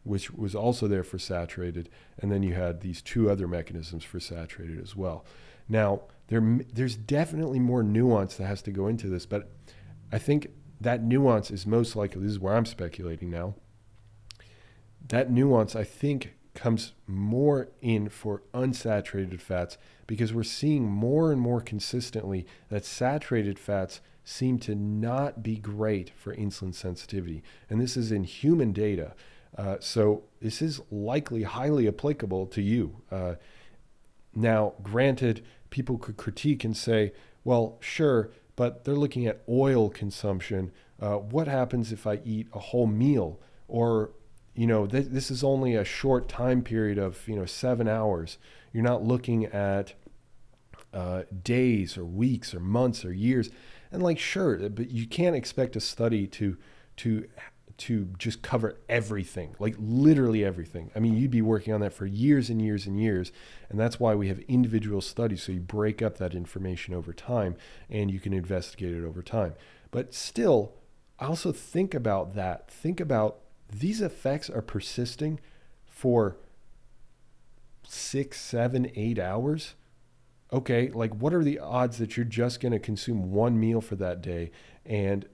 which 0.03 0.31
was 0.33 0.55
also 0.55 0.89
there 0.89 1.05
for 1.05 1.19
saturated, 1.19 1.89
and 2.19 2.31
then 2.31 2.43
you 2.43 2.55
had 2.55 2.81
these 2.81 3.03
two 3.03 3.31
other 3.31 3.47
mechanisms 3.47 4.05
for 4.05 4.19
saturated 4.21 4.81
as 4.83 4.97
well. 4.97 5.25
Now, 5.69 6.03
there, 6.29 6.61
there's 6.73 6.97
definitely 6.97 7.59
more 7.59 7.83
nuance 7.83 8.37
that 8.37 8.47
has 8.47 8.63
to 8.63 8.71
go 8.71 8.87
into 8.87 9.09
this, 9.09 9.27
but 9.27 9.51
I 10.13 10.19
think 10.19 10.49
that 10.81 11.03
nuance 11.03 11.51
is 11.51 11.67
most 11.67 11.97
likely, 11.97 12.23
this 12.23 12.33
is 12.33 12.39
where 12.39 12.55
I'm 12.55 12.67
speculating 12.67 13.31
now. 13.31 13.55
That 15.09 15.31
nuance, 15.31 15.75
I 15.75 15.85
think, 15.85 16.35
comes 16.55 16.93
more 17.07 17.69
in 17.81 18.09
for 18.09 18.43
unsaturated 18.53 19.41
fats 19.41 19.79
because 20.07 20.33
we're 20.33 20.43
seeing 20.43 20.85
more 20.85 21.31
and 21.31 21.41
more 21.41 21.61
consistently 21.61 22.47
that 22.69 22.85
saturated 22.85 23.59
fats 23.59 24.01
seem 24.25 24.59
to 24.59 24.75
not 24.75 25.43
be 25.43 25.57
great 25.57 26.11
for 26.17 26.35
insulin 26.35 26.75
sensitivity. 26.75 27.43
And 27.71 27.81
this 27.81 27.97
is 27.97 28.13
in 28.13 28.25
human 28.25 28.73
data. 28.73 29.15
Uh, 29.57 29.77
so 29.81 30.25
this 30.43 30.61
is 30.61 30.81
likely 30.91 31.45
highly 31.45 31.89
applicable 31.89 32.47
to 32.49 32.61
you. 32.61 33.03
Uh, 33.11 33.35
now, 34.35 34.75
granted, 34.83 35.45
people 35.71 35.99
could 35.99 36.17
critique 36.17 36.65
and 36.65 36.77
say, 36.77 37.13
well, 37.45 37.79
sure, 37.81 38.31
but 38.57 38.85
they're 38.85 38.95
looking 38.95 39.27
at 39.27 39.43
oil 39.49 39.89
consumption. 39.89 40.73
Uh, 41.01 41.17
what 41.17 41.47
happens 41.47 41.93
if 41.93 42.07
I 42.07 42.21
eat 42.25 42.49
a 42.53 42.59
whole 42.59 42.87
meal? 42.87 43.41
Or, 43.69 44.11
you 44.55 44.67
know, 44.67 44.87
th- 44.87 45.07
this 45.07 45.31
is 45.31 45.45
only 45.45 45.75
a 45.75 45.85
short 45.85 46.29
time 46.29 46.63
period 46.63 46.99
of, 46.99 47.27
you 47.29 47.37
know, 47.37 47.47
seven 47.47 47.89
hours. 47.89 48.39
You're 48.73 48.83
not 48.83 49.05
looking 49.05 49.45
at 49.47 49.95
uh, 50.93 51.23
days 51.43 51.97
or 51.97 52.05
weeks 52.05 52.55
or 52.55 52.61
months 52.61 53.05
or 53.05 53.13
years. 53.13 53.51
And 53.93 54.03
like, 54.03 54.19
sure, 54.19 54.69
but 54.69 54.91
you 54.91 55.07
can't 55.07 55.37
expect 55.37 55.77
a 55.77 55.81
study 55.81 56.27
to 56.29 56.57
to 56.97 57.29
to 57.79 58.09
just 58.19 58.43
cover 58.43 58.77
everything, 58.89 59.55
like 59.61 59.77
literally 59.79 60.45
everything. 60.45 60.91
I 60.97 60.99
mean, 60.99 61.17
you'd 61.17 61.31
be 61.31 61.43
working 61.43 61.73
on 61.73 61.81
that 61.81 61.93
for 61.93 62.07
years 62.07 62.51
and 62.51 62.61
years 62.61 62.87
and 62.87 63.01
years. 63.01 63.31
And 63.71 63.79
that's 63.79 64.01
why 64.01 64.17
we 64.17 64.29
have 64.29 64.41
individual 64.41 65.01
studies. 65.01 65.45
So 65.45 65.53
you 65.53 65.61
break 65.61 66.03
up 66.03 66.19
that 66.19 66.35
information 66.35 66.93
over 66.93 67.13
time 67.13 67.57
and 67.89 68.11
you 68.11 68.19
can 68.19 68.33
investigate 68.33 68.95
it 68.95 69.05
over 69.05 69.23
time. 69.23 69.55
But 69.93 70.13
still, 70.13 70.75
I 71.21 71.27
also 71.27 71.53
think 71.53 71.95
about 71.95 72.35
that. 72.35 72.69
Think 72.69 72.99
about 72.99 73.39
these 73.73 74.01
effects 74.01 74.51
are 74.51 74.63
persisting 74.63 75.39
for 75.87 76.37
six, 77.87 78.41
seven, 78.41 78.91
eight 78.97 79.21
hours. 79.21 79.75
Okay, 80.53 80.89
like 80.89 81.15
what 81.15 81.33
are 81.33 81.45
the 81.45 81.61
odds 81.61 81.99
that 81.99 82.17
you're 82.17 82.25
just 82.25 82.61
going 82.61 82.73
to 82.73 82.79
consume 82.81 83.31
one 83.31 83.61
meal 83.61 83.81
for 83.81 83.97
that 83.97 84.21
day 84.21 84.51
and 84.85 85.27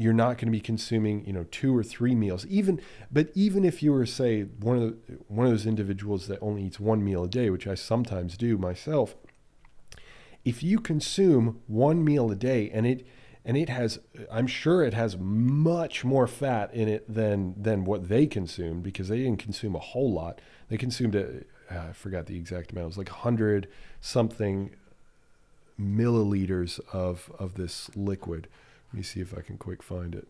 you're 0.00 0.14
not 0.14 0.38
going 0.38 0.46
to 0.46 0.50
be 0.50 0.60
consuming 0.60 1.24
you 1.26 1.32
know 1.32 1.44
two 1.50 1.76
or 1.76 1.82
three 1.82 2.14
meals. 2.14 2.46
Even 2.46 2.80
but 3.10 3.28
even 3.34 3.64
if 3.64 3.82
you 3.82 3.92
were 3.92 4.06
say 4.06 4.42
one 4.42 4.78
of 4.78 4.82
the, 4.82 5.18
one 5.28 5.46
of 5.46 5.52
those 5.52 5.66
individuals 5.66 6.26
that 6.26 6.38
only 6.40 6.62
eats 6.64 6.80
one 6.80 7.04
meal 7.04 7.24
a 7.24 7.28
day 7.28 7.50
which 7.50 7.66
I 7.66 7.74
sometimes 7.74 8.36
do 8.36 8.56
myself 8.56 9.14
if 10.44 10.62
you 10.62 10.80
consume 10.80 11.60
one 11.66 12.04
meal 12.04 12.30
a 12.30 12.34
day 12.34 12.70
and 12.72 12.86
it 12.86 13.06
and 13.44 13.56
it 13.56 13.68
has 13.68 13.98
I'm 14.30 14.46
sure 14.46 14.82
it 14.82 14.94
has 14.94 15.16
much 15.18 16.04
more 16.04 16.26
fat 16.26 16.72
in 16.72 16.88
it 16.88 17.12
than 17.12 17.54
than 17.60 17.84
what 17.84 18.08
they 18.08 18.26
consumed 18.26 18.82
because 18.82 19.08
they 19.08 19.18
didn't 19.18 19.38
consume 19.38 19.74
a 19.74 19.80
whole 19.80 20.12
lot. 20.12 20.40
They 20.68 20.76
consumed 20.76 21.14
a 21.14 21.44
uh, 21.70 21.88
I 21.90 21.92
forgot 21.92 22.26
the 22.26 22.36
exact 22.36 22.72
amount. 22.72 22.84
It 22.84 22.86
was 22.88 22.98
like 22.98 23.10
100 23.10 23.68
something 24.00 24.70
milliliters 25.78 26.80
of 26.92 27.30
of 27.38 27.54
this 27.54 27.90
liquid 27.96 28.48
let 28.92 28.96
me 28.96 29.02
see 29.02 29.20
if 29.20 29.36
I 29.36 29.40
can 29.40 29.56
quick 29.56 29.82
find 29.82 30.14
it. 30.14 30.26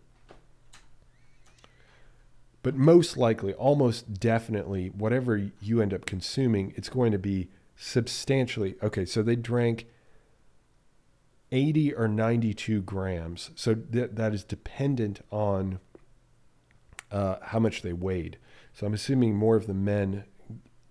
But 2.63 2.77
most 2.77 3.17
likely, 3.17 3.55
almost 3.55 4.21
definitely, 4.21 4.89
whatever 4.89 5.51
you 5.63 5.81
end 5.81 5.95
up 5.95 6.05
consuming, 6.05 6.75
it's 6.77 6.91
going 6.91 7.11
to 7.13 7.19
be 7.19 7.49
substantially. 7.75 8.77
Okay, 8.83 9.07
so 9.07 9.23
they 9.23 9.37
drank 9.37 9.87
80 11.51 11.95
or 11.95 12.07
92 12.07 12.83
grams. 12.83 13.51
So 13.55 13.75
that, 13.75 14.17
that 14.17 14.35
is 14.35 14.45
dependent 14.45 15.25
on 15.31 15.81
uh, 17.11 17.37
how 17.43 17.59
much 17.59 17.81
they 17.81 17.95
weighed. 17.95 18.37
So 18.75 18.87
I'm 18.87 18.95
assuming 18.95 19.35
more 19.35 19.57
of 19.57 19.67
the 19.67 19.75
men 19.75 20.25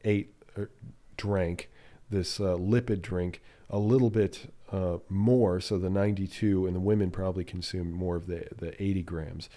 ate 0.03 0.33
or 0.57 0.71
drank 1.17 1.69
this 2.09 2.39
uh, 2.39 2.55
lipid 2.55 3.01
drink 3.01 3.41
a 3.69 3.77
little 3.77 4.09
bit 4.09 4.51
uh, 4.71 4.97
more. 5.09 5.59
So 5.59 5.77
the 5.77 5.89
92 5.89 6.67
and 6.67 6.75
the 6.75 6.79
women 6.79 7.11
probably 7.11 7.43
consume 7.43 7.91
more 7.91 8.15
of 8.15 8.27
the, 8.27 8.47
the 8.55 8.81
80 8.81 9.03
grams. 9.03 9.49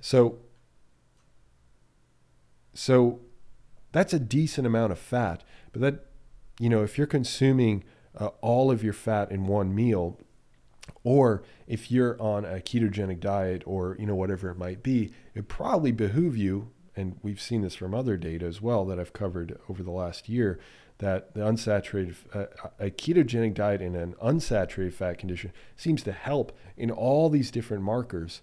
So, 0.00 0.38
so 2.74 3.20
that's 3.92 4.12
a 4.12 4.18
decent 4.18 4.66
amount 4.66 4.92
of 4.92 4.98
fat. 4.98 5.42
But 5.72 5.80
that, 5.82 6.06
you 6.58 6.68
know, 6.68 6.82
if 6.82 6.96
you're 6.96 7.06
consuming 7.06 7.84
uh, 8.18 8.28
all 8.40 8.70
of 8.70 8.82
your 8.82 8.92
fat 8.92 9.30
in 9.30 9.46
one 9.46 9.74
meal, 9.74 10.18
or 11.04 11.42
if 11.66 11.90
you're 11.90 12.20
on 12.20 12.44
a 12.44 12.56
ketogenic 12.56 13.20
diet 13.20 13.62
or 13.66 13.96
you 13.98 14.06
know 14.06 14.14
whatever 14.14 14.50
it 14.50 14.58
might 14.58 14.82
be, 14.82 15.12
it 15.34 15.48
probably 15.48 15.92
behoove 15.92 16.36
you. 16.36 16.70
And 16.94 17.18
we've 17.22 17.40
seen 17.40 17.62
this 17.62 17.74
from 17.74 17.94
other 17.94 18.16
data 18.16 18.44
as 18.44 18.60
well 18.60 18.84
that 18.86 19.00
I've 19.00 19.14
covered 19.14 19.58
over 19.68 19.82
the 19.82 19.90
last 19.90 20.28
year 20.28 20.60
that 21.02 21.34
the 21.34 21.40
unsaturated, 21.40 22.14
uh, 22.32 22.46
a 22.78 22.88
ketogenic 22.88 23.54
diet 23.54 23.82
in 23.82 23.96
an 23.96 24.14
unsaturated 24.22 24.94
fat 24.94 25.18
condition 25.18 25.52
seems 25.76 26.00
to 26.04 26.12
help 26.12 26.56
in 26.76 26.92
all 26.92 27.28
these 27.28 27.50
different 27.50 27.82
markers 27.82 28.40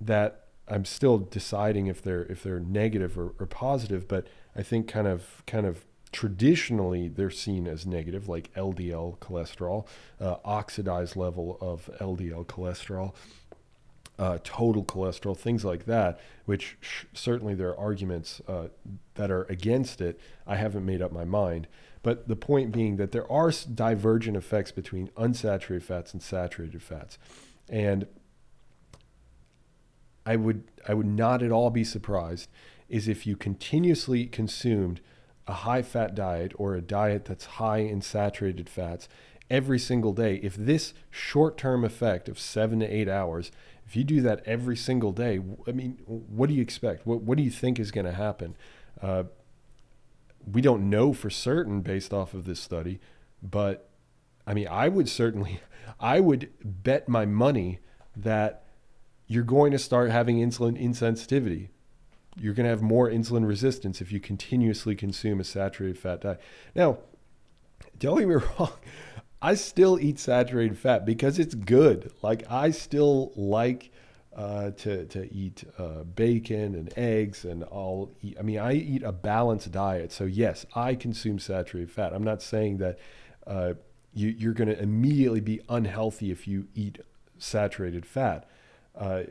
that 0.00 0.46
I'm 0.66 0.86
still 0.86 1.18
deciding 1.18 1.88
if 1.88 2.00
they're 2.00 2.24
if 2.24 2.42
they're 2.42 2.58
negative 2.58 3.18
or, 3.18 3.34
or 3.38 3.44
positive, 3.44 4.08
but 4.08 4.26
I 4.56 4.62
think 4.62 4.88
kind 4.88 5.06
of 5.06 5.42
kind 5.46 5.66
of 5.66 5.84
traditionally 6.10 7.08
they're 7.08 7.30
seen 7.30 7.66
as 7.66 7.84
negative, 7.84 8.30
like 8.30 8.52
LDL 8.54 9.18
cholesterol, 9.18 9.86
uh, 10.18 10.36
oxidized 10.42 11.16
level 11.16 11.58
of 11.60 11.90
LDL 12.00 12.46
cholesterol, 12.46 13.14
uh, 14.18 14.38
total 14.42 14.84
cholesterol, 14.84 15.36
things 15.36 15.64
like 15.64 15.84
that, 15.84 16.20
which 16.46 16.76
sh- 16.80 17.04
certainly 17.12 17.54
there 17.54 17.68
are 17.70 17.78
arguments 17.78 18.40
uh, 18.48 18.68
that 19.14 19.30
are 19.30 19.44
against 19.44 20.00
it. 20.00 20.18
I 20.46 20.56
haven't 20.56 20.86
made 20.86 21.02
up 21.02 21.12
my 21.12 21.24
mind. 21.24 21.66
But 22.02 22.28
the 22.28 22.36
point 22.36 22.72
being 22.72 22.96
that 22.96 23.12
there 23.12 23.30
are 23.30 23.50
divergent 23.50 24.36
effects 24.36 24.72
between 24.72 25.08
unsaturated 25.16 25.82
fats 25.82 26.12
and 26.12 26.22
saturated 26.22 26.82
fats. 26.82 27.18
And 27.68 28.06
I 30.24 30.36
would, 30.36 30.64
I 30.88 30.94
would 30.94 31.06
not 31.06 31.42
at 31.42 31.50
all 31.50 31.70
be 31.70 31.84
surprised 31.84 32.48
is 32.88 33.08
if 33.08 33.26
you 33.26 33.36
continuously 33.36 34.26
consumed 34.26 35.00
a 35.46 35.52
high 35.52 35.82
fat 35.82 36.14
diet 36.14 36.52
or 36.56 36.74
a 36.74 36.80
diet 36.80 37.24
that's 37.24 37.44
high 37.44 37.78
in 37.78 38.00
saturated 38.00 38.68
fats 38.68 39.08
every 39.50 39.78
single 39.78 40.12
day, 40.12 40.36
if 40.36 40.56
this 40.56 40.94
short 41.10 41.56
term 41.56 41.84
effect 41.84 42.28
of 42.28 42.38
seven 42.38 42.80
to 42.80 42.86
eight 42.86 43.08
hours 43.08 43.50
if 43.86 43.94
you 43.94 44.04
do 44.04 44.20
that 44.22 44.42
every 44.44 44.76
single 44.76 45.12
day, 45.12 45.40
I 45.66 45.72
mean, 45.72 45.98
what 46.06 46.48
do 46.48 46.54
you 46.54 46.62
expect? 46.62 47.06
What, 47.06 47.22
what 47.22 47.38
do 47.38 47.44
you 47.44 47.50
think 47.50 47.78
is 47.78 47.90
going 47.90 48.06
to 48.06 48.12
happen? 48.12 48.56
Uh, 49.00 49.24
we 50.50 50.60
don't 50.60 50.90
know 50.90 51.12
for 51.12 51.30
certain 51.30 51.82
based 51.82 52.12
off 52.12 52.34
of 52.34 52.46
this 52.46 52.58
study, 52.58 53.00
but 53.42 53.88
I 54.46 54.54
mean, 54.54 54.66
I 54.68 54.88
would 54.88 55.08
certainly, 55.08 55.60
I 56.00 56.20
would 56.20 56.50
bet 56.64 57.08
my 57.08 57.26
money 57.26 57.78
that 58.16 58.64
you're 59.28 59.44
going 59.44 59.72
to 59.72 59.78
start 59.78 60.10
having 60.10 60.38
insulin 60.38 60.80
insensitivity. 60.80 61.68
You're 62.38 62.54
going 62.54 62.64
to 62.64 62.70
have 62.70 62.82
more 62.82 63.08
insulin 63.08 63.46
resistance 63.46 64.00
if 64.00 64.12
you 64.12 64.20
continuously 64.20 64.94
consume 64.94 65.40
a 65.40 65.44
saturated 65.44 65.98
fat 65.98 66.20
diet. 66.20 66.40
Now, 66.74 66.98
don't 67.98 68.18
get 68.18 68.28
me 68.28 68.34
wrong. 68.58 68.72
I 69.40 69.54
still 69.54 69.98
eat 70.00 70.18
saturated 70.18 70.78
fat 70.78 71.04
because 71.04 71.38
it's 71.38 71.54
good. 71.54 72.12
Like 72.22 72.50
I 72.50 72.70
still 72.70 73.32
like 73.36 73.90
uh, 74.34 74.70
to 74.70 75.06
to 75.06 75.32
eat 75.32 75.64
uh, 75.78 76.04
bacon 76.04 76.74
and 76.74 76.92
eggs 76.96 77.44
and. 77.44 77.64
Eat, 78.22 78.36
I 78.38 78.42
mean, 78.42 78.58
I 78.58 78.72
eat 78.72 79.02
a 79.02 79.12
balanced 79.12 79.70
diet. 79.72 80.12
So 80.12 80.24
yes, 80.24 80.66
I 80.74 80.94
consume 80.94 81.38
saturated 81.38 81.90
fat. 81.90 82.12
I'm 82.12 82.24
not 82.24 82.42
saying 82.42 82.78
that 82.78 82.98
uh, 83.46 83.74
you, 84.14 84.28
you're 84.28 84.54
going 84.54 84.68
to 84.68 84.80
immediately 84.80 85.40
be 85.40 85.60
unhealthy 85.68 86.30
if 86.30 86.48
you 86.48 86.68
eat 86.74 87.00
saturated 87.38 88.06
fat. 88.06 88.48
Uh, 88.98 89.24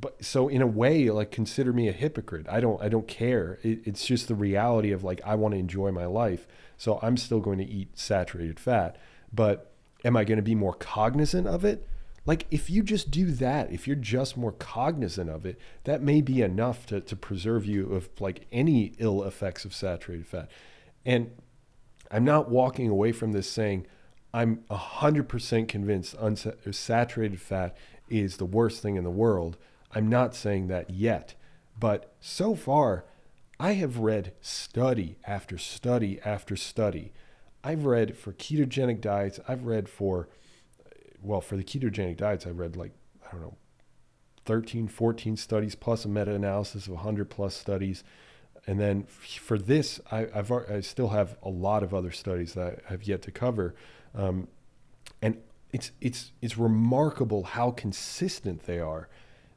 but 0.00 0.24
so 0.24 0.48
in 0.48 0.60
a 0.60 0.66
way, 0.66 1.10
like 1.10 1.30
consider 1.30 1.72
me 1.72 1.88
a 1.88 1.92
hypocrite. 1.92 2.46
I 2.48 2.60
don't 2.60 2.82
I 2.82 2.88
don't 2.88 3.06
care. 3.06 3.58
It, 3.62 3.80
it's 3.84 4.04
just 4.04 4.26
the 4.26 4.34
reality 4.34 4.90
of 4.90 5.04
like 5.04 5.20
I 5.24 5.36
want 5.36 5.54
to 5.54 5.58
enjoy 5.58 5.92
my 5.92 6.06
life. 6.06 6.46
So 6.76 6.98
I'm 7.02 7.16
still 7.16 7.40
going 7.40 7.58
to 7.58 7.64
eat 7.64 7.96
saturated 7.96 8.58
fat. 8.58 8.96
But 9.32 9.72
am 10.04 10.16
I 10.16 10.24
going 10.24 10.36
to 10.36 10.42
be 10.42 10.54
more 10.54 10.74
cognizant 10.74 11.46
of 11.46 11.64
it? 11.64 11.86
like 12.24 12.46
if 12.50 12.70
you 12.70 12.82
just 12.82 13.10
do 13.10 13.32
that, 13.32 13.72
if 13.72 13.86
you're 13.86 13.96
just 13.96 14.36
more 14.36 14.52
cognizant 14.52 15.28
of 15.28 15.44
it, 15.44 15.58
that 15.84 16.02
may 16.02 16.20
be 16.20 16.40
enough 16.40 16.86
to, 16.86 17.00
to 17.00 17.16
preserve 17.16 17.66
you 17.66 17.92
of 17.92 18.08
like 18.20 18.46
any 18.52 18.92
ill 18.98 19.24
effects 19.24 19.64
of 19.64 19.74
saturated 19.74 20.26
fat. 20.26 20.50
And 21.04 21.32
I'm 22.10 22.24
not 22.24 22.48
walking 22.48 22.88
away 22.88 23.12
from 23.12 23.32
this 23.32 23.50
saying 23.50 23.86
I'm 24.32 24.58
100% 24.70 25.68
convinced 25.68 26.16
unsaturated 26.16 27.38
fat 27.38 27.76
is 28.08 28.36
the 28.36 28.46
worst 28.46 28.82
thing 28.82 28.96
in 28.96 29.04
the 29.04 29.10
world. 29.10 29.56
I'm 29.90 30.08
not 30.08 30.34
saying 30.34 30.68
that 30.68 30.90
yet. 30.90 31.34
But 31.78 32.14
so 32.20 32.54
far, 32.54 33.04
I 33.58 33.72
have 33.72 33.98
read 33.98 34.32
study 34.40 35.16
after 35.26 35.58
study 35.58 36.20
after 36.24 36.54
study. 36.54 37.12
I've 37.64 37.84
read 37.84 38.16
for 38.16 38.32
ketogenic 38.32 39.00
diets, 39.00 39.38
I've 39.46 39.64
read 39.64 39.88
for, 39.88 40.28
well, 41.22 41.40
for 41.40 41.56
the 41.56 41.64
ketogenic 41.64 42.16
diets, 42.16 42.46
I've 42.46 42.58
read 42.58 42.76
like, 42.76 42.92
I 43.26 43.32
don't 43.32 43.42
know, 43.42 43.56
13, 44.44 44.88
14 44.88 45.36
studies 45.36 45.74
plus 45.74 46.04
a 46.04 46.08
meta 46.08 46.34
analysis 46.34 46.86
of 46.86 46.94
100 46.94 47.30
plus 47.30 47.54
studies. 47.54 48.02
And 48.66 48.80
then 48.80 49.04
for 49.04 49.58
this, 49.58 50.00
I, 50.10 50.28
have 50.34 50.50
I 50.50 50.80
still 50.80 51.08
have 51.08 51.36
a 51.42 51.48
lot 51.48 51.82
of 51.82 51.94
other 51.94 52.10
studies 52.10 52.54
that 52.54 52.80
I 52.88 52.92
have 52.92 53.04
yet 53.04 53.22
to 53.22 53.30
cover. 53.30 53.74
Um, 54.14 54.48
and 55.20 55.38
it's, 55.72 55.92
it's, 56.00 56.32
it's 56.40 56.58
remarkable 56.58 57.44
how 57.44 57.70
consistent 57.70 58.64
they 58.64 58.80
are 58.80 59.08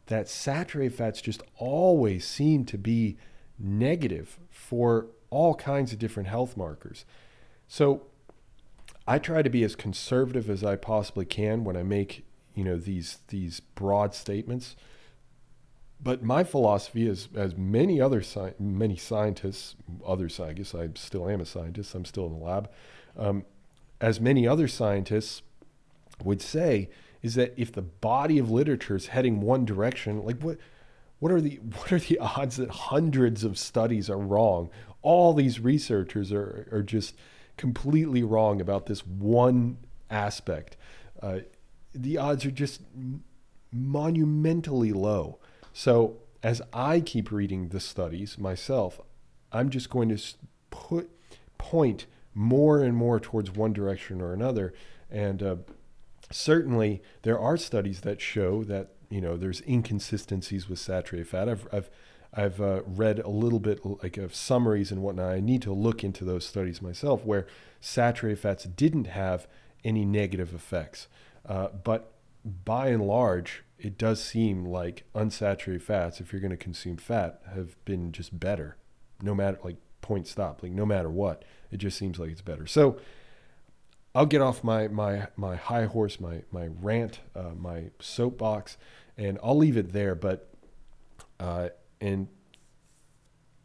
that 0.08 0.30
saturated 0.30 0.96
fats 0.96 1.22
just 1.22 1.42
always 1.58 2.26
seem 2.26 2.66
to 2.66 2.78
be 2.78 3.18
negative 3.58 4.40
for 4.50 5.08
all 5.30 5.56
kinds 5.56 5.92
of 5.92 6.00
different 6.00 6.30
health 6.30 6.56
markers. 6.56 7.06
So 7.68 8.04
I 9.08 9.20
try 9.20 9.42
to 9.42 9.50
be 9.50 9.64
as 9.64 9.76
conservative 9.76 10.50
as 10.50 10.64
I 10.64 10.76
possibly 10.76 11.26
can 11.26 11.64
when 11.64 11.78
I 11.78 11.84
make, 11.84 12.26
you 12.54 12.64
know, 12.64 12.78
these 12.78 13.20
these 13.28 13.60
broad 13.60 14.14
statements. 14.14 14.76
But 16.02 16.24
my 16.24 16.44
philosophy 16.44 17.08
is, 17.08 17.30
as 17.36 17.56
many 17.56 18.02
other 18.02 18.20
sci- 18.20 18.54
many 18.60 18.96
scientists, 18.96 19.76
others, 20.06 20.40
I 20.40 20.54
guess 20.54 20.76
I 20.76 20.90
still 20.96 21.30
am 21.30 21.42
a 21.42 21.46
scientist. 21.46 21.96
I'm 21.96 22.06
still 22.06 22.28
in 22.28 22.38
the 22.38 22.46
lab. 22.46 22.70
Um, 23.18 23.46
as 24.02 24.20
many 24.20 24.48
other 24.48 24.68
scientists 24.68 25.42
would 26.24 26.42
say, 26.42 26.90
is 27.22 27.36
that 27.36 27.54
if 27.58 27.72
the 27.72 27.82
body 27.82 28.38
of 28.38 28.52
literature 28.52 28.96
is 28.96 29.08
heading 29.08 29.42
one 29.42 29.66
direction, 29.66 30.24
like 30.24 30.42
what 30.42 30.58
what 31.20 31.32
are 31.32 31.42
the 31.42 31.56
what 31.78 31.92
are 31.92 32.00
the 32.00 32.20
odds 32.20 32.58
that 32.58 32.70
hundreds 32.70 33.44
of 33.44 33.58
studies 33.58 34.10
are 34.10 34.18
wrong? 34.18 34.70
All 35.02 35.34
these 35.34 35.60
researchers 35.60 36.32
are 36.32 36.68
are 36.72 36.84
just 36.84 37.16
completely 37.58 38.24
wrong 38.24 38.62
about 38.62 38.86
this 38.86 39.06
one 39.06 39.78
aspect. 40.10 40.78
Uh, 41.22 41.40
the 41.94 42.18
odds 42.18 42.46
are 42.46 42.52
just 42.52 42.82
monumentally 43.72 44.92
low. 44.92 45.40
So 45.74 46.18
as 46.44 46.62
I 46.74 47.00
keep 47.00 47.32
reading 47.32 47.70
the 47.70 47.80
studies 47.80 48.38
myself, 48.38 49.00
I'm 49.52 49.70
just 49.70 49.90
going 49.90 50.16
to 50.16 50.22
put 50.70 51.10
point 51.58 52.06
more 52.34 52.82
and 52.84 52.96
more 52.96 53.20
towards 53.20 53.52
one 53.52 53.74
direction 53.74 54.22
or 54.22 54.34
another. 54.34 54.74
And 55.10 55.42
uh, 55.42 55.56
certainly, 56.32 57.02
there 57.24 57.40
are 57.40 57.58
studies 57.58 58.02
that 58.02 58.22
show 58.22 58.64
that 58.66 58.92
you 59.10 59.22
know 59.22 59.38
there's 59.38 59.62
inconsistencies 59.62 60.68
with 60.68 60.80
saturated 60.80 61.28
fat. 61.28 61.48
I've 61.48 61.68
I've 61.72 61.90
I've 62.36 62.60
uh, 62.60 62.82
read 62.86 63.20
a 63.20 63.30
little 63.30 63.60
bit 63.60 63.80
like 64.04 64.18
of 64.18 64.36
summaries 64.36 64.92
and 64.92 65.02
whatnot. 65.02 65.32
I 65.32 65.40
need 65.40 65.62
to 65.64 65.74
look 65.74 66.04
into 66.04 66.26
those 66.26 66.46
studies 66.46 66.82
myself 66.82 67.24
where 67.24 67.48
saturated 67.80 68.40
fats 68.40 68.66
didn't 68.66 69.06
have 69.06 69.48
any 69.84 70.04
negative 70.04 70.54
effects, 70.54 71.08
uh, 71.48 71.70
but 71.84 72.12
by 72.64 72.88
and 72.88 73.06
large, 73.06 73.64
it 73.80 73.98
does 73.98 74.24
seem 74.24 74.66
like 74.66 75.04
unsaturated 75.14 75.82
fats, 75.82 76.20
if 76.20 76.32
you're 76.32 76.42
going 76.42 76.52
to 76.52 76.58
consume 76.58 76.98
fat, 76.98 77.42
have 77.54 77.84
been 77.86 78.12
just 78.12 78.40
better, 78.40 78.78
no 79.22 79.34
matter 79.36 79.58
like 79.64 79.78
point 80.02 80.28
stop, 80.28 80.62
like 80.62 80.72
no 80.72 80.86
matter 80.86 81.10
what. 81.10 81.44
It 81.72 81.78
just 81.78 81.98
seems 81.98 82.20
like 82.20 82.30
it's 82.32 82.42
better. 82.42 82.68
So 82.68 82.98
I'll 84.14 84.26
get 84.26 84.42
off 84.42 84.64
my 84.64 84.88
my 84.88 85.28
my 85.36 85.56
high 85.56 85.86
horse, 85.86 86.20
my 86.20 86.44
my 86.52 86.68
rant, 86.68 87.20
uh, 87.36 87.52
my 87.58 87.92
soapbox, 88.00 88.78
and 89.18 89.38
I'll 89.44 89.58
leave 89.58 89.78
it 89.78 89.92
there. 89.92 90.16
But 90.16 90.50
uh, 91.40 91.70
and 92.06 92.28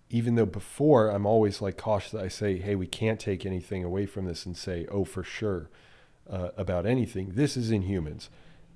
even 0.09 0.35
though 0.35 0.47
before 0.47 1.09
I'm 1.09 1.27
always 1.27 1.61
like 1.61 1.77
cautious, 1.77 2.15
I 2.15 2.29
say, 2.29 2.59
hey, 2.59 2.75
we 2.75 2.87
can't 2.87 3.21
take 3.21 3.45
anything 3.45 3.85
away 3.85 4.07
from 4.07 4.25
this 4.25 4.47
and 4.47 4.57
say, 4.57 4.87
oh, 4.91 5.05
for 5.05 5.23
sure 5.23 5.71
uh, 6.29 6.49
about 6.57 6.87
anything. 6.87 7.33
This 7.35 7.57
is 7.57 7.71
in 7.71 7.83
humans. 7.83 8.31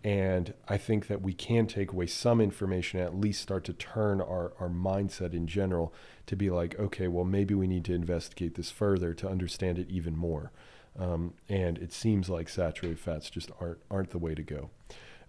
And 0.04 0.52
I 0.68 0.76
think 0.76 1.06
that 1.06 1.22
we 1.22 1.32
can 1.32 1.66
take 1.66 1.92
away 1.92 2.06
some 2.06 2.40
information, 2.40 3.00
at 3.00 3.18
least 3.18 3.40
start 3.40 3.64
to 3.64 3.72
turn 3.72 4.20
our, 4.20 4.52
our 4.60 4.68
mindset 4.68 5.32
in 5.32 5.46
general 5.46 5.94
to 6.26 6.36
be 6.36 6.50
like, 6.50 6.78
okay, 6.78 7.08
well, 7.08 7.24
maybe 7.24 7.54
we 7.54 7.66
need 7.66 7.86
to 7.86 7.94
investigate 7.94 8.54
this 8.54 8.70
further 8.70 9.14
to 9.14 9.28
understand 9.28 9.78
it 9.78 9.88
even 9.88 10.14
more. 10.14 10.52
Um, 10.98 11.32
and 11.48 11.78
it 11.78 11.92
seems 11.92 12.28
like 12.28 12.50
saturated 12.50 13.00
fats 13.00 13.30
just 13.30 13.50
aren't 13.60 13.78
aren't 13.90 14.10
the 14.10 14.18
way 14.18 14.34
to 14.34 14.42
go. 14.42 14.70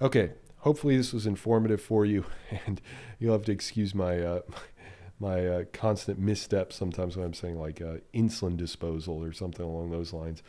Okay, 0.02 0.32
hopefully 0.66 0.98
this 0.98 1.14
was 1.14 1.28
informative 1.28 1.80
for 1.80 2.06
you, 2.06 2.26
and 2.66 2.82
you'll 3.20 3.34
have 3.34 3.46
to 3.46 3.54
excuse 3.54 3.96
my 3.96 4.20
uh, 4.20 4.42
my 5.20 5.48
uh, 5.48 5.64
constant 5.72 6.20
missteps 6.20 6.76
sometimes 6.76 7.16
when 7.16 7.26
I'm 7.26 7.34
saying 7.34 7.58
like 7.58 7.82
uh, 7.82 7.98
insulin 8.14 8.58
disposal 8.58 9.24
or 9.24 9.32
something 9.32 9.66
along 9.66 9.92
those 9.92 10.12
lines. 10.12 10.44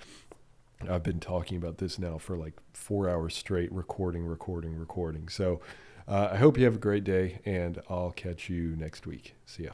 I've 0.91 1.05
been 1.05 1.21
talking 1.21 1.57
about 1.57 1.79
this 1.79 1.99
now 1.99 2.19
for 2.19 2.37
like 2.37 2.55
four 2.75 3.09
hours 3.09 3.35
straight, 3.35 3.73
recording, 3.73 4.27
recording, 4.27 4.77
recording. 4.77 5.29
So 5.29 5.61
uh, 6.07 6.31
I 6.33 6.37
hope 6.37 6.59
you 6.59 6.65
have 6.65 6.75
a 6.75 6.79
great 6.79 7.05
day, 7.05 7.39
and 7.47 7.81
I'll 7.89 8.11
catch 8.11 8.51
you 8.51 8.77
next 8.77 9.07
week. 9.07 9.35
See 9.47 9.65
ya. 9.65 9.71